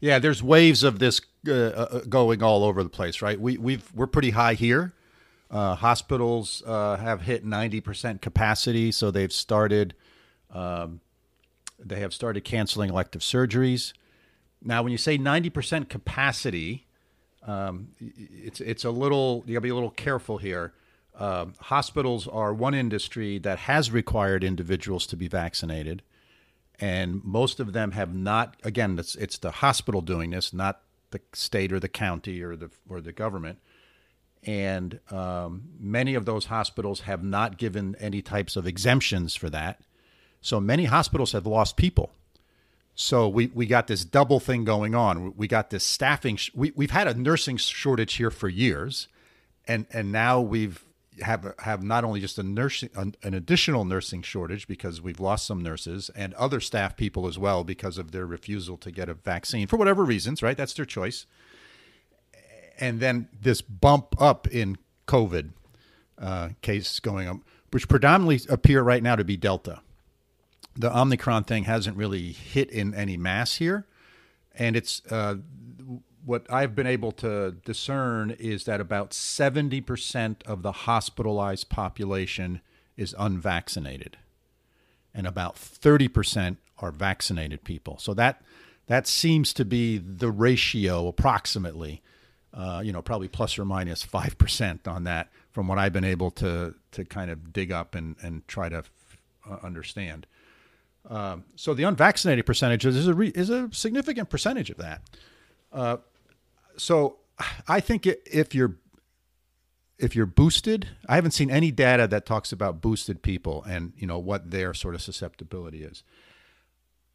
yeah. 0.01 0.19
There's 0.19 0.43
waves 0.43 0.83
of 0.83 0.99
this 0.99 1.23
uh, 1.49 1.53
uh, 1.53 2.01
going 2.01 2.43
all 2.43 2.65
over 2.65 2.83
the 2.83 2.91
place, 2.91 3.23
right? 3.23 3.41
We 3.41 3.57
we've 3.57 3.91
we're 3.95 4.07
pretty 4.07 4.31
high 4.31 4.55
here. 4.55 4.93
Uh, 5.51 5.75
hospitals 5.75 6.63
uh, 6.65 6.97
have 6.97 7.23
hit 7.23 7.45
90% 7.45 8.21
capacity, 8.21 8.93
so 8.93 9.11
they've 9.11 9.33
started. 9.33 9.95
Um, 10.49 11.01
they 11.77 11.99
have 12.01 12.15
started 12.15 12.45
canceling 12.45 12.91
elective 12.91 13.23
surgeries. 13.23 13.93
Now, 14.63 14.83
when 14.83 14.93
you 14.93 14.99
say 14.99 15.19
90% 15.19 15.89
capacity, 15.89 16.87
um, 17.43 17.89
it's 17.99 18.61
it's 18.61 18.85
a 18.85 18.91
little 18.91 19.43
you 19.47 19.55
got 19.55 19.59
to 19.59 19.63
be 19.63 19.71
a 19.71 19.75
little 19.75 19.91
careful 19.91 20.39
here. 20.39 20.75
Um, 21.19 21.55
hospitals 21.59 22.29
are 22.29 22.53
one 22.53 22.75
industry 22.75 23.39
that 23.39 23.61
has 23.61 23.91
required 23.91 24.45
individuals 24.45 25.07
to 25.09 25.17
be 25.17 25.27
vaccinated 25.29 26.03
and 26.79 27.23
most 27.25 27.61
of 27.61 27.73
them 27.73 27.93
have 27.93 28.15
not 28.15 28.57
again 28.63 28.99
it's 28.99 29.15
it's 29.17 29.39
the 29.39 29.51
hospital 29.51 30.01
doing 30.01 30.31
this 30.31 30.53
not 30.53 30.83
the 31.11 31.21
state 31.33 31.73
or 31.73 31.81
the 31.81 31.89
county 31.89 32.43
or 32.43 32.57
the 32.57 32.71
or 32.89 33.01
the 33.01 33.13
government. 33.13 33.59
And 34.43 35.01
um, 35.11 35.65
many 35.79 36.15
of 36.15 36.25
those 36.25 36.47
hospitals 36.47 37.01
have 37.01 37.23
not 37.23 37.59
given 37.59 37.95
any 38.01 38.23
types 38.23 38.57
of 38.57 38.67
exemptions 38.67 39.35
for 39.35 39.51
that. 39.51 39.83
So 40.41 40.61
many 40.61 40.87
hospitals 40.87 41.33
have 41.33 41.47
lost 41.47 41.77
people 41.77 42.13
so 42.95 43.29
we, 43.29 43.47
we 43.55 43.67
got 43.67 43.87
this 43.87 44.05
double 44.05 44.41
thing 44.41 44.65
going 44.65 44.95
on. 44.95 45.35
We 45.37 45.49
got 45.49 45.71
this 45.71 45.85
staffing 45.85 46.37
sh- 46.37 46.51
we, 46.55 46.73
we've 46.77 46.91
had 46.91 47.07
a 47.07 47.15
nursing 47.15 47.57
shortage 47.57 48.15
here 48.15 48.31
for 48.31 48.49
years 48.49 49.09
and 49.67 49.87
and 49.93 50.11
now 50.11 50.41
we've 50.41 50.85
have 51.23 51.55
have 51.61 51.83
not 51.83 52.03
only 52.03 52.21
just 52.21 52.39
a 52.39 52.43
nursing 52.43 52.91
an, 52.95 53.15
an 53.23 53.35
additional 53.35 53.85
nursing 53.85 54.23
shortage 54.23 54.67
because 54.67 55.01
we've 55.01 55.21
lost 55.21 55.47
some 55.47 55.63
nurses 55.63 56.11
and 56.15 56.35
other 56.35 56.61
staff 56.61 56.97
people 56.97 57.27
as 57.27 57.39
well 57.39 57.63
because 57.63 57.99
of 57.99 58.11
their 58.11 58.27
refusal 58.27 58.77
to 58.79 58.91
get 58.91 59.09
a 59.09 59.15
vaccine 59.15 59.67
for 59.67 59.77
whatever 59.77 60.05
reasons 60.05 60.43
right? 60.43 60.57
That's 60.57 60.75
their 60.75 60.85
choice. 60.85 61.27
And 62.79 63.01
then 63.01 63.29
this 63.39 63.61
bump 63.61 64.21
up 64.21 64.49
in 64.49 64.77
covid 65.07 65.51
uh, 66.19 66.51
going 67.03 67.29
up 67.29 67.37
which 67.71 67.89
predominantly 67.89 68.41
appear 68.53 68.83
right 68.83 69.03
now 69.03 69.17
to 69.17 69.25
be 69.25 69.37
delta 69.37 69.81
the 70.81 70.97
omicron 70.97 71.45
thing 71.45 71.65
hasn't 71.65 71.97
really 71.97 72.33
hit 72.33 72.71
in 72.71 72.95
any 72.95 73.17
mass 73.17 73.57
here 73.57 73.87
and 74.55 74.77
it's 74.77 75.03
uh, 75.11 75.37
what 76.25 76.47
I've 76.51 76.75
been 76.75 76.87
able 76.87 77.13
to 77.13 77.53
discern 77.65 78.31
is 78.39 78.65
that 78.65 78.81
about 78.81 79.11
70% 79.11 80.43
of 80.47 80.63
the 80.63 80.73
hospitalized 80.73 81.69
population 81.71 82.61
is 82.97 83.15
unvaccinated 83.19 84.19
and 85.15 85.27
about 85.27 85.57
30% 85.57 86.59
are 86.79 86.93
vaccinated 86.93 87.65
people. 87.65 87.99
So 87.99 88.15
that 88.15 88.43
That 88.87 89.07
seems 89.07 89.53
to 89.55 89.65
be 89.65 89.99
the 89.99 90.31
ratio 90.31 91.07
approximately. 91.07 92.03
Uh, 92.53 92.83
you 92.85 92.93
know, 92.93 93.01
probably 93.01 93.29
plus 93.29 93.57
or 93.59 93.65
minus 93.65 94.03
five 94.03 94.37
percent 94.37 94.89
on 94.89 95.05
that, 95.05 95.29
from 95.53 95.69
what 95.69 95.79
I've 95.79 95.93
been 95.93 96.05
able 96.05 96.33
to 96.33 96.75
to 96.91 97.05
kind 97.05 97.31
of 97.31 97.53
dig 97.53 97.71
up 97.71 97.95
and 97.95 98.17
and 98.23 98.47
try 98.49 98.69
to 98.69 98.83
uh, 99.49 99.59
understand. 99.63 100.27
Um, 101.09 101.45
so 101.57 101.75
the 101.75 101.85
unvaccinated 101.85 102.47
percentage 102.47 102.85
is 102.87 103.07
a 103.07 103.15
re- 103.15 103.33
is 103.35 103.51
a 103.51 103.69
significant 103.73 104.31
percentage 104.31 104.71
of 104.71 104.77
that. 104.77 105.03
Uh, 105.73 105.97
so 106.77 107.17
I 107.67 107.81
think 107.81 108.07
if 108.07 108.55
you're 108.55 108.77
if 109.99 110.17
you're 110.17 110.27
boosted, 110.27 110.89
I 111.09 111.17
haven't 111.17 111.33
seen 111.33 111.51
any 111.51 111.71
data 111.71 112.07
that 112.09 112.25
talks 112.27 112.53
about 112.53 112.81
boosted 112.81 113.23
people 113.23 113.63
and 113.65 113.93
you 113.97 114.07
know 114.07 114.19
what 114.19 114.51
their 114.51 114.75
sort 114.75 114.95
of 114.95 115.03
susceptibility 115.03 115.83
is. 115.83 116.03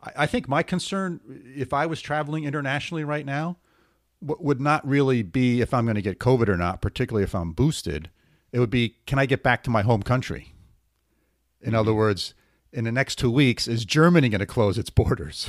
I, 0.01 0.11
I 0.17 0.25
think 0.25 0.47
my 0.47 0.63
concern, 0.63 1.19
if 1.55 1.73
I 1.73 1.85
was 1.85 2.01
traveling 2.01 2.43
internationally 2.43 3.03
right 3.03 3.25
now, 3.25 3.57
w- 4.25 4.43
would 4.43 4.61
not 4.61 4.87
really 4.87 5.23
be 5.23 5.61
if 5.61 5.73
I'm 5.73 5.85
going 5.85 5.95
to 5.95 6.01
get 6.01 6.19
COVID 6.19 6.47
or 6.47 6.57
not, 6.57 6.81
particularly 6.81 7.23
if 7.23 7.35
I'm 7.35 7.51
boosted. 7.51 8.09
It 8.51 8.59
would 8.59 8.69
be, 8.69 8.95
can 9.05 9.19
I 9.19 9.25
get 9.25 9.43
back 9.43 9.63
to 9.63 9.69
my 9.69 9.81
home 9.81 10.01
country? 10.01 10.53
In 11.61 11.69
mm-hmm. 11.69 11.79
other 11.79 11.93
words, 11.93 12.33
in 12.75 12.83
the 12.83 12.91
next 12.91 13.15
two 13.15 13.31
weeks, 13.31 13.67
is 13.67 13.85
Germany 13.85 14.27
going 14.29 14.39
to 14.39 14.45
close 14.45 14.77
its 14.77 14.89
borders? 14.89 15.47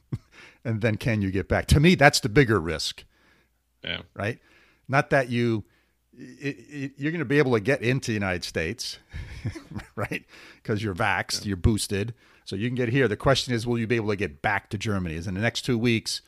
and 0.64 0.80
then 0.80 0.96
can 0.96 1.22
you 1.22 1.30
get 1.30 1.48
back? 1.48 1.66
To 1.66 1.80
me, 1.80 1.94
that's 1.94 2.20
the 2.20 2.28
bigger 2.28 2.60
risk. 2.60 3.04
Yeah. 3.84 4.02
Right. 4.14 4.40
Not 4.88 5.10
that 5.10 5.30
you 5.30 5.64
it, 6.12 6.56
it, 6.68 6.92
you're 6.96 7.12
going 7.12 7.20
to 7.20 7.24
be 7.24 7.38
able 7.38 7.52
to 7.52 7.60
get 7.60 7.80
into 7.80 8.08
the 8.08 8.14
United 8.14 8.44
States, 8.44 8.98
right? 9.96 10.24
Because 10.56 10.82
you're 10.82 10.94
vaxxed, 10.94 11.42
yeah. 11.42 11.48
you're 11.48 11.56
boosted, 11.56 12.12
so 12.44 12.56
you 12.56 12.68
can 12.68 12.74
get 12.74 12.90
here. 12.90 13.08
The 13.08 13.16
question 13.16 13.54
is, 13.54 13.66
will 13.66 13.78
you 13.78 13.86
be 13.86 13.96
able 13.96 14.10
to 14.10 14.16
get 14.16 14.42
back 14.42 14.68
to 14.70 14.78
Germany? 14.78 15.14
Is 15.14 15.26
in 15.26 15.34
the 15.34 15.40
next 15.40 15.62
two 15.62 15.78
weeks, 15.78 16.20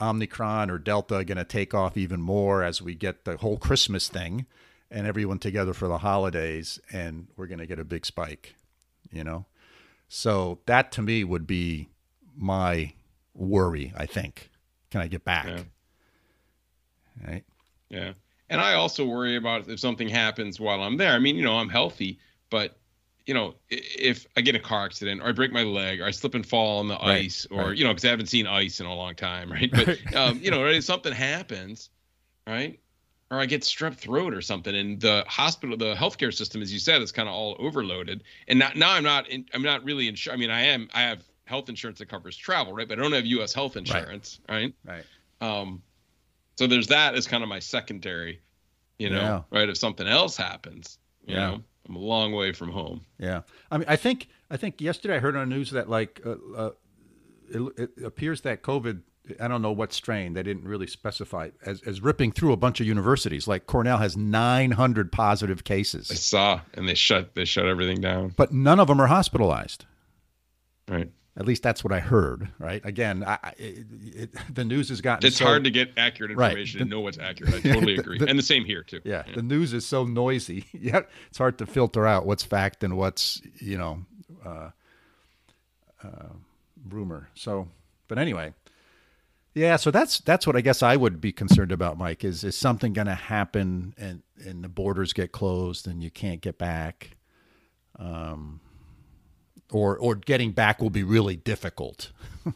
Omicron 0.00 0.70
or 0.70 0.78
Delta 0.78 1.24
going 1.24 1.38
to 1.38 1.44
take 1.44 1.72
off 1.72 1.96
even 1.96 2.20
more 2.20 2.62
as 2.62 2.82
we 2.82 2.94
get 2.94 3.24
the 3.24 3.36
whole 3.38 3.56
Christmas 3.56 4.08
thing 4.08 4.46
and 4.90 5.06
everyone 5.06 5.38
together 5.38 5.72
for 5.72 5.88
the 5.88 5.98
holidays, 5.98 6.78
and 6.92 7.28
we're 7.36 7.46
going 7.46 7.58
to 7.58 7.66
get 7.66 7.78
a 7.78 7.84
big 7.84 8.04
spike, 8.04 8.54
you 9.10 9.24
know? 9.24 9.46
So 10.14 10.58
that 10.66 10.92
to 10.92 11.02
me 11.02 11.24
would 11.24 11.46
be 11.46 11.88
my 12.36 12.92
worry. 13.34 13.94
I 13.96 14.04
think, 14.04 14.50
can 14.90 15.00
I 15.00 15.08
get 15.08 15.24
back? 15.24 15.46
Yeah. 15.46 15.62
Right. 17.26 17.44
Yeah. 17.88 18.12
And 18.50 18.60
I 18.60 18.74
also 18.74 19.06
worry 19.06 19.36
about 19.36 19.68
if 19.68 19.80
something 19.80 20.08
happens 20.08 20.60
while 20.60 20.82
I'm 20.82 20.98
there. 20.98 21.12
I 21.12 21.18
mean, 21.18 21.36
you 21.36 21.42
know, 21.42 21.56
I'm 21.56 21.70
healthy, 21.70 22.18
but 22.50 22.76
you 23.24 23.32
know, 23.32 23.54
if 23.70 24.26
I 24.36 24.42
get 24.42 24.54
a 24.54 24.58
car 24.58 24.84
accident 24.84 25.22
or 25.22 25.28
I 25.28 25.32
break 25.32 25.50
my 25.50 25.62
leg 25.62 26.02
or 26.02 26.04
I 26.04 26.10
slip 26.10 26.34
and 26.34 26.44
fall 26.44 26.80
on 26.80 26.88
the 26.88 26.96
right, 26.96 27.24
ice 27.24 27.46
or, 27.50 27.68
right. 27.68 27.76
you 27.78 27.82
know, 27.82 27.90
because 27.90 28.04
I 28.04 28.08
haven't 28.08 28.26
seen 28.26 28.46
ice 28.46 28.80
in 28.80 28.86
a 28.86 28.94
long 28.94 29.14
time, 29.14 29.50
right? 29.52 29.70
But, 29.72 29.98
um, 30.14 30.40
you 30.42 30.50
know, 30.50 30.66
if 30.66 30.84
something 30.84 31.14
happens, 31.14 31.88
right? 32.46 32.78
Or 33.32 33.40
I 33.40 33.46
get 33.46 33.62
strep 33.62 33.94
throat 33.94 34.34
or 34.34 34.42
something 34.42 34.76
and 34.76 35.00
the 35.00 35.24
hospital, 35.26 35.74
the 35.74 35.94
healthcare 35.94 36.34
system, 36.34 36.60
as 36.60 36.70
you 36.70 36.78
said, 36.78 37.00
is 37.00 37.12
kind 37.12 37.30
of 37.30 37.34
all 37.34 37.56
overloaded. 37.58 38.24
And 38.46 38.58
now, 38.58 38.72
now 38.76 38.92
I'm 38.92 39.02
not, 39.02 39.26
in, 39.26 39.46
I'm 39.54 39.62
not 39.62 39.82
really 39.84 40.06
insured. 40.06 40.34
I 40.34 40.36
mean, 40.36 40.50
I 40.50 40.60
am, 40.64 40.90
I 40.92 41.00
have 41.00 41.24
health 41.46 41.70
insurance 41.70 41.98
that 42.00 42.10
covers 42.10 42.36
travel, 42.36 42.74
right? 42.74 42.86
But 42.86 42.98
I 42.98 43.02
don't 43.02 43.12
have 43.12 43.24
U.S. 43.24 43.54
health 43.54 43.78
insurance, 43.78 44.38
right? 44.50 44.74
Right. 44.84 45.04
right. 45.40 45.60
Um, 45.60 45.82
so 46.56 46.66
there's 46.66 46.88
that 46.88 47.14
as 47.14 47.26
kind 47.26 47.42
of 47.42 47.48
my 47.48 47.58
secondary, 47.58 48.42
you 48.98 49.08
know, 49.08 49.44
yeah. 49.50 49.58
right? 49.58 49.66
If 49.66 49.78
something 49.78 50.06
else 50.06 50.36
happens, 50.36 50.98
you 51.24 51.34
yeah. 51.34 51.52
know, 51.52 51.62
I'm 51.88 51.96
a 51.96 52.00
long 52.00 52.34
way 52.34 52.52
from 52.52 52.70
home. 52.70 53.00
Yeah. 53.18 53.40
I 53.70 53.78
mean, 53.78 53.86
I 53.88 53.96
think, 53.96 54.28
I 54.50 54.58
think 54.58 54.82
yesterday 54.82 55.16
I 55.16 55.20
heard 55.20 55.36
on 55.36 55.48
the 55.48 55.56
news 55.56 55.70
that 55.70 55.88
like, 55.88 56.20
uh, 56.26 56.34
uh, 56.54 56.70
it, 57.48 57.90
it, 57.96 58.04
appears 58.04 58.42
that 58.42 58.62
COVID, 58.62 59.00
I 59.40 59.46
don't 59.46 59.62
know 59.62 59.72
what 59.72 59.92
strain, 59.92 60.34
they 60.34 60.42
didn't 60.42 60.64
really 60.64 60.86
specify, 60.86 61.50
as, 61.64 61.80
as 61.82 62.00
ripping 62.00 62.32
through 62.32 62.52
a 62.52 62.56
bunch 62.56 62.80
of 62.80 62.86
universities. 62.86 63.46
Like 63.46 63.66
Cornell 63.66 63.98
has 63.98 64.16
900 64.16 65.12
positive 65.12 65.64
cases. 65.64 66.10
I 66.10 66.14
saw, 66.14 66.60
and 66.74 66.88
they 66.88 66.94
shut, 66.94 67.34
they 67.34 67.44
shut 67.44 67.66
everything 67.66 68.00
down. 68.00 68.34
But 68.36 68.52
none 68.52 68.80
of 68.80 68.88
them 68.88 69.00
are 69.00 69.06
hospitalized. 69.06 69.86
Right. 70.88 71.10
At 71.34 71.46
least 71.46 71.62
that's 71.62 71.82
what 71.82 71.94
I 71.94 72.00
heard, 72.00 72.50
right? 72.58 72.84
Again, 72.84 73.24
I, 73.26 73.38
it, 73.56 73.86
it, 74.02 74.54
the 74.54 74.66
news 74.66 74.90
has 74.90 75.00
gotten. 75.00 75.26
It's 75.26 75.38
so, 75.38 75.46
hard 75.46 75.64
to 75.64 75.70
get 75.70 75.92
accurate 75.96 76.30
information 76.30 76.78
right. 76.78 76.82
and 76.82 76.90
know 76.90 77.00
what's 77.00 77.18
accurate. 77.18 77.54
I 77.54 77.60
totally 77.60 77.96
agree, 77.98 78.18
the, 78.18 78.28
and 78.28 78.38
the 78.38 78.42
same 78.42 78.66
here 78.66 78.82
too. 78.82 79.00
Yeah, 79.02 79.22
yeah, 79.26 79.36
the 79.36 79.42
news 79.42 79.72
is 79.72 79.86
so 79.86 80.04
noisy. 80.04 80.66
Yeah, 80.74 81.02
it's 81.28 81.38
hard 81.38 81.56
to 81.58 81.66
filter 81.66 82.06
out 82.06 82.26
what's 82.26 82.42
fact 82.42 82.84
and 82.84 82.98
what's 82.98 83.40
you 83.60 83.78
know, 83.78 84.04
uh, 84.44 84.70
uh, 86.04 86.28
rumor. 86.90 87.28
So, 87.34 87.68
but 88.08 88.18
anyway, 88.18 88.52
yeah. 89.54 89.76
So 89.76 89.90
that's 89.90 90.20
that's 90.20 90.46
what 90.46 90.56
I 90.56 90.60
guess 90.60 90.82
I 90.82 90.96
would 90.96 91.20
be 91.20 91.32
concerned 91.32 91.72
about, 91.72 91.98
Mike. 91.98 92.24
Is 92.24 92.44
is 92.44 92.56
something 92.56 92.92
going 92.92 93.06
to 93.06 93.14
happen 93.14 93.94
and 93.98 94.22
and 94.44 94.64
the 94.64 94.68
borders 94.68 95.12
get 95.12 95.32
closed 95.32 95.86
and 95.86 96.02
you 96.02 96.10
can't 96.10 96.40
get 96.40 96.58
back? 96.58 97.16
Um, 97.98 98.60
or 99.72 99.98
or 99.98 100.14
getting 100.14 100.52
back 100.52 100.80
will 100.80 100.90
be 100.90 101.02
really 101.02 101.36
difficult, 101.36 102.12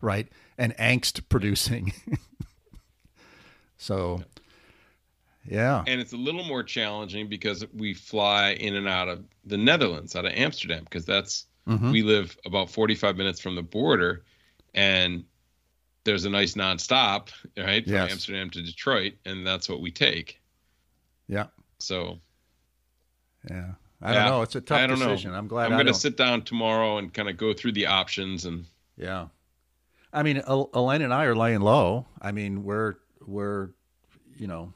right? 0.00 0.28
And 0.56 0.76
angst 0.76 1.28
producing. 1.28 1.92
so, 3.76 4.22
yeah. 5.44 5.82
And 5.86 6.00
it's 6.00 6.12
a 6.12 6.16
little 6.16 6.44
more 6.44 6.62
challenging 6.62 7.28
because 7.28 7.64
we 7.74 7.94
fly 7.94 8.50
in 8.50 8.76
and 8.76 8.88
out 8.88 9.08
of 9.08 9.24
the 9.44 9.56
Netherlands, 9.56 10.14
out 10.14 10.26
of 10.26 10.32
Amsterdam, 10.32 10.84
because 10.84 11.06
that's 11.06 11.46
mm-hmm. 11.66 11.90
we 11.90 12.02
live 12.02 12.36
about 12.44 12.70
45 12.70 13.16
minutes 13.16 13.40
from 13.40 13.54
the 13.54 13.62
border, 13.62 14.24
and 14.74 15.24
there's 16.08 16.24
a 16.24 16.30
nice 16.30 16.54
nonstop, 16.54 17.28
right, 17.56 17.84
from 17.84 17.92
yes. 17.92 18.10
Amsterdam 18.10 18.50
to 18.50 18.62
Detroit, 18.62 19.14
and 19.24 19.46
that's 19.46 19.68
what 19.68 19.80
we 19.80 19.90
take. 19.90 20.40
Yeah. 21.28 21.46
So. 21.78 22.18
Yeah. 23.48 23.72
I 24.00 24.12
yeah, 24.12 24.20
don't 24.20 24.30
know. 24.30 24.42
It's 24.42 24.54
a 24.54 24.60
tough 24.60 24.90
decision. 24.90 25.32
Know. 25.32 25.38
I'm 25.38 25.48
glad. 25.48 25.66
I'm 25.66 25.72
going 25.72 25.86
to 25.86 25.94
sit 25.94 26.16
down 26.16 26.42
tomorrow 26.42 26.98
and 26.98 27.12
kind 27.12 27.28
of 27.28 27.36
go 27.36 27.52
through 27.52 27.72
the 27.72 27.86
options 27.86 28.44
and. 28.44 28.64
Yeah, 28.96 29.26
I 30.12 30.22
mean, 30.22 30.42
Elaine 30.46 31.02
and 31.02 31.12
I 31.12 31.24
are 31.24 31.36
laying 31.36 31.60
low. 31.60 32.06
I 32.20 32.32
mean, 32.32 32.64
we're 32.64 32.94
we're, 33.26 33.70
you 34.38 34.46
know, 34.46 34.72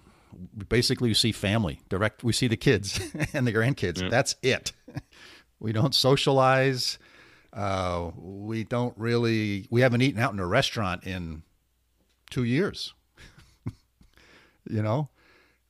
basically 0.68 1.08
we 1.08 1.14
see 1.14 1.32
family 1.32 1.80
direct. 1.88 2.22
We 2.22 2.32
see 2.32 2.48
the 2.48 2.56
kids 2.56 3.00
and 3.32 3.46
the 3.46 3.52
grandkids. 3.52 4.02
Yeah. 4.02 4.08
That's 4.08 4.36
it. 4.42 4.72
We 5.58 5.70
don't 5.70 5.94
socialize. 5.94 6.98
Uh, 7.52 8.10
we 8.16 8.64
don't 8.64 8.96
really. 8.96 9.66
We 9.70 9.82
haven't 9.82 10.02
eaten 10.02 10.20
out 10.20 10.32
in 10.32 10.38
a 10.38 10.46
restaurant 10.46 11.04
in 11.04 11.42
two 12.30 12.44
years. 12.44 12.94
you 14.70 14.82
know, 14.82 15.10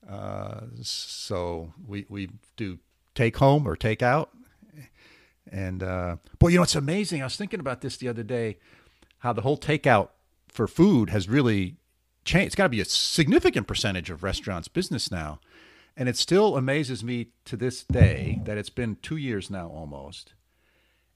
uh, 0.09 0.61
so 0.81 1.73
we 1.87 2.07
we 2.09 2.31
do 2.57 2.79
take 3.14 3.37
home 3.37 3.66
or 3.66 3.77
take 3.77 4.03
out. 4.03 4.31
And 5.51 5.83
uh, 5.83 6.16
boy, 6.38 6.49
you 6.49 6.57
know, 6.57 6.62
it's 6.62 6.77
amazing. 6.77 7.21
I 7.21 7.27
was 7.27 7.37
thinking 7.37 7.61
about 7.61 7.81
this 7.81 7.97
the 7.97 8.09
other 8.09 8.23
day, 8.23 8.59
how 9.18 9.33
the 9.33 9.42
whole 9.42 9.59
takeout 9.59 10.11
for 10.49 10.66
food 10.68 11.11
has 11.11 11.29
really 11.29 11.77
changed. 12.25 12.47
It's 12.47 12.55
got 12.55 12.64
to 12.64 12.68
be 12.68 12.81
a 12.81 12.85
significant 12.85 13.66
percentage 13.66 14.09
of 14.09 14.23
restaurants' 14.23 14.68
business 14.68 15.11
now. 15.11 15.40
And 15.97 16.09
it 16.09 16.16
still 16.16 16.57
amazes 16.57 17.05
me 17.05 17.29
to 17.45 17.57
this 17.57 17.85
day 17.85 18.40
that 18.45 18.57
it's 18.57 18.71
been 18.71 18.97
two 19.03 19.16
years 19.16 19.51
now 19.51 19.68
almost. 19.68 20.33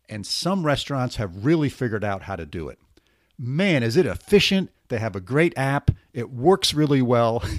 And 0.09 0.27
some 0.27 0.65
restaurants 0.65 1.17
have 1.17 1.45
really 1.45 1.69
figured 1.69 2.05
out 2.05 2.23
how 2.23 2.37
to 2.37 2.47
do 2.47 2.69
it. 2.69 2.79
Man, 3.39 3.83
is 3.83 3.97
it 3.97 4.07
efficient? 4.07 4.71
They 4.89 4.99
have 4.99 5.17
a 5.17 5.21
great 5.21 5.57
app. 5.59 5.91
It 6.13 6.31
works 6.31 6.73
really 6.73 7.03
well. 7.03 7.43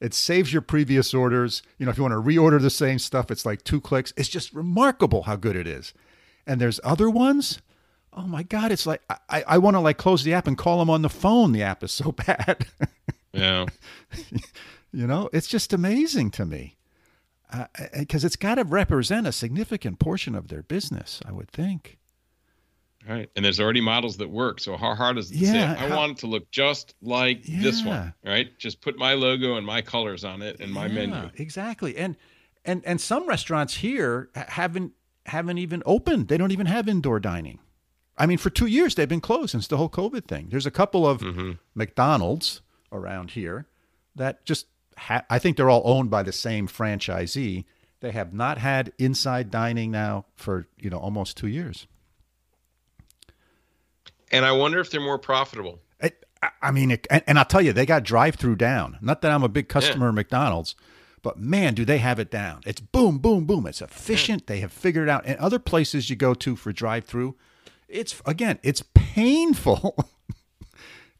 It 0.00 0.14
saves 0.14 0.52
your 0.52 0.62
previous 0.62 1.12
orders. 1.12 1.62
You 1.78 1.84
know, 1.84 1.90
if 1.90 1.98
you 1.98 2.02
want 2.02 2.12
to 2.12 2.20
reorder 2.20 2.60
the 2.60 2.70
same 2.70 2.98
stuff, 2.98 3.30
it's 3.30 3.44
like 3.44 3.62
two 3.62 3.80
clicks. 3.80 4.12
It's 4.16 4.28
just 4.28 4.52
remarkable 4.54 5.24
how 5.24 5.36
good 5.36 5.56
it 5.56 5.66
is. 5.66 5.92
And 6.46 6.60
there's 6.60 6.80
other 6.82 7.10
ones. 7.10 7.60
Oh 8.12 8.26
my 8.26 8.42
God, 8.42 8.72
it's 8.72 8.86
like 8.86 9.02
I, 9.28 9.44
I 9.46 9.58
want 9.58 9.76
to 9.76 9.80
like 9.80 9.98
close 9.98 10.24
the 10.24 10.32
app 10.34 10.46
and 10.46 10.58
call 10.58 10.78
them 10.78 10.90
on 10.90 11.02
the 11.02 11.08
phone. 11.08 11.52
The 11.52 11.62
app 11.62 11.84
is 11.84 11.92
so 11.92 12.12
bad. 12.26 12.66
yeah. 13.32 13.66
you 14.92 15.06
know, 15.06 15.28
it's 15.32 15.46
just 15.46 15.72
amazing 15.72 16.30
to 16.32 16.46
me 16.46 16.76
because 17.98 18.24
uh, 18.24 18.26
it's 18.26 18.36
got 18.36 18.56
to 18.56 18.64
represent 18.64 19.26
a 19.26 19.32
significant 19.32 19.98
portion 19.98 20.34
of 20.34 20.48
their 20.48 20.62
business, 20.62 21.20
I 21.26 21.32
would 21.32 21.50
think. 21.50 21.98
Right. 23.08 23.30
And 23.34 23.44
there's 23.44 23.60
already 23.60 23.80
models 23.80 24.18
that 24.18 24.30
work. 24.30 24.60
So 24.60 24.76
how 24.76 24.94
hard 24.94 25.16
is 25.16 25.30
it 25.30 25.36
yeah, 25.38 25.72
I 25.78 25.88
how, 25.88 25.96
want 25.96 26.12
it 26.12 26.18
to 26.18 26.26
look 26.26 26.50
just 26.50 26.94
like 27.00 27.48
yeah. 27.48 27.62
this 27.62 27.84
one, 27.84 28.12
right? 28.24 28.56
Just 28.58 28.82
put 28.82 28.98
my 28.98 29.14
logo 29.14 29.56
and 29.56 29.66
my 29.66 29.80
colors 29.80 30.22
on 30.22 30.42
it 30.42 30.60
and 30.60 30.70
my 30.72 30.86
yeah, 30.86 31.06
menu. 31.06 31.30
Exactly. 31.36 31.96
And 31.96 32.16
and 32.64 32.82
and 32.84 33.00
some 33.00 33.26
restaurants 33.26 33.76
here 33.76 34.28
haven't 34.34 34.92
haven't 35.26 35.58
even 35.58 35.82
opened. 35.86 36.28
They 36.28 36.36
don't 36.36 36.52
even 36.52 36.66
have 36.66 36.88
indoor 36.88 37.20
dining. 37.20 37.58
I 38.18 38.26
mean, 38.26 38.36
for 38.36 38.50
2 38.50 38.66
years 38.66 38.94
they've 38.94 39.08
been 39.08 39.22
closed 39.22 39.52
since 39.52 39.66
the 39.66 39.78
whole 39.78 39.88
COVID 39.88 40.26
thing. 40.26 40.48
There's 40.50 40.66
a 40.66 40.70
couple 40.70 41.06
of 41.06 41.22
mm-hmm. 41.22 41.52
McDonald's 41.74 42.60
around 42.92 43.30
here 43.30 43.66
that 44.14 44.44
just 44.44 44.66
ha- 45.00 45.24
I 45.30 45.38
think 45.38 45.56
they're 45.56 45.70
all 45.70 45.82
owned 45.84 46.10
by 46.10 46.22
the 46.22 46.32
same 46.32 46.68
franchisee. 46.68 47.64
They 48.00 48.12
have 48.12 48.32
not 48.32 48.58
had 48.58 48.92
inside 48.98 49.50
dining 49.50 49.90
now 49.90 50.26
for, 50.34 50.68
you 50.78 50.90
know, 50.90 50.98
almost 50.98 51.36
2 51.36 51.48
years. 51.48 51.86
And 54.30 54.44
I 54.44 54.52
wonder 54.52 54.78
if 54.78 54.90
they're 54.90 55.00
more 55.00 55.18
profitable. 55.18 55.80
It, 56.00 56.24
I 56.62 56.70
mean, 56.70 56.92
it, 56.92 57.06
and, 57.10 57.22
and, 57.26 57.38
I'll 57.38 57.44
tell 57.44 57.60
you, 57.60 57.72
they 57.72 57.84
got 57.84 58.04
drive-through 58.04 58.56
down. 58.56 58.98
Not 59.00 59.22
that 59.22 59.32
I'm 59.32 59.42
a 59.42 59.48
big 59.48 59.68
customer 59.68 60.06
yeah. 60.06 60.10
of 60.10 60.14
McDonald's, 60.14 60.74
but 61.22 61.38
man, 61.38 61.74
do 61.74 61.84
they 61.84 61.98
have 61.98 62.18
it 62.18 62.30
down. 62.30 62.60
It's 62.64 62.80
boom, 62.80 63.18
boom, 63.18 63.44
boom. 63.44 63.66
It's 63.66 63.82
efficient. 63.82 64.42
Yeah. 64.42 64.54
They 64.54 64.60
have 64.60 64.72
figured 64.72 65.08
it 65.08 65.10
out. 65.10 65.26
And 65.26 65.38
other 65.38 65.58
places 65.58 66.08
you 66.08 66.16
go 66.16 66.32
to 66.34 66.56
for 66.56 66.72
drive-through, 66.72 67.36
it's 67.88 68.22
again, 68.24 68.58
it's 68.62 68.82
painful. 68.94 69.96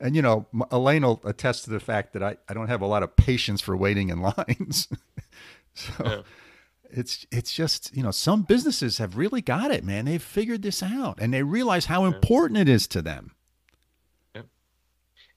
and 0.00 0.16
you 0.16 0.22
know, 0.22 0.46
Elaine 0.70 1.02
will 1.02 1.20
attest 1.24 1.64
to 1.64 1.70
the 1.70 1.80
fact 1.80 2.12
that 2.14 2.22
I, 2.22 2.36
I 2.48 2.54
don't 2.54 2.68
have 2.68 2.80
a 2.80 2.86
lot 2.86 3.02
of 3.02 3.16
patience 3.16 3.60
for 3.60 3.76
waiting 3.76 4.08
in 4.08 4.20
lines. 4.36 4.88
so 5.74 5.92
yeah. 6.04 6.22
it's 6.90 7.26
it's 7.30 7.52
just 7.52 7.94
you 7.94 8.02
know 8.02 8.10
some 8.10 8.42
businesses 8.42 8.98
have 8.98 9.16
really 9.16 9.42
got 9.42 9.70
it, 9.70 9.84
man. 9.84 10.06
They've 10.06 10.22
figured 10.22 10.62
this 10.62 10.82
out 10.82 11.18
and 11.20 11.32
they 11.32 11.42
realize 11.42 11.86
how 11.86 12.04
important 12.06 12.58
it 12.58 12.68
is 12.68 12.86
to 12.88 13.02
them. 13.02 13.32
Yeah. 14.34 14.42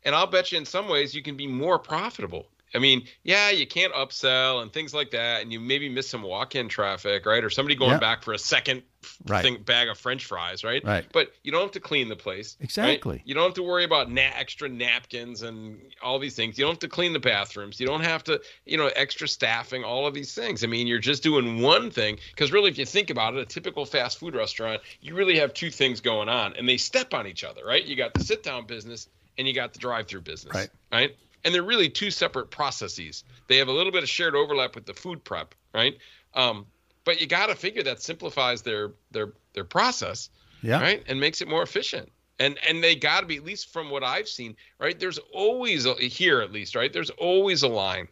And 0.04 0.16
I'll 0.16 0.28
bet 0.28 0.52
you 0.52 0.58
in 0.58 0.66
some 0.66 0.88
ways 0.88 1.14
you 1.14 1.22
can 1.22 1.36
be 1.36 1.48
more 1.48 1.78
profitable 1.78 2.48
I 2.74 2.80
mean, 2.80 3.04
yeah, 3.24 3.52
you 3.52 3.68
can't 3.68 3.94
upsell 3.94 4.62
and 4.62 4.74
things 4.74 4.94
like 4.94 5.12
that, 5.12 5.42
and 5.42 5.54
you 5.54 5.60
maybe 5.60 5.90
miss 5.90 6.10
some 6.10 6.24
walk-in 6.24 6.70
traffic, 6.70 7.26
right? 7.26 7.44
Or 7.44 7.50
somebody 7.50 7.76
going 7.76 7.92
yeah. 7.92 8.00
back 8.00 8.24
for 8.24 8.34
a 8.34 8.40
second 8.40 8.82
right. 9.28 9.44
thing, 9.44 9.62
bag 9.62 9.90
of 9.90 9.98
French 9.98 10.26
fries, 10.26 10.64
right? 10.64 10.84
Right. 10.84 11.06
But 11.12 11.34
you 11.44 11.52
don't 11.52 11.62
have 11.62 11.72
to 11.72 11.80
clean 11.80 12.10
the 12.10 12.16
place. 12.16 12.58
Exactly. 12.62 13.18
Right? 13.18 13.22
You 13.26 13.36
don't 13.36 13.44
have 13.44 13.54
to 13.56 13.64
worry 13.64 13.84
about 13.84 14.12
na- 14.12 14.32
extra 14.36 14.68
napkins 14.68 15.44
and 15.44 15.80
all 16.02 16.18
these 16.18 16.36
things. 16.36 16.58
You 16.58 16.66
don't 16.66 16.74
have 16.74 16.80
to 16.80 16.88
clean 16.88 17.14
the 17.14 17.20
bathrooms. 17.20 17.80
You 17.80 17.86
don't 17.86 18.04
have 18.04 18.24
to, 18.24 18.42
you 18.66 18.78
know, 18.78 18.90
extra 18.96 19.28
staffing. 19.28 19.84
All 19.84 20.08
of 20.08 20.16
these 20.16 20.34
things. 20.34 20.64
I 20.64 20.68
mean, 20.68 20.88
you're 20.88 21.00
just 21.00 21.22
doing 21.22 21.62
one 21.62 21.92
thing 21.92 22.18
because 22.32 22.52
really, 22.52 22.72
if 22.72 22.78
you 22.80 22.86
think 22.86 23.12
about 23.12 23.36
it, 23.36 23.40
a 23.40 23.46
typical 23.46 23.86
fast 23.86 24.18
food 24.18 24.36
restaurant, 24.36 24.82
you 25.00 25.14
really 25.14 25.38
have 25.38 25.54
two 25.54 25.70
things 25.70 26.02
going 26.02 26.30
on, 26.30 26.56
and 26.56 26.68
they 26.68 26.78
step 26.78 27.14
on 27.14 27.28
each 27.28 27.44
other, 27.44 27.64
right? 27.64 27.86
You 27.86 27.96
got 27.96 28.14
the 28.16 28.24
sit-down 28.24 28.66
business 28.66 29.10
and 29.38 29.48
you 29.48 29.54
got 29.54 29.74
the 29.74 29.80
drive-through 29.80 30.22
business, 30.22 30.56
right? 30.56 30.70
Right 30.92 31.16
and 31.44 31.54
they're 31.54 31.64
really 31.64 31.90
two 31.90 32.12
separate 32.12 32.50
processes. 32.50 33.24
They 33.48 33.58
have 33.58 33.68
a 33.68 33.72
little 33.72 33.92
bit 33.92 34.04
of 34.04 34.10
shared 34.10 34.36
overlap 34.36 34.76
with 34.76 34.86
the 34.86 34.94
food 34.94 35.24
prep, 35.24 35.56
right? 35.74 35.98
Um, 36.34 36.66
but 37.06 37.20
you 37.20 37.28
got 37.28 37.48
to 37.48 37.56
figure 37.56 37.84
that 37.84 38.02
simplifies 38.02 38.62
their 38.62 38.92
their 39.12 39.34
their 39.54 39.66
process, 39.66 40.30
yeah, 40.62 40.82
right, 40.82 41.04
and 41.08 41.20
makes 41.20 41.42
it 41.42 41.48
more 41.48 41.64
efficient. 41.64 42.12
And 42.40 42.58
and 42.68 42.84
they 42.84 42.96
got 42.96 43.22
to 43.22 43.26
be 43.26 43.38
at 43.38 43.44
least 43.44 43.72
from 43.72 43.90
what 43.90 44.04
I've 44.04 44.28
seen, 44.28 44.56
right? 44.80 45.00
There's 45.00 45.20
always 45.34 45.86
a, 45.86 45.94
here 45.96 46.42
at 46.42 46.52
least, 46.52 46.76
right? 46.76 46.92
There's 46.92 47.12
always 47.12 47.64
a 47.64 47.68
line 47.68 48.08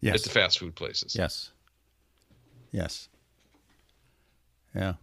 yes. 0.00 0.16
at 0.16 0.22
the 0.22 0.30
fast 0.30 0.58
food 0.58 0.74
places. 0.74 1.16
Yes. 1.16 1.50
Yes. 2.70 3.08
Yeah. 4.74 4.94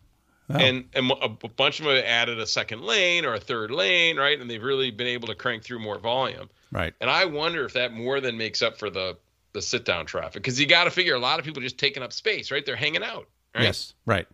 Oh. 0.51 0.57
And, 0.57 0.85
and 0.95 1.11
a 1.21 1.29
bunch 1.29 1.79
of 1.79 1.85
them 1.85 1.95
have 1.95 2.05
added 2.05 2.39
a 2.39 2.47
second 2.47 2.81
lane 2.81 3.23
or 3.23 3.35
a 3.35 3.39
third 3.39 3.69
lane, 3.69 4.17
right? 4.17 4.39
And 4.39 4.49
they've 4.49 4.63
really 4.63 4.89
been 4.89 5.07
able 5.07 5.27
to 5.27 5.35
crank 5.35 5.63
through 5.63 5.79
more 5.79 5.99
volume. 5.99 6.49
Right. 6.71 6.93
And 6.99 7.09
I 7.09 7.25
wonder 7.25 7.65
if 7.65 7.73
that 7.73 7.93
more 7.93 8.19
than 8.19 8.37
makes 8.37 8.61
up 8.61 8.77
for 8.77 8.89
the 8.89 9.17
the 9.51 9.61
sit 9.63 9.83
down 9.83 10.05
traffic 10.05 10.33
because 10.33 10.59
you 10.59 10.67
got 10.67 10.83
to 10.83 10.91
figure 10.91 11.15
a 11.15 11.19
lot 11.19 11.39
of 11.39 11.45
people 11.45 11.61
just 11.61 11.79
taking 11.79 12.03
up 12.03 12.13
space, 12.13 12.51
right? 12.51 12.63
They're 12.65 12.75
hanging 12.75 13.03
out. 13.03 13.27
Right? 13.55 13.63
Yes. 13.63 13.93
Right. 14.05 14.27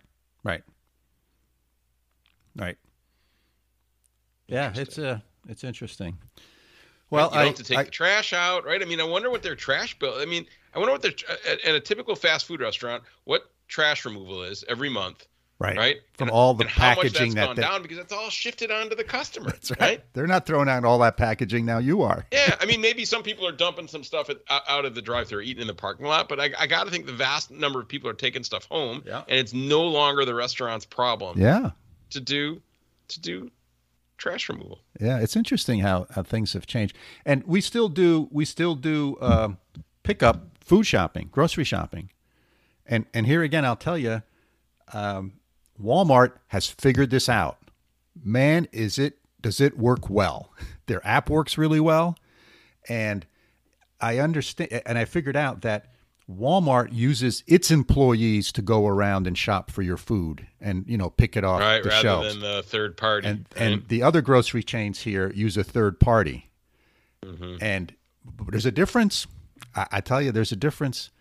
Right. 0.43 0.61
Right. 2.55 2.77
Yeah, 4.47 4.73
it's 4.75 4.97
uh 4.97 5.19
it's 5.47 5.63
interesting. 5.63 6.17
Well, 7.09 7.29
I 7.33 7.45
have 7.45 7.55
to 7.55 7.63
take 7.63 7.77
I, 7.77 7.83
the 7.83 7.91
trash 7.91 8.33
out, 8.33 8.65
right? 8.65 8.81
I 8.81 8.85
mean, 8.85 8.99
I 8.99 9.03
wonder 9.03 9.29
what 9.29 9.43
their 9.43 9.55
trash 9.55 9.97
bill. 9.99 10.15
I 10.17 10.25
mean, 10.25 10.45
I 10.73 10.79
wonder 10.79 10.91
what 10.91 11.01
their 11.01 11.13
at 11.65 11.75
a 11.75 11.79
typical 11.79 12.15
fast 12.15 12.45
food 12.45 12.61
restaurant, 12.61 13.03
what 13.23 13.49
trash 13.67 14.05
removal 14.05 14.43
is 14.43 14.63
every 14.67 14.89
month 14.89 15.27
Right. 15.57 15.77
Right. 15.77 15.97
From 16.17 16.27
and, 16.27 16.35
all 16.35 16.53
the 16.53 16.65
packaging 16.65 17.33
that 17.35 17.45
gone 17.45 17.55
they, 17.55 17.61
down 17.61 17.81
because 17.81 17.97
it's 17.97 18.11
all 18.11 18.29
shifted 18.29 18.71
onto 18.71 18.93
the 18.93 19.05
customer. 19.05 19.51
That's 19.51 19.71
right. 19.71 19.79
right. 19.79 20.03
They're 20.11 20.27
not 20.27 20.45
throwing 20.45 20.67
out 20.67 20.83
all 20.83 20.99
that 20.99 21.15
packaging 21.15 21.65
now. 21.65 21.77
You 21.77 22.01
are. 22.01 22.25
yeah. 22.31 22.55
I 22.59 22.65
mean, 22.65 22.81
maybe 22.81 23.05
some 23.05 23.23
people 23.23 23.47
are 23.47 23.53
dumping 23.53 23.87
some 23.87 24.03
stuff 24.03 24.29
at, 24.29 24.41
out 24.49 24.83
of 24.83 24.95
the 24.95 25.01
drive-through, 25.01 25.41
eating 25.41 25.61
in 25.61 25.67
the 25.67 25.73
parking 25.73 26.07
lot, 26.07 26.27
but 26.27 26.41
I, 26.41 26.51
I 26.59 26.67
got 26.67 26.83
to 26.83 26.91
think 26.91 27.05
the 27.05 27.13
vast 27.13 27.51
number 27.51 27.79
of 27.79 27.87
people 27.87 28.09
are 28.09 28.13
taking 28.13 28.43
stuff 28.43 28.65
home, 28.65 29.01
yeah. 29.05 29.23
and 29.29 29.39
it's 29.39 29.53
no 29.53 29.83
longer 29.83 30.25
the 30.25 30.35
restaurant's 30.35 30.85
problem. 30.85 31.39
Yeah. 31.39 31.71
To 32.09 32.19
do, 32.19 32.61
to 33.07 33.19
do 33.21 33.49
trash 34.17 34.49
removal. 34.49 34.79
Yeah, 34.99 35.19
it's 35.19 35.37
interesting 35.37 35.79
how, 35.79 36.07
how 36.11 36.23
things 36.23 36.51
have 36.51 36.67
changed, 36.67 36.97
and 37.25 37.43
we 37.45 37.61
still 37.61 37.89
do 37.89 38.27
we 38.31 38.43
still 38.45 38.75
do 38.75 39.17
uh, 39.21 39.49
pick 40.03 40.21
up 40.21 40.57
food 40.59 40.83
shopping, 40.83 41.29
grocery 41.31 41.63
shopping, 41.63 42.11
and 42.85 43.05
and 43.13 43.25
here 43.25 43.41
again, 43.41 43.63
I'll 43.65 43.75
tell 43.75 43.97
you. 43.97 44.21
Um, 44.93 45.33
Walmart 45.81 46.33
has 46.47 46.67
figured 46.67 47.09
this 47.09 47.29
out. 47.29 47.57
Man, 48.23 48.67
is 48.71 48.97
it 48.97 49.17
does 49.41 49.59
it 49.59 49.77
work 49.77 50.09
well? 50.09 50.51
Their 50.87 51.05
app 51.05 51.29
works 51.29 51.57
really 51.57 51.79
well, 51.79 52.17
and 52.87 53.25
I 53.99 54.19
understand 54.19 54.81
and 54.85 54.97
I 54.97 55.05
figured 55.05 55.35
out 55.35 55.61
that 55.61 55.87
Walmart 56.29 56.91
uses 56.91 57.43
its 57.45 57.69
employees 57.69 58.51
to 58.53 58.61
go 58.61 58.87
around 58.87 59.27
and 59.27 59.37
shop 59.37 59.69
for 59.69 59.83
your 59.83 59.97
food 59.97 60.47
and 60.59 60.83
you 60.87 60.97
know 60.97 61.09
pick 61.09 61.37
it 61.37 61.43
off 61.43 61.59
right, 61.59 61.83
the 61.83 61.89
rather 61.89 62.01
shelves. 62.01 62.33
than 62.33 62.41
the 62.41 62.63
third 62.63 62.97
party. 62.97 63.27
And 63.27 63.45
right? 63.55 63.61
and 63.61 63.87
the 63.87 64.01
other 64.01 64.21
grocery 64.21 64.63
chains 64.63 65.01
here 65.01 65.31
use 65.33 65.57
a 65.57 65.63
third 65.63 65.99
party. 65.99 66.49
Mm-hmm. 67.23 67.57
And 67.61 67.93
there's 68.49 68.65
a 68.65 68.71
difference. 68.71 69.27
I, 69.75 69.87
I, 69.93 70.01
tell 70.01 70.21
you, 70.21 70.31
there's 70.31 70.51
a 70.51 70.55
difference 70.55 71.11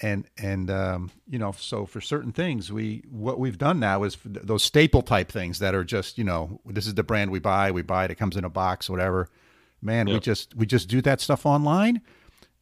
and 0.00 0.26
and 0.36 0.70
um, 0.70 1.10
you 1.28 1.38
know 1.38 1.52
so 1.52 1.86
for 1.86 2.00
certain 2.00 2.32
things 2.32 2.72
we 2.72 3.02
what 3.10 3.38
we've 3.38 3.58
done 3.58 3.80
now 3.80 4.02
is 4.02 4.16
those 4.24 4.62
staple 4.62 5.02
type 5.02 5.30
things 5.30 5.58
that 5.58 5.74
are 5.74 5.84
just 5.84 6.18
you 6.18 6.24
know 6.24 6.60
this 6.66 6.86
is 6.86 6.94
the 6.94 7.02
brand 7.02 7.30
we 7.30 7.38
buy 7.38 7.70
we 7.70 7.82
buy 7.82 8.04
it 8.04 8.10
it 8.10 8.16
comes 8.16 8.36
in 8.36 8.44
a 8.44 8.50
box 8.50 8.88
whatever. 8.88 9.28
Man 9.80 10.08
yep. 10.08 10.14
we 10.14 10.20
just 10.20 10.54
we 10.56 10.66
just 10.66 10.88
do 10.88 11.00
that 11.02 11.20
stuff 11.20 11.46
online 11.46 12.00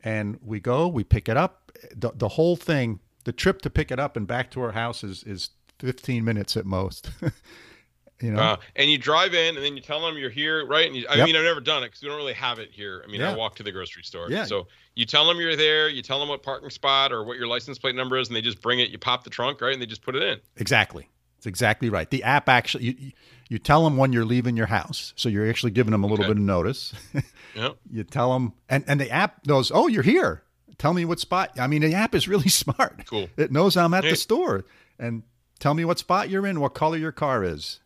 and 0.05 0.39
we 0.45 0.61
go 0.61 0.87
we 0.87 1.05
pick 1.05 1.29
it 1.29 1.37
up. 1.37 1.73
The, 1.95 2.13
the 2.15 2.29
whole 2.29 2.57
thing 2.57 3.01
the 3.25 3.33
trip 3.33 3.63
to 3.63 3.71
pick 3.71 3.91
it 3.91 3.99
up 3.99 4.17
and 4.17 4.27
back 4.27 4.51
to 4.53 4.63
our 4.63 4.73
house 4.73 5.03
is 5.03 5.23
is 5.25 5.51
15 5.79 6.25
minutes 6.25 6.57
at 6.57 6.65
most 6.65 7.11
you 8.21 8.31
know? 8.31 8.41
Uh, 8.41 8.57
and 8.77 8.91
you 8.91 8.99
drive 8.99 9.35
in 9.35 9.57
and 9.57 9.65
then 9.65 9.77
you 9.77 9.83
tell 9.83 10.01
them 10.01 10.17
you're 10.17 10.31
here 10.31 10.67
right? 10.67 10.87
And 10.87 10.97
you, 10.97 11.07
i 11.09 11.17
yep. 11.17 11.27
mean 11.27 11.37
i've 11.37 11.45
never 11.45 11.61
done 11.61 11.83
it 11.83 11.89
because 11.89 12.03
we 12.03 12.09
don't 12.09 12.17
really 12.17 12.33
have 12.33 12.59
it 12.59 12.71
here. 12.73 13.03
I 13.05 13.11
mean 13.11 13.21
yeah. 13.21 13.33
i 13.33 13.37
walk 13.37 13.57
to 13.57 13.63
the 13.63 13.73
grocery 13.73 14.03
store. 14.03 14.31
Yeah. 14.31 14.45
so 14.45 14.67
you 14.95 15.05
tell 15.05 15.27
them 15.27 15.39
you're 15.39 15.57
there 15.57 15.89
you 15.89 16.03
tell 16.03 16.19
them 16.19 16.29
what 16.29 16.43
parking 16.43 16.71
spot 16.71 17.13
or 17.13 17.25
what 17.25 17.37
your 17.37 17.47
license 17.47 17.79
plate 17.79 17.95
number 17.95 18.17
is 18.17 18.29
and 18.29 18.37
they 18.37 18.41
just 18.41 18.63
bring 18.63 18.81
it 18.81 18.91
you 18.91 18.99
pop 18.99 19.25
the 19.25 19.31
trunk 19.31 19.61
right 19.61 19.73
and 19.73 19.83
they 19.83 19.87
just 19.87 20.03
put 20.03 20.17
it 20.17 20.23
in. 20.23 20.39
Exactly. 20.57 21.09
It's 21.39 21.47
exactly 21.47 21.91
right. 21.91 22.09
The 22.09 22.23
app 22.23 22.49
actually 22.49 22.85
you, 22.85 23.13
you 23.49 23.59
tell 23.59 23.85
them 23.85 23.97
when 23.97 24.13
you're 24.13 24.25
leaving 24.25 24.57
your 24.57 24.67
house. 24.67 25.13
So 25.17 25.29
you're 25.29 25.49
actually 25.49 25.73
giving 25.73 25.93
them 25.93 26.03
a 26.03 26.07
little 26.07 26.25
okay. 26.25 26.33
bit 26.33 26.39
of 26.39 26.45
notice. 26.45 26.95
Yep. 27.55 27.79
you 27.91 28.05
tell 28.05 28.35
them 28.35 28.53
and, 28.69 28.85
and 28.87 29.01
the 29.01 29.11
app 29.11 29.47
knows 29.47 29.73
oh 29.75 29.89
you're 29.89 30.03
here. 30.03 30.43
Tell 30.77 30.93
me 30.93 31.07
what 31.07 31.19
spot 31.21 31.59
i 31.59 31.67
mean 31.67 31.83
the 31.83 31.95
app 31.95 32.15
is 32.15 32.29
really 32.29 32.49
smart. 32.51 33.07
Cool. 33.07 33.29
It 33.37 33.51
knows 33.51 33.77
i'm 33.77 33.95
at 33.95 34.05
hey. 34.05 34.11
the 34.11 34.17
store. 34.17 34.65
And 34.99 35.23
tell 35.59 35.75
me 35.75 35.85
what 35.85 35.99
spot 35.99 36.29
you're 36.31 36.47
in 36.47 36.61
what 36.61 36.75
color 36.75 36.97
your 36.97 37.13
car 37.13 37.45
is 37.45 37.81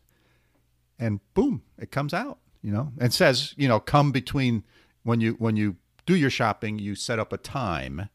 and 1.00 1.18
boom, 1.34 1.62
it 1.78 1.90
comes 1.90 2.14
out, 2.14 2.38
you 2.62 2.70
know, 2.70 2.92
and 3.00 3.12
says, 3.12 3.54
you 3.56 3.66
know, 3.66 3.80
come 3.80 4.12
between 4.12 4.62
when 5.02 5.20
you 5.20 5.32
when 5.32 5.56
you 5.56 5.76
do 6.06 6.14
your 6.14 6.30
shopping, 6.30 6.78
you 6.78 6.94
set 6.94 7.18
up 7.18 7.32
a 7.32 7.38
time. 7.38 8.08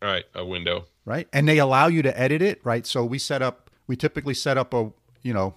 Right, 0.00 0.24
a 0.34 0.44
window. 0.44 0.86
Right? 1.04 1.28
And 1.32 1.48
they 1.48 1.58
allow 1.58 1.88
you 1.88 2.00
to 2.02 2.18
edit 2.18 2.40
it, 2.42 2.60
right? 2.64 2.86
So 2.86 3.04
we 3.04 3.18
set 3.18 3.42
up 3.42 3.70
we 3.88 3.96
typically 3.96 4.34
set 4.34 4.56
up 4.56 4.72
a, 4.72 4.92
you 5.22 5.34
know, 5.34 5.54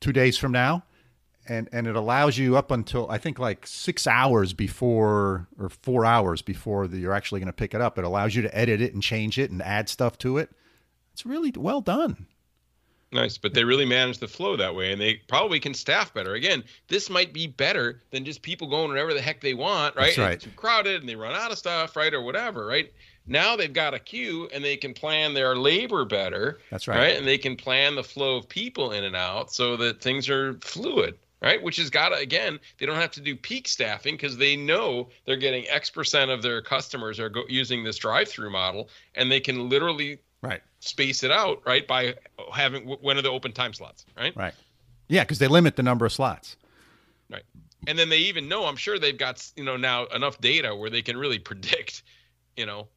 2 0.00 0.12
days 0.12 0.36
from 0.36 0.52
now 0.52 0.84
and 1.48 1.68
and 1.72 1.86
it 1.86 1.96
allows 1.96 2.36
you 2.36 2.56
up 2.56 2.70
until 2.70 3.10
I 3.10 3.16
think 3.16 3.38
like 3.38 3.66
6 3.66 4.06
hours 4.06 4.52
before 4.52 5.48
or 5.58 5.70
4 5.70 6.04
hours 6.04 6.42
before 6.42 6.86
the, 6.86 6.98
you're 6.98 7.14
actually 7.14 7.40
going 7.40 7.46
to 7.46 7.54
pick 7.54 7.74
it 7.74 7.80
up. 7.80 7.98
It 7.98 8.04
allows 8.04 8.34
you 8.34 8.42
to 8.42 8.56
edit 8.56 8.82
it 8.82 8.92
and 8.92 9.02
change 9.02 9.38
it 9.38 9.50
and 9.50 9.62
add 9.62 9.88
stuff 9.88 10.18
to 10.18 10.36
it. 10.36 10.50
It's 11.12 11.24
really 11.24 11.52
well 11.56 11.80
done. 11.80 12.26
Nice, 13.12 13.38
but 13.38 13.54
they 13.54 13.64
really 13.64 13.84
manage 13.84 14.18
the 14.18 14.28
flow 14.28 14.56
that 14.56 14.74
way, 14.74 14.92
and 14.92 15.00
they 15.00 15.14
probably 15.26 15.58
can 15.58 15.74
staff 15.74 16.14
better. 16.14 16.34
Again, 16.34 16.62
this 16.86 17.10
might 17.10 17.32
be 17.32 17.48
better 17.48 18.02
than 18.10 18.24
just 18.24 18.40
people 18.40 18.68
going 18.68 18.88
wherever 18.88 19.12
the 19.12 19.20
heck 19.20 19.40
they 19.40 19.54
want, 19.54 19.96
right? 19.96 20.06
That's 20.06 20.18
right. 20.18 20.32
It's 20.34 20.44
too 20.44 20.50
crowded, 20.52 21.00
and 21.00 21.08
they 21.08 21.16
run 21.16 21.34
out 21.34 21.50
of 21.50 21.58
stuff, 21.58 21.96
right, 21.96 22.14
or 22.14 22.22
whatever, 22.22 22.66
right? 22.66 22.92
Now 23.26 23.56
they've 23.56 23.72
got 23.72 23.94
a 23.94 23.98
queue, 23.98 24.48
and 24.52 24.62
they 24.62 24.76
can 24.76 24.94
plan 24.94 25.34
their 25.34 25.56
labor 25.56 26.04
better. 26.04 26.60
That's 26.70 26.86
right. 26.86 26.98
Right, 26.98 27.16
and 27.16 27.26
they 27.26 27.38
can 27.38 27.56
plan 27.56 27.96
the 27.96 28.04
flow 28.04 28.36
of 28.36 28.48
people 28.48 28.92
in 28.92 29.02
and 29.02 29.16
out 29.16 29.52
so 29.52 29.76
that 29.78 30.00
things 30.00 30.28
are 30.28 30.54
fluid 30.60 31.18
right? 31.42 31.62
Which 31.62 31.76
has 31.76 31.88
got 31.88 32.10
to, 32.10 32.16
again, 32.16 32.60
they 32.78 32.86
don't 32.86 32.96
have 32.96 33.12
to 33.12 33.20
do 33.20 33.34
peak 33.34 33.66
staffing 33.66 34.14
because 34.14 34.36
they 34.36 34.56
know 34.56 35.08
they're 35.24 35.36
getting 35.36 35.66
X 35.68 35.88
percent 35.88 36.30
of 36.30 36.42
their 36.42 36.60
customers 36.60 37.18
are 37.18 37.30
go- 37.30 37.44
using 37.48 37.82
this 37.82 37.96
drive 37.96 38.28
through 38.28 38.50
model 38.50 38.90
and 39.14 39.32
they 39.32 39.40
can 39.40 39.68
literally 39.68 40.18
right 40.42 40.62
space 40.80 41.22
it 41.22 41.30
out 41.30 41.62
right 41.66 41.86
by 41.86 42.14
having 42.52 42.86
when 42.86 43.16
are 43.16 43.22
the 43.22 43.30
open 43.30 43.52
time 43.52 43.72
slots 43.72 44.06
right 44.16 44.34
right 44.36 44.54
yeah 45.08 45.22
because 45.22 45.38
they 45.38 45.48
limit 45.48 45.76
the 45.76 45.82
number 45.82 46.06
of 46.06 46.12
slots 46.12 46.56
right 47.30 47.42
and 47.86 47.98
then 47.98 48.08
they 48.08 48.18
even 48.18 48.48
know 48.48 48.64
i'm 48.66 48.76
sure 48.76 48.98
they've 48.98 49.18
got 49.18 49.50
you 49.56 49.64
know 49.64 49.76
now 49.76 50.06
enough 50.06 50.40
data 50.40 50.74
where 50.74 50.90
they 50.90 51.02
can 51.02 51.16
really 51.16 51.38
predict 51.50 52.02
you 52.56 52.66
know 52.66 52.88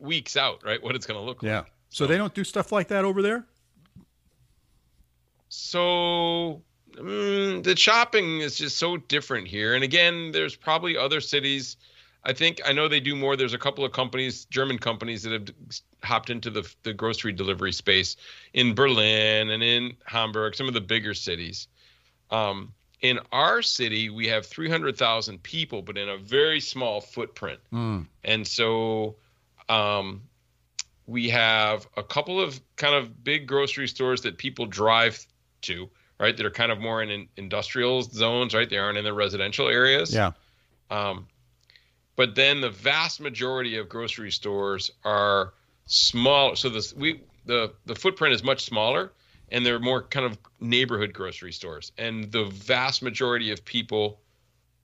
weeks 0.00 0.36
out 0.36 0.64
right 0.64 0.82
what 0.82 0.94
it's 0.96 1.06
going 1.06 1.18
to 1.18 1.24
look 1.24 1.42
yeah. 1.42 1.58
like 1.58 1.66
so, 1.90 2.04
so 2.04 2.06
they 2.06 2.16
don't 2.16 2.34
do 2.34 2.44
stuff 2.44 2.72
like 2.72 2.88
that 2.88 3.04
over 3.04 3.22
there 3.22 3.46
so 5.48 6.62
mm, 6.92 7.62
the 7.62 7.76
shopping 7.76 8.40
is 8.40 8.56
just 8.56 8.76
so 8.76 8.96
different 8.96 9.48
here. 9.48 9.74
And 9.74 9.82
again, 9.82 10.32
there's 10.32 10.54
probably 10.54 10.96
other 10.96 11.20
cities. 11.20 11.76
I 12.24 12.32
think 12.32 12.60
I 12.64 12.72
know 12.72 12.88
they 12.88 13.00
do 13.00 13.16
more. 13.16 13.36
There's 13.36 13.54
a 13.54 13.58
couple 13.58 13.84
of 13.84 13.92
companies, 13.92 14.44
German 14.46 14.78
companies, 14.78 15.22
that 15.22 15.32
have 15.32 15.48
hopped 16.02 16.30
into 16.30 16.50
the 16.50 16.74
the 16.82 16.92
grocery 16.92 17.32
delivery 17.32 17.72
space 17.72 18.16
in 18.52 18.74
Berlin 18.74 19.50
and 19.50 19.62
in 19.62 19.96
Hamburg, 20.04 20.54
some 20.54 20.68
of 20.68 20.74
the 20.74 20.80
bigger 20.80 21.14
cities. 21.14 21.68
Um, 22.30 22.72
in 23.00 23.20
our 23.30 23.62
city, 23.62 24.10
we 24.10 24.26
have 24.26 24.44
300,000 24.46 25.42
people, 25.42 25.82
but 25.82 25.96
in 25.96 26.08
a 26.08 26.16
very 26.16 26.60
small 26.60 27.00
footprint. 27.00 27.60
Mm. 27.72 28.06
And 28.24 28.46
so 28.46 29.16
um, 29.68 30.22
we 31.06 31.28
have 31.28 31.86
a 31.96 32.02
couple 32.02 32.40
of 32.40 32.60
kind 32.76 32.94
of 32.94 33.22
big 33.22 33.46
grocery 33.46 33.88
stores 33.88 34.22
that 34.22 34.36
people 34.36 34.66
drive 34.66 35.24
to, 35.62 35.88
right? 36.18 36.36
That 36.36 36.44
are 36.44 36.50
kind 36.50 36.72
of 36.72 36.80
more 36.80 37.02
in, 37.02 37.10
in 37.10 37.28
industrial 37.36 38.02
zones, 38.02 38.54
right? 38.54 38.68
They 38.68 38.78
aren't 38.78 38.98
in 38.98 39.04
the 39.04 39.14
residential 39.14 39.68
areas. 39.68 40.12
Yeah. 40.12 40.32
Um, 40.90 41.28
but 42.16 42.34
then 42.34 42.60
the 42.60 42.70
vast 42.70 43.20
majority 43.20 43.76
of 43.76 43.88
grocery 43.88 44.32
stores 44.32 44.90
are 45.04 45.54
small. 45.88 46.54
So 46.54 46.68
this 46.68 46.94
we 46.94 47.22
the 47.44 47.72
the 47.86 47.96
footprint 47.96 48.34
is 48.34 48.44
much 48.44 48.64
smaller, 48.64 49.12
and 49.50 49.66
they're 49.66 49.80
more 49.80 50.02
kind 50.02 50.24
of 50.24 50.38
neighborhood 50.60 51.12
grocery 51.12 51.52
stores. 51.52 51.90
And 51.98 52.30
the 52.30 52.44
vast 52.44 53.02
majority 53.02 53.50
of 53.50 53.64
people 53.64 54.20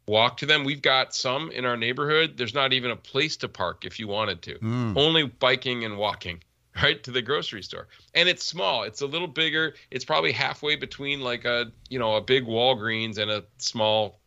walk 0.09 0.37
to 0.39 0.47
them. 0.47 0.65
We've 0.65 0.83
got 0.83 1.15
some 1.15 1.51
in 1.51 1.65
our 1.65 1.77
neighborhood. 1.77 2.37
There's 2.37 2.55
not 2.55 2.73
even 2.73 2.91
a 2.91 2.97
place 2.97 3.37
to 3.39 3.49
park 3.49 3.85
if 3.85 3.99
you 4.01 4.09
wanted 4.09 4.43
to. 4.43 4.59
Mm. 4.59 4.97
Only 4.99 5.25
biking 5.27 5.85
and 5.85 5.97
walking 5.97 6.43
right 6.83 7.03
to 7.05 7.13
the 7.13 7.23
grocery 7.23 7.63
store 7.63 7.87
and 8.15 8.29
it's 8.29 8.43
small 8.45 8.83
it's 8.83 9.01
a 9.01 9.07
little 9.07 9.29
bigger 9.29 9.75
it's 9.93 10.05
probably 10.05 10.33
halfway 10.33 10.75
between 10.75 11.21
like 11.21 11.45
a 11.45 11.71
you 11.89 12.01
know 12.01 12.17
a 12.17 12.21
big 12.21 12.45
walgreens 12.47 13.17
and 13.19 13.31
a 13.31 13.45
small 13.59 14.19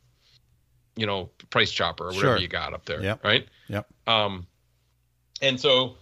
you 0.96 1.06
know 1.06 1.30
price 1.50 1.70
chopper 1.72 2.06
or 2.06 2.08
whatever 2.08 2.22
Sure. 2.22 2.38
you 2.38 2.48
got 2.48 2.74
up 2.74 2.86
there 2.86 3.02
Yep. 3.04 3.24
right 3.26 3.48
Yep. 3.68 3.86
um 4.08 4.48
and 5.42 5.60
so 5.60 5.98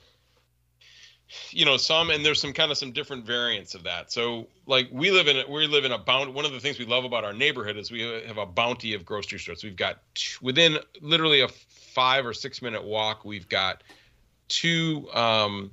you 1.52 1.66
know 1.66 1.78
some 1.78 2.10
and 2.10 2.26
there's 2.26 2.42
some 2.42 2.54
kind 2.54 2.72
of 2.72 2.78
some 2.78 2.92
different 2.92 3.26
variants 3.26 3.76
of 3.76 3.84
that. 3.84 4.12
So 4.12 4.48
like 4.66 4.88
we 4.92 5.12
live 5.12 5.28
in 5.28 5.44
we 5.52 5.68
live 5.68 5.86
in 5.86 5.92
a 5.92 5.98
bound 5.98 6.34
one 6.34 6.46
of 6.46 6.52
the 6.52 6.60
things 6.60 6.80
we 6.80 6.86
love 6.86 7.06
about 7.06 7.24
our 7.24 7.34
neighborhood 7.34 7.78
is 7.78 7.92
we 7.92 8.02
have 8.02 8.38
a 8.38 8.46
bounty 8.46 8.94
of 8.94 9.06
grocery 9.06 9.40
stores. 9.40 9.64
We've 9.64 9.76
got 9.76 10.00
t- 10.16 10.38
within 10.42 10.78
literally 11.02 11.42
a 11.42 11.48
five 11.48 12.26
or 12.26 12.34
six 12.34 12.62
minute 12.62 12.84
walk 12.84 13.24
we've 13.24 13.48
got 13.48 13.82
two 14.50 15.10
um 15.14 15.72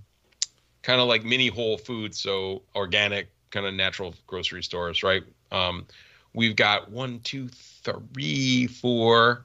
kind 0.82 1.00
of 1.00 1.08
like 1.08 1.24
mini 1.24 1.48
whole 1.48 1.76
foods 1.76 2.20
so 2.20 2.62
organic 2.76 3.28
kind 3.50 3.66
of 3.66 3.74
natural 3.74 4.14
grocery 4.26 4.62
stores 4.62 5.02
right? 5.02 5.24
Um 5.50 5.84
we've 6.32 6.56
got 6.56 6.90
one 6.90 7.20
two 7.20 7.48
three 7.48 8.66
four 8.68 9.44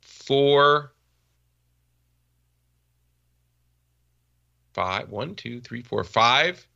four 0.00 0.93
five 4.74 5.08
one 5.08 5.34
two 5.34 5.60
three 5.60 5.82
four 5.82 6.04
five 6.04 6.66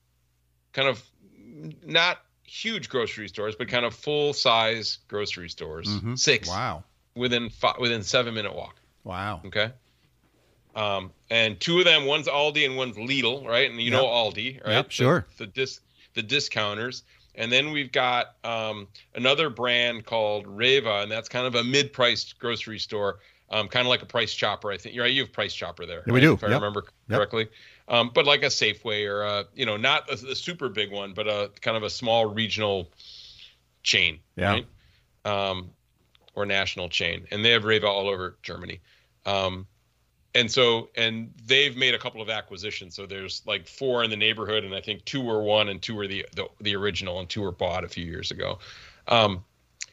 kind 0.72 0.88
of 0.88 1.02
not 1.84 2.18
huge 2.44 2.88
grocery 2.88 3.28
stores 3.28 3.54
but 3.56 3.68
kind 3.68 3.84
of 3.84 3.94
full 3.94 4.32
size 4.32 4.98
grocery 5.08 5.48
stores 5.50 5.86
Mhm. 5.88 6.18
six 6.18 6.48
Wow. 6.48 6.84
within 7.14 7.50
five, 7.50 7.76
within 7.78 8.02
seven 8.02 8.34
minute 8.34 8.54
walk 8.54 8.76
Wow. 9.04 9.40
Okay. 9.46 9.70
Um, 10.74 11.12
and 11.30 11.58
two 11.58 11.78
of 11.78 11.84
them, 11.86 12.04
one's 12.04 12.28
Aldi 12.28 12.64
and 12.66 12.76
one's 12.76 12.96
Lidl, 12.96 13.44
right? 13.46 13.68
And 13.70 13.80
you 13.80 13.90
know 13.90 14.04
Aldi, 14.04 14.64
right? 14.64 14.74
Yep, 14.74 14.90
sure. 14.90 15.26
The, 15.38 15.46
dis 15.46 15.80
the 16.14 16.22
discounters. 16.22 17.02
And 17.34 17.50
then 17.50 17.72
we've 17.72 17.90
got 17.90 18.34
um, 18.44 18.86
another 19.14 19.48
brand 19.50 20.04
called 20.04 20.46
REWE, 20.46 21.02
and 21.02 21.10
that's 21.10 21.28
kind 21.28 21.46
of 21.46 21.54
a 21.54 21.64
mid-priced 21.64 22.38
grocery 22.38 22.78
store, 22.78 23.20
um, 23.50 23.66
kind 23.68 23.86
of 23.86 23.88
like 23.88 24.02
a 24.02 24.06
Price 24.06 24.34
Chopper. 24.34 24.70
I 24.70 24.76
think 24.76 24.98
right. 25.00 25.10
You 25.12 25.22
have 25.22 25.32
Price 25.32 25.54
Chopper 25.54 25.86
there. 25.86 26.02
Yeah, 26.06 26.12
we 26.12 26.20
right? 26.20 26.26
do. 26.26 26.32
if 26.34 26.44
I 26.44 26.48
Yep. 26.48 26.54
remember 26.56 26.84
Yep. 27.08 27.20
Um, 27.88 28.10
but 28.14 28.26
like 28.26 28.42
a 28.42 28.46
Safeway 28.46 29.08
or 29.08 29.22
a, 29.22 29.44
you 29.54 29.64
know, 29.64 29.76
not 29.76 30.10
a, 30.10 30.32
a 30.32 30.34
super 30.34 30.68
big 30.68 30.92
one, 30.92 31.14
but 31.14 31.26
a 31.26 31.50
kind 31.60 31.76
of 31.76 31.82
a 31.82 31.90
small 31.90 32.26
regional 32.26 32.90
chain, 33.82 34.20
Yeah. 34.36 34.50
right? 34.50 34.66
Um, 35.24 35.70
or 36.34 36.46
national 36.46 36.88
chain, 36.88 37.26
and 37.30 37.44
they 37.44 37.50
have 37.50 37.64
REWE 37.64 37.84
all 37.84 38.08
over 38.08 38.36
Germany. 38.42 38.80
Um, 39.26 39.66
and 40.34 40.50
so 40.50 40.90
and 40.96 41.32
they've 41.46 41.76
made 41.76 41.94
a 41.94 41.98
couple 41.98 42.20
of 42.20 42.28
acquisitions 42.28 42.94
so 42.94 43.06
there's 43.06 43.42
like 43.46 43.66
four 43.66 44.04
in 44.04 44.10
the 44.10 44.16
neighborhood 44.16 44.62
and 44.64 44.74
i 44.74 44.80
think 44.80 45.04
two 45.04 45.20
were 45.20 45.42
one 45.42 45.68
and 45.68 45.80
two 45.82 45.94
were 45.94 46.06
the 46.06 46.24
the, 46.36 46.46
the 46.60 46.76
original 46.76 47.18
and 47.18 47.28
two 47.28 47.40
were 47.42 47.52
bought 47.52 47.84
a 47.84 47.88
few 47.88 48.04
years 48.04 48.30
ago 48.30 48.58
um, 49.08 49.42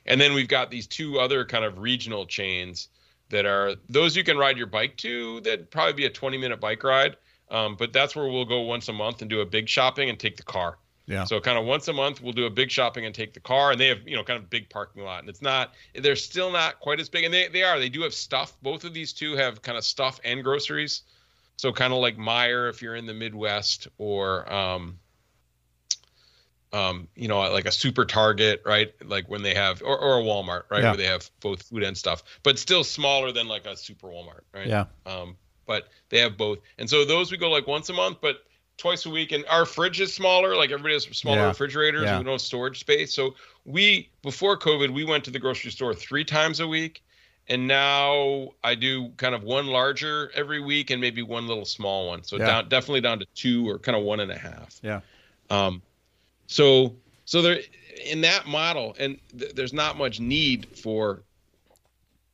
and 0.06 0.20
then 0.20 0.34
we've 0.34 0.48
got 0.48 0.70
these 0.70 0.88
two 0.88 1.20
other 1.20 1.46
kind 1.46 1.64
of 1.66 1.80
regional 1.80 2.26
chains 2.26 2.90
that 3.30 3.46
are 3.46 3.76
those 3.90 4.16
you 4.16 4.24
can 4.24 4.38
ride 4.38 4.58
your 4.58 4.68
bike 4.68 4.98
to 4.98 5.40
that'd 5.42 5.72
probably 5.72 5.94
be 5.94 6.06
a 6.06 6.10
20 6.10 6.38
minute 6.38 6.60
bike 6.60 6.84
ride 6.84 7.16
um, 7.50 7.76
but 7.78 7.94
that's 7.94 8.16
where 8.16 8.28
we'll 8.28 8.46
go 8.46 8.62
once 8.62 8.88
a 8.90 8.94
month 8.94 9.22
and 9.22 9.30
do 9.30 9.42
a 9.42 9.46
big 9.46 9.68
shopping 9.70 10.10
and 10.10 10.20
take 10.20 10.36
the 10.38 10.44
car 10.44 10.78
Yeah. 11.08 11.26
so 11.26 11.40
kind 11.40 11.58
of 11.60 11.66
once 11.66 11.88
a 11.88 11.94
month 11.94 12.22
we'll 12.22 12.34
do 12.34 12.46
a 12.46 12.50
big 12.50 12.72
shopping 12.72 13.06
and 13.06 13.14
take 13.14 13.34
the 13.34 13.40
car, 13.40 13.72
and 13.72 13.80
they 13.80 13.88
have 13.88 14.08
you 14.08 14.16
know 14.16 14.24
kind 14.24 14.42
of 14.42 14.50
big 14.50 14.70
parking 14.70 15.04
lot, 15.04 15.20
and 15.20 15.30
it's 15.30 15.42
not 15.42 15.74
they're 15.94 16.16
still 16.16 16.52
not 16.52 16.80
quite 16.80 17.00
as 17.00 17.10
big, 17.10 17.24
and 17.24 17.34
they 17.34 17.48
they 17.48 17.64
are 17.64 17.78
they 17.80 17.90
do 17.90 18.02
have 18.02 18.14
stuff. 18.14 18.58
Both 18.62 18.84
of 18.84 18.94
these 18.94 19.14
two 19.14 19.36
have 19.36 19.62
kind 19.62 19.78
of 19.78 19.84
stuff 19.86 20.20
and 20.24 20.44
groceries, 20.44 21.04
so 21.58 21.72
kind 21.72 21.94
of 21.94 22.00
like 22.00 22.18
Meijer 22.18 22.70
if 22.70 22.82
you're 22.82 22.96
in 22.96 23.06
the 23.06 23.14
Midwest, 23.14 23.88
or 24.00 24.52
um, 24.52 24.98
um, 26.74 27.08
you 27.16 27.28
know 27.28 27.40
like 27.52 27.66
a 27.66 27.72
Super 27.72 28.06
Target, 28.06 28.62
right? 28.66 28.92
Like 29.04 29.30
when 29.30 29.44
they 29.44 29.54
have 29.54 29.82
or 29.84 29.98
or 29.98 30.20
a 30.20 30.24
Walmart, 30.24 30.64
right, 30.70 30.82
Yeah. 30.82 30.90
where 30.90 30.98
they 30.98 31.06
have 31.06 31.30
both 31.40 31.62
food 31.64 31.84
and 31.84 31.98
stuff, 31.98 32.24
but 32.44 32.60
still 32.60 32.84
smaller 32.84 33.32
than 33.32 33.48
like 33.48 33.66
a 33.66 33.78
Super 33.78 34.08
Walmart, 34.08 34.42
right? 34.54 34.68
Yeah. 34.68 34.86
Um, 35.06 35.38
but 35.66 35.90
they 36.10 36.20
have 36.20 36.38
both, 36.38 36.60
and 36.78 36.90
so 36.90 37.06
those 37.06 37.32
we 37.32 37.38
go 37.38 37.50
like 37.50 37.68
once 37.68 37.90
a 37.90 37.94
month, 37.94 38.18
but 38.22 38.38
twice 38.78 39.06
a 39.06 39.10
week. 39.10 39.32
And 39.32 39.46
our 39.50 39.66
fridge 39.66 40.02
is 40.02 40.14
smaller, 40.14 40.56
like 40.56 40.70
everybody 40.70 40.94
has 40.96 41.04
smaller 41.06 41.38
Yeah. 41.38 41.48
refrigerators. 41.48 42.04
Yeah. 42.04 42.18
We 42.18 42.26
don't 42.26 42.34
have 42.34 42.42
storage 42.42 42.80
space. 42.80 43.14
So 43.14 43.36
we 43.64 44.10
before 44.22 44.58
COVID, 44.60 44.90
we 44.90 45.06
went 45.06 45.24
to 45.26 45.32
the 45.32 45.40
grocery 45.40 45.72
store 45.72 45.94
three 45.94 46.26
times 46.26 46.60
a 46.60 46.68
week, 46.68 47.02
and 47.48 47.68
now 47.68 48.50
I 48.64 48.76
do 48.76 49.10
kind 49.18 49.34
of 49.34 49.44
one 49.44 49.68
larger 49.68 50.30
every 50.36 50.60
week 50.60 50.90
and 50.90 51.00
maybe 51.00 51.22
one 51.22 51.48
little 51.48 51.64
small 51.66 52.08
one. 52.08 52.24
So 52.24 52.38
Yeah. 52.38 52.48
down 52.48 52.70
definitely 52.70 53.02
down 53.02 53.20
to 53.20 53.26
two 53.34 53.70
or 53.70 53.80
kind 53.80 53.98
of 53.98 54.04
one 54.04 54.20
and 54.20 54.32
a 54.32 54.38
half. 54.38 54.78
Yeah. 54.84 55.00
Um, 55.50 55.82
so 56.48 56.96
so 57.24 57.42
there 57.42 57.60
in 58.06 58.22
that 58.22 58.46
model, 58.46 58.94
and 59.00 59.18
th- 59.40 59.54
there's 59.54 59.74
not 59.74 59.98
much 59.98 60.20
need 60.20 60.68
for 60.78 61.24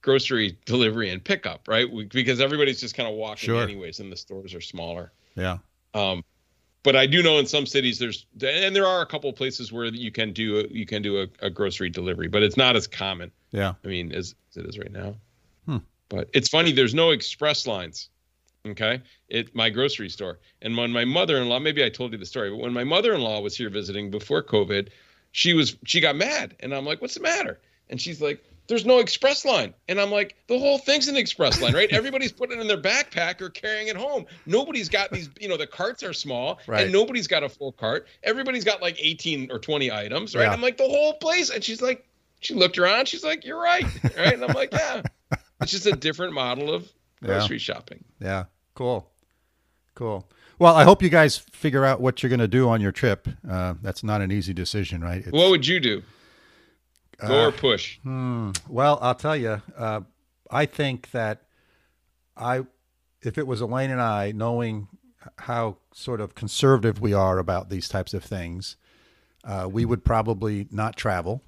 grocery 0.02 0.58
delivery 0.66 1.10
and 1.10 1.24
pickup, 1.24 1.68
right? 1.68 1.90
We, 1.92 2.06
because 2.06 2.42
everybody's 2.42 2.80
just 2.80 2.96
kind 2.96 3.08
of 3.10 3.16
walking 3.16 3.48
Sure. 3.48 3.62
anyways, 3.64 4.00
and 4.00 4.12
the 4.12 4.16
stores 4.18 4.54
are 4.54 4.62
smaller. 4.62 5.12
Yeah. 5.36 5.58
Um, 5.94 6.24
but 6.84 6.96
I 6.96 7.06
do 7.06 7.22
know 7.22 7.38
in 7.38 7.46
some 7.46 7.66
cities 7.66 8.00
there's 8.00 8.26
and 8.42 8.76
there 8.76 8.88
are 8.88 9.02
a 9.02 9.06
couple 9.06 9.30
of 9.30 9.36
places 9.36 9.72
where 9.72 9.86
you 9.86 10.12
can 10.12 10.34
do 10.34 10.60
a, 10.60 10.64
you 10.64 10.86
can 10.86 11.02
do 11.02 11.22
a, 11.22 11.28
a 11.46 11.50
grocery 11.50 11.90
delivery, 11.90 12.28
but 12.28 12.42
it's 12.42 12.58
not 12.58 12.76
as 12.76 12.88
common. 12.88 13.32
Yeah. 13.52 13.74
I 13.84 13.88
mean, 13.88 14.12
as, 14.14 14.34
as 14.52 14.58
it 14.58 14.66
is 14.68 14.80
right 14.80 14.92
now. 14.92 15.16
Hmm. 15.66 15.78
But 16.10 16.30
it's 16.34 16.50
funny. 16.50 16.72
There's 16.72 16.96
no 16.96 17.12
express 17.12 17.68
lines. 17.68 18.10
Okay, 18.66 19.02
it 19.28 19.56
my 19.56 19.72
grocery 19.72 20.10
store. 20.10 20.38
And 20.62 20.78
when 20.78 20.92
my 20.92 21.04
mother-in-law, 21.04 21.60
maybe 21.60 21.84
I 21.84 21.90
told 21.90 22.12
you 22.12 22.20
the 22.20 22.28
story, 22.28 22.52
but 22.52 22.58
when 22.58 22.74
my 22.74 22.84
mother-in-law 22.84 23.42
was 23.42 23.58
here 23.58 23.72
visiting 23.72 24.12
before 24.12 24.44
COVID, 24.44 24.90
she 25.32 25.54
was 25.54 25.76
she 25.86 26.00
got 26.00 26.16
mad, 26.16 26.56
and 26.60 26.72
I'm 26.74 26.86
like, 26.86 27.02
"What's 27.02 27.16
the 27.16 27.22
matter?" 27.22 27.60
And 27.90 28.00
she's 28.00 28.22
like, 28.22 28.44
"There's 28.71 28.86
no 28.86 28.97
express 28.99 29.45
line." 29.45 29.73
And 29.88 29.99
I'm 30.01 30.10
like, 30.10 30.36
"The 30.47 30.57
whole 30.57 30.79
thing's 30.79 31.07
an 31.07 31.15
express 31.17 31.62
line, 31.62 31.73
right? 31.73 31.89
Everybody's 31.91 32.31
putting 32.31 32.57
it 32.57 32.62
in 32.62 32.67
their 32.67 32.81
backpack 32.81 33.39
or 33.41 33.49
carrying 33.49 33.88
it 33.89 33.95
home. 33.95 34.25
Nobody's 34.47 34.89
got 34.89 35.12
these, 35.12 35.29
you 35.39 35.47
know, 35.47 35.57
the 35.57 35.67
carts 35.67 36.01
are 36.03 36.13
small, 36.13 36.60
Right. 36.67 36.84
and 36.86 36.91
nobody's 36.91 37.27
got 37.27 37.43
a 37.43 37.49
full 37.49 37.71
cart. 37.73 38.07
Everybody's 38.23 38.63
got 38.63 38.81
like 38.81 38.95
18 38.99 39.51
or 39.51 39.60
20 39.60 39.91
items, 39.91 40.36
right? 40.36 40.43
Yeah. 40.45 40.51
I'm 40.53 40.61
like, 40.61 40.78
the 40.78 40.88
whole 40.88 41.13
place, 41.13 41.49
and 41.51 41.63
she's 41.63 41.82
like, 41.82 42.07
she 42.39 42.53
looked 42.55 42.78
around, 42.80 43.07
she's 43.07 43.24
like, 43.24 43.45
"You're 43.45 43.61
right," 43.61 43.86
right? 44.17 44.34
And 44.34 44.43
I'm 44.43 44.53
like, 44.53 44.72
"Yeah." 44.74 45.03
It's 45.61 45.72
just 45.72 45.86
a 45.86 45.91
different 45.91 46.34
model 46.34 46.74
of 46.74 46.84
Yeah. 47.22 47.28
grocery 47.28 47.59
shopping. 47.59 48.03
Yeah. 48.19 48.45
Cool. 48.74 49.07
Cool. 49.93 50.28
Well, 50.57 50.76
I 50.76 50.84
hope 50.84 51.03
you 51.03 51.09
guys 51.09 51.38
figure 51.38 51.86
out 51.86 52.01
what 52.01 52.22
you're 52.24 52.30
going 52.32 52.39
to 52.39 52.47
do 52.47 52.67
on 52.69 52.82
your 52.82 52.91
trip. 52.91 53.28
Uh, 53.47 53.76
that's 53.82 54.03
not 54.03 54.22
an 54.22 54.32
easy 54.32 54.53
decision, 54.53 55.01
right? 55.01 55.17
It's- 55.19 55.32
What 55.32 55.49
would 55.51 55.67
you 55.67 55.80
do? 55.80 56.01
Go 57.26 57.43
Uh, 57.43 57.47
or 57.47 57.51
push? 57.51 57.99
Hmm. 57.99 58.51
Well, 58.67 58.97
I'll 59.01 59.15
tell 59.15 59.36
you. 59.36 59.61
Uh, 59.78 60.01
I 60.49 60.65
think 60.65 61.11
that 61.11 61.43
I, 62.36 62.65
if 63.22 63.38
it 63.38 63.47
was 63.47 63.61
Elaine 63.61 63.91
and 63.91 64.01
I, 64.01 64.32
knowing 64.32 64.88
how 65.38 65.78
sort 65.93 66.19
of 66.19 66.34
conservative 66.36 66.99
we 66.99 67.13
are 67.13 67.38
about 67.38 67.69
these 67.69 67.88
types 67.88 68.13
of 68.13 68.24
things, 68.24 68.76
uh, 69.43 69.67
we 69.72 69.86
would 69.86 70.03
probably 70.03 70.67
not 70.72 70.95
travel. 70.95 71.43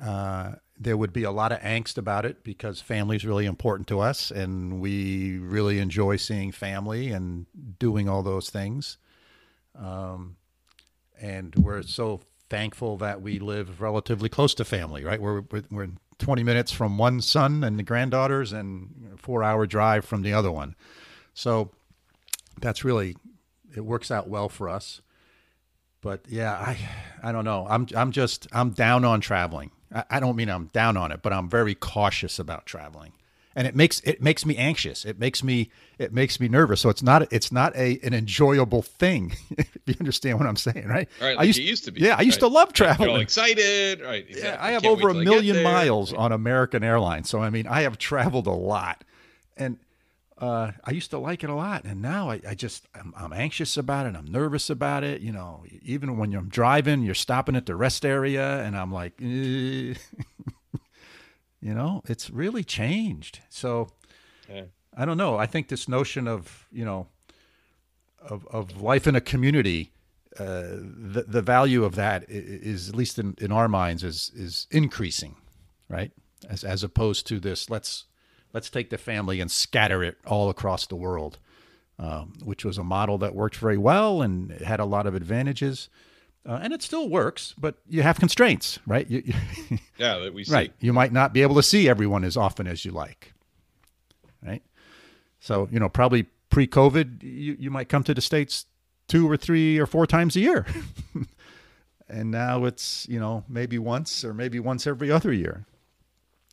Uh, 0.00 0.52
there 0.78 0.96
would 0.96 1.12
be 1.12 1.24
a 1.24 1.30
lot 1.30 1.52
of 1.52 1.58
angst 1.60 1.96
about 1.96 2.26
it 2.26 2.44
because 2.44 2.80
family 2.80 3.16
is 3.16 3.24
really 3.24 3.46
important 3.46 3.88
to 3.88 4.00
us, 4.00 4.30
and 4.30 4.80
we 4.80 5.38
really 5.38 5.78
enjoy 5.78 6.16
seeing 6.16 6.52
family 6.52 7.10
and 7.10 7.46
doing 7.78 8.08
all 8.08 8.22
those 8.22 8.50
things. 8.50 8.98
Um, 9.74 10.36
and 11.18 11.54
we're 11.56 11.82
so 11.82 12.20
thankful 12.48 12.96
that 12.98 13.20
we 13.20 13.38
live 13.38 13.80
relatively 13.80 14.28
close 14.28 14.54
to 14.54 14.64
family, 14.64 15.04
right? 15.04 15.20
We're, 15.20 15.42
we're, 15.42 15.64
we're 15.70 15.88
20 16.18 16.42
minutes 16.42 16.72
from 16.72 16.98
one 16.98 17.20
son 17.20 17.64
and 17.64 17.78
the 17.78 17.82
granddaughters 17.82 18.52
and 18.52 19.18
four 19.18 19.42
hour 19.42 19.66
drive 19.66 20.04
from 20.04 20.22
the 20.22 20.32
other 20.32 20.50
one. 20.50 20.74
So 21.34 21.70
that's 22.60 22.84
really, 22.84 23.16
it 23.74 23.84
works 23.84 24.10
out 24.10 24.28
well 24.28 24.48
for 24.48 24.68
us. 24.68 25.00
But 26.00 26.20
yeah, 26.28 26.52
I, 26.54 26.78
I 27.22 27.32
don't 27.32 27.44
know. 27.44 27.66
I'm, 27.68 27.86
I'm 27.96 28.12
just, 28.12 28.46
I'm 28.52 28.70
down 28.70 29.04
on 29.04 29.20
traveling. 29.20 29.72
I, 29.94 30.04
I 30.10 30.20
don't 30.20 30.36
mean 30.36 30.48
I'm 30.48 30.66
down 30.66 30.96
on 30.96 31.12
it, 31.12 31.20
but 31.22 31.32
I'm 31.32 31.48
very 31.48 31.74
cautious 31.74 32.38
about 32.38 32.66
traveling 32.66 33.12
and 33.56 33.66
it 33.66 33.74
makes 33.74 34.00
it 34.00 34.22
makes 34.22 34.44
me 34.44 34.56
anxious. 34.56 35.06
It 35.06 35.18
makes 35.18 35.42
me 35.42 35.70
it 35.98 36.12
makes 36.12 36.38
me 36.38 36.46
nervous. 36.46 36.82
So 36.82 36.90
it's 36.90 37.02
not 37.02 37.32
it's 37.32 37.50
not 37.50 37.74
a 37.74 37.98
an 38.04 38.12
enjoyable 38.12 38.82
thing. 38.82 39.34
if 39.58 39.78
you 39.86 39.94
understand 39.98 40.38
what 40.38 40.46
I'm 40.46 40.56
saying, 40.56 40.86
right? 40.86 41.08
Right, 41.20 41.36
like 41.36 41.38
I 41.38 41.42
used, 41.44 41.58
used 41.58 41.84
to 41.86 41.90
be. 41.90 42.02
Yeah, 42.02 42.16
I 42.18 42.20
used 42.20 42.42
right. 42.42 42.48
to 42.48 42.54
love 42.54 42.74
traveling. 42.74 43.08
You're 43.08 43.16
all 43.16 43.22
excited, 43.22 44.02
right? 44.02 44.26
Yeah, 44.28 44.58
I 44.60 44.72
have 44.72 44.84
over 44.84 45.08
a 45.08 45.14
million 45.14 45.62
miles 45.62 46.12
on 46.12 46.32
American 46.32 46.84
Airlines. 46.84 47.30
So 47.30 47.40
I 47.40 47.48
mean, 47.48 47.66
I 47.66 47.80
have 47.80 47.96
traveled 47.96 48.46
a 48.46 48.52
lot, 48.52 49.04
and 49.56 49.78
uh, 50.36 50.72
I 50.84 50.90
used 50.90 51.10
to 51.12 51.18
like 51.18 51.42
it 51.42 51.48
a 51.48 51.54
lot, 51.54 51.84
and 51.84 52.02
now 52.02 52.28
I, 52.28 52.42
I 52.46 52.54
just 52.54 52.86
I'm, 52.94 53.14
I'm, 53.16 53.32
anxious 53.32 53.78
about 53.78 54.04
it. 54.04 54.14
I'm 54.14 54.30
nervous 54.30 54.68
about 54.68 55.02
it. 55.02 55.22
You 55.22 55.32
know, 55.32 55.64
even 55.80 56.18
when 56.18 56.34
I'm 56.34 56.50
driving, 56.50 57.00
you're 57.00 57.14
stopping 57.14 57.56
at 57.56 57.64
the 57.64 57.74
rest 57.74 58.04
area, 58.04 58.62
and 58.62 58.76
I'm 58.76 58.92
like. 58.92 59.14
Eh. 59.22 59.94
You 61.60 61.74
know, 61.74 62.02
it's 62.06 62.30
really 62.30 62.64
changed. 62.64 63.40
So 63.48 63.88
yeah. 64.48 64.64
I 64.96 65.04
don't 65.04 65.18
know. 65.18 65.36
I 65.36 65.46
think 65.46 65.68
this 65.68 65.88
notion 65.88 66.28
of, 66.28 66.66
you 66.70 66.84
know, 66.84 67.08
of, 68.20 68.46
of 68.48 68.80
life 68.80 69.06
in 69.06 69.16
a 69.16 69.20
community, 69.20 69.92
uh, 70.38 70.62
the, 70.80 71.24
the 71.26 71.42
value 71.42 71.84
of 71.84 71.94
that 71.94 72.24
is, 72.28 72.88
at 72.88 72.96
least 72.96 73.18
in, 73.18 73.34
in 73.38 73.52
our 73.52 73.68
minds, 73.68 74.04
is, 74.04 74.30
is 74.34 74.66
increasing, 74.70 75.36
right? 75.88 76.12
As, 76.48 76.64
as 76.64 76.82
opposed 76.82 77.26
to 77.28 77.40
this, 77.40 77.70
let's, 77.70 78.04
let's 78.52 78.70
take 78.70 78.90
the 78.90 78.98
family 78.98 79.40
and 79.40 79.50
scatter 79.50 80.02
it 80.02 80.18
all 80.26 80.50
across 80.50 80.86
the 80.86 80.96
world, 80.96 81.38
um, 81.98 82.34
which 82.44 82.64
was 82.64 82.78
a 82.78 82.84
model 82.84 83.18
that 83.18 83.34
worked 83.34 83.56
very 83.56 83.78
well 83.78 84.22
and 84.22 84.50
had 84.52 84.80
a 84.80 84.84
lot 84.84 85.06
of 85.06 85.14
advantages. 85.14 85.88
Uh, 86.46 86.60
and 86.62 86.72
it 86.72 86.80
still 86.80 87.08
works, 87.08 87.54
but 87.58 87.74
you 87.88 88.02
have 88.02 88.20
constraints, 88.20 88.78
right? 88.86 89.10
You, 89.10 89.22
you 89.24 89.78
yeah, 89.98 90.18
that 90.18 90.32
we 90.32 90.44
see. 90.44 90.52
Right. 90.52 90.72
You 90.78 90.92
might 90.92 91.12
not 91.12 91.32
be 91.32 91.42
able 91.42 91.56
to 91.56 91.62
see 91.62 91.88
everyone 91.88 92.22
as 92.22 92.36
often 92.36 92.68
as 92.68 92.84
you 92.84 92.92
like, 92.92 93.32
right? 94.44 94.62
So, 95.40 95.68
you 95.72 95.80
know, 95.80 95.88
probably 95.88 96.26
pre 96.50 96.68
COVID, 96.68 97.22
you, 97.22 97.56
you 97.58 97.70
might 97.70 97.88
come 97.88 98.04
to 98.04 98.14
the 98.14 98.20
States 98.20 98.66
two 99.08 99.28
or 99.28 99.36
three 99.36 99.78
or 99.78 99.86
four 99.86 100.06
times 100.06 100.36
a 100.36 100.40
year. 100.40 100.66
and 102.08 102.30
now 102.30 102.64
it's, 102.64 103.08
you 103.08 103.18
know, 103.18 103.42
maybe 103.48 103.78
once 103.78 104.24
or 104.24 104.32
maybe 104.32 104.60
once 104.60 104.86
every 104.86 105.10
other 105.10 105.32
year. 105.32 105.66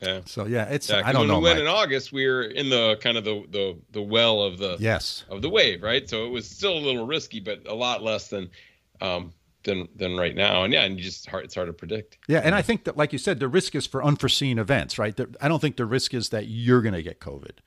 Yeah. 0.02 0.22
So 0.26 0.46
yeah, 0.46 0.66
it's 0.66 0.90
yeah, 0.90 1.02
I 1.06 1.12
don't 1.12 1.22
when 1.22 1.28
know. 1.28 1.34
When 1.36 1.44
we 1.44 1.50
went 1.50 1.60
Mike. 1.60 1.62
in 1.62 1.68
August, 1.68 2.12
we 2.12 2.28
were 2.28 2.44
in 2.44 2.70
the 2.70 2.98
kind 3.00 3.18
of 3.18 3.24
the 3.24 3.46
the 3.52 3.78
the 3.92 4.02
well 4.02 4.42
of 4.42 4.58
the 4.58 4.76
yes 4.80 5.24
of 5.30 5.42
the 5.42 5.50
wave, 5.50 5.82
right? 5.82 6.10
So 6.10 6.26
it 6.26 6.30
was 6.30 6.50
still 6.50 6.74
a 6.74 6.80
little 6.80 7.06
risky, 7.06 7.40
but 7.40 7.66
a 7.68 7.74
lot 7.74 8.04
less 8.04 8.28
than 8.28 8.50
um, 9.00 9.32
than 9.64 9.88
than 9.96 10.18
right 10.18 10.36
now. 10.36 10.64
And 10.64 10.74
yeah, 10.74 10.84
and 10.84 10.98
you 10.98 11.04
just 11.04 11.28
hard, 11.28 11.46
it's 11.46 11.56
hard 11.56 11.68
to 11.68 11.74
predict. 11.74 12.18
Yeah, 12.28 12.42
and 12.44 12.56
I 12.56 12.62
think 12.62 12.84
that, 12.86 12.98
like 12.98 13.14
you 13.14 13.20
said, 13.20 13.40
the 13.40 13.48
risk 13.48 13.76
is 13.76 13.86
for 13.86 14.04
unforeseen 14.04 14.60
events, 14.60 14.98
right? 14.98 15.20
I 15.42 15.48
don't 15.48 15.60
think 15.60 15.78
the 15.78 15.86
risk 15.86 16.14
is 16.14 16.30
that 16.30 16.48
you're 16.48 16.82
going 16.82 16.94
to 16.94 17.04
get 17.04 17.20
COVID, 17.20 17.58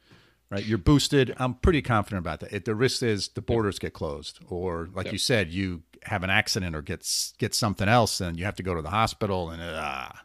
right? 0.50 0.64
You're 0.64 0.78
boosted. 0.78 1.34
I'm 1.38 1.54
pretty 1.54 1.82
confident 1.82 2.20
about 2.20 2.40
that. 2.40 2.64
the 2.64 2.74
risk 2.74 3.02
is 3.02 3.28
the 3.28 3.42
borders 3.42 3.78
get 3.78 3.92
closed, 3.92 4.40
or 4.48 4.88
like 4.92 5.06
yep. 5.06 5.12
you 5.12 5.18
said, 5.18 5.50
you 5.50 5.82
have 6.04 6.22
an 6.22 6.30
accident 6.30 6.76
or 6.76 6.82
get 6.82 7.08
get 7.38 7.54
something 7.54 7.88
else, 7.88 8.20
and 8.20 8.38
you 8.38 8.44
have 8.44 8.56
to 8.56 8.62
go 8.62 8.74
to 8.74 8.82
the 8.82 8.90
hospital, 8.90 9.50
and 9.50 9.62
ah. 9.62 10.08
Uh, 10.08 10.18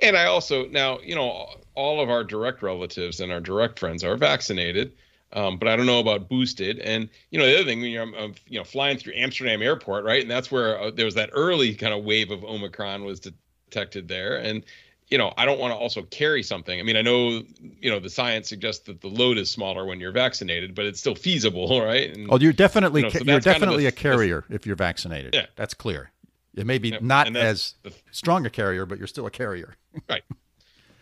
and 0.00 0.16
I 0.16 0.26
also 0.26 0.66
now, 0.66 0.98
you 1.00 1.14
know, 1.14 1.48
all 1.74 2.00
of 2.00 2.10
our 2.10 2.24
direct 2.24 2.62
relatives 2.62 3.20
and 3.20 3.32
our 3.32 3.40
direct 3.40 3.78
friends 3.78 4.04
are 4.04 4.16
vaccinated. 4.16 4.92
Um, 5.34 5.58
but 5.58 5.68
I 5.68 5.74
don't 5.74 5.86
know 5.86 5.98
about 5.98 6.28
boosted. 6.28 6.78
And 6.78 7.08
you 7.30 7.38
know, 7.38 7.46
the 7.46 7.56
other 7.56 7.64
thing, 7.64 7.80
you 7.80 7.98
know, 7.98 8.02
I'm, 8.04 8.14
I'm 8.14 8.34
you 8.48 8.58
know 8.58 8.64
flying 8.64 8.98
through 8.98 9.14
Amsterdam 9.16 9.62
Airport, 9.62 10.04
right, 10.04 10.22
and 10.22 10.30
that's 10.30 10.50
where 10.50 10.80
uh, 10.80 10.90
there 10.90 11.04
was 11.04 11.14
that 11.16 11.30
early 11.32 11.74
kind 11.74 11.92
of 11.92 12.04
wave 12.04 12.30
of 12.30 12.44
Omicron 12.44 13.04
was 13.04 13.20
detected 13.20 14.08
there, 14.08 14.36
and 14.36 14.64
you 15.08 15.18
know, 15.18 15.34
I 15.36 15.44
don't 15.44 15.58
want 15.58 15.72
to 15.72 15.76
also 15.76 16.02
carry 16.02 16.42
something. 16.42 16.80
I 16.80 16.82
mean, 16.82 16.96
I 16.96 17.02
know, 17.02 17.42
you 17.60 17.90
know, 17.90 18.00
the 18.00 18.08
science 18.08 18.48
suggests 18.48 18.84
that 18.86 19.00
the 19.00 19.08
load 19.08 19.36
is 19.36 19.50
smaller 19.50 19.84
when 19.84 20.00
you're 20.00 20.12
vaccinated, 20.12 20.74
but 20.74 20.86
it's 20.86 20.98
still 20.98 21.14
feasible, 21.14 21.80
right? 21.84 22.16
And, 22.16 22.28
oh, 22.30 22.38
you're 22.38 22.52
definitely 22.52 23.02
you 23.02 23.06
know, 23.06 23.10
so 23.10 23.24
you're 23.24 23.40
definitely 23.40 23.68
kind 23.68 23.78
of 23.78 23.84
a, 23.84 23.88
a 23.88 23.92
carrier 23.92 24.44
if 24.48 24.66
you're 24.66 24.76
vaccinated. 24.76 25.34
Yeah, 25.34 25.46
that's 25.56 25.74
clear. 25.74 26.10
It 26.54 26.66
may 26.66 26.78
be 26.78 26.90
yeah, 26.90 26.98
not 27.00 27.34
as 27.36 27.74
the, 27.82 27.92
strong 28.12 28.46
a 28.46 28.50
carrier, 28.50 28.86
but 28.86 28.98
you're 28.98 29.08
still 29.08 29.26
a 29.26 29.30
carrier. 29.30 29.74
right 30.08 30.22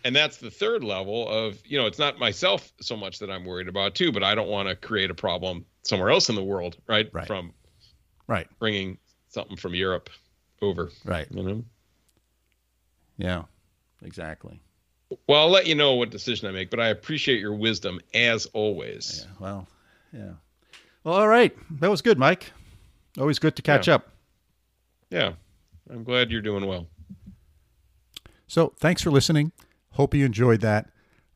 and 0.04 0.14
that's 0.14 0.38
the 0.38 0.50
third 0.50 0.82
level 0.84 1.28
of 1.28 1.58
you 1.66 1.78
know 1.78 1.86
it's 1.86 1.98
not 1.98 2.18
myself 2.18 2.72
so 2.80 2.96
much 2.96 3.18
that 3.18 3.30
i'm 3.30 3.44
worried 3.44 3.68
about 3.68 3.94
too 3.94 4.12
but 4.12 4.22
i 4.22 4.34
don't 4.34 4.48
want 4.48 4.68
to 4.68 4.76
create 4.76 5.10
a 5.10 5.14
problem 5.14 5.64
somewhere 5.82 6.10
else 6.10 6.28
in 6.28 6.34
the 6.34 6.42
world 6.42 6.76
right, 6.86 7.08
right. 7.12 7.26
from 7.26 7.52
right. 8.26 8.46
bringing 8.58 8.98
something 9.28 9.56
from 9.56 9.74
europe 9.74 10.10
over 10.60 10.90
right. 11.04 11.26
you 11.30 11.42
know? 11.42 11.64
Yeah 13.18 13.42
exactly. 14.04 14.60
Well 15.26 15.42
i'll 15.42 15.50
let 15.50 15.66
you 15.66 15.74
know 15.74 15.94
what 15.94 16.10
decision 16.10 16.48
i 16.48 16.52
make 16.52 16.70
but 16.70 16.80
i 16.80 16.88
appreciate 16.88 17.40
your 17.40 17.54
wisdom 17.54 18.00
as 18.14 18.46
always. 18.46 19.26
Yeah, 19.26 19.34
well 19.40 19.68
yeah. 20.12 20.32
Well 21.04 21.14
all 21.14 21.28
right. 21.28 21.56
That 21.80 21.90
was 21.90 22.02
good 22.02 22.18
mike. 22.18 22.52
Always 23.18 23.38
good 23.38 23.56
to 23.56 23.62
catch 23.62 23.88
yeah. 23.88 23.94
up. 23.96 24.08
Yeah. 25.10 25.32
I'm 25.90 26.04
glad 26.04 26.30
you're 26.30 26.40
doing 26.40 26.64
well. 26.66 26.86
So 28.46 28.72
thanks 28.78 29.02
for 29.02 29.10
listening 29.10 29.52
Hope 29.92 30.14
you 30.14 30.24
enjoyed 30.24 30.60
that. 30.60 30.90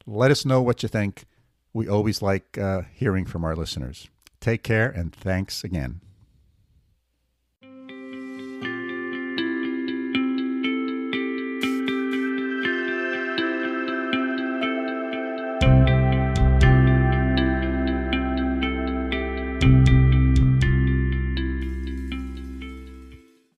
Let 0.06 0.30
us 0.30 0.44
know 0.44 0.62
what 0.62 0.82
you 0.82 0.88
think. 0.88 1.24
We 1.72 1.88
always 1.88 2.22
like 2.22 2.56
uh, 2.56 2.82
hearing 2.92 3.26
from 3.26 3.44
our 3.44 3.54
listeners. 3.54 4.08
Take 4.40 4.62
care 4.62 4.88
and 4.88 5.14
thanks 5.14 5.64
again. 5.64 6.00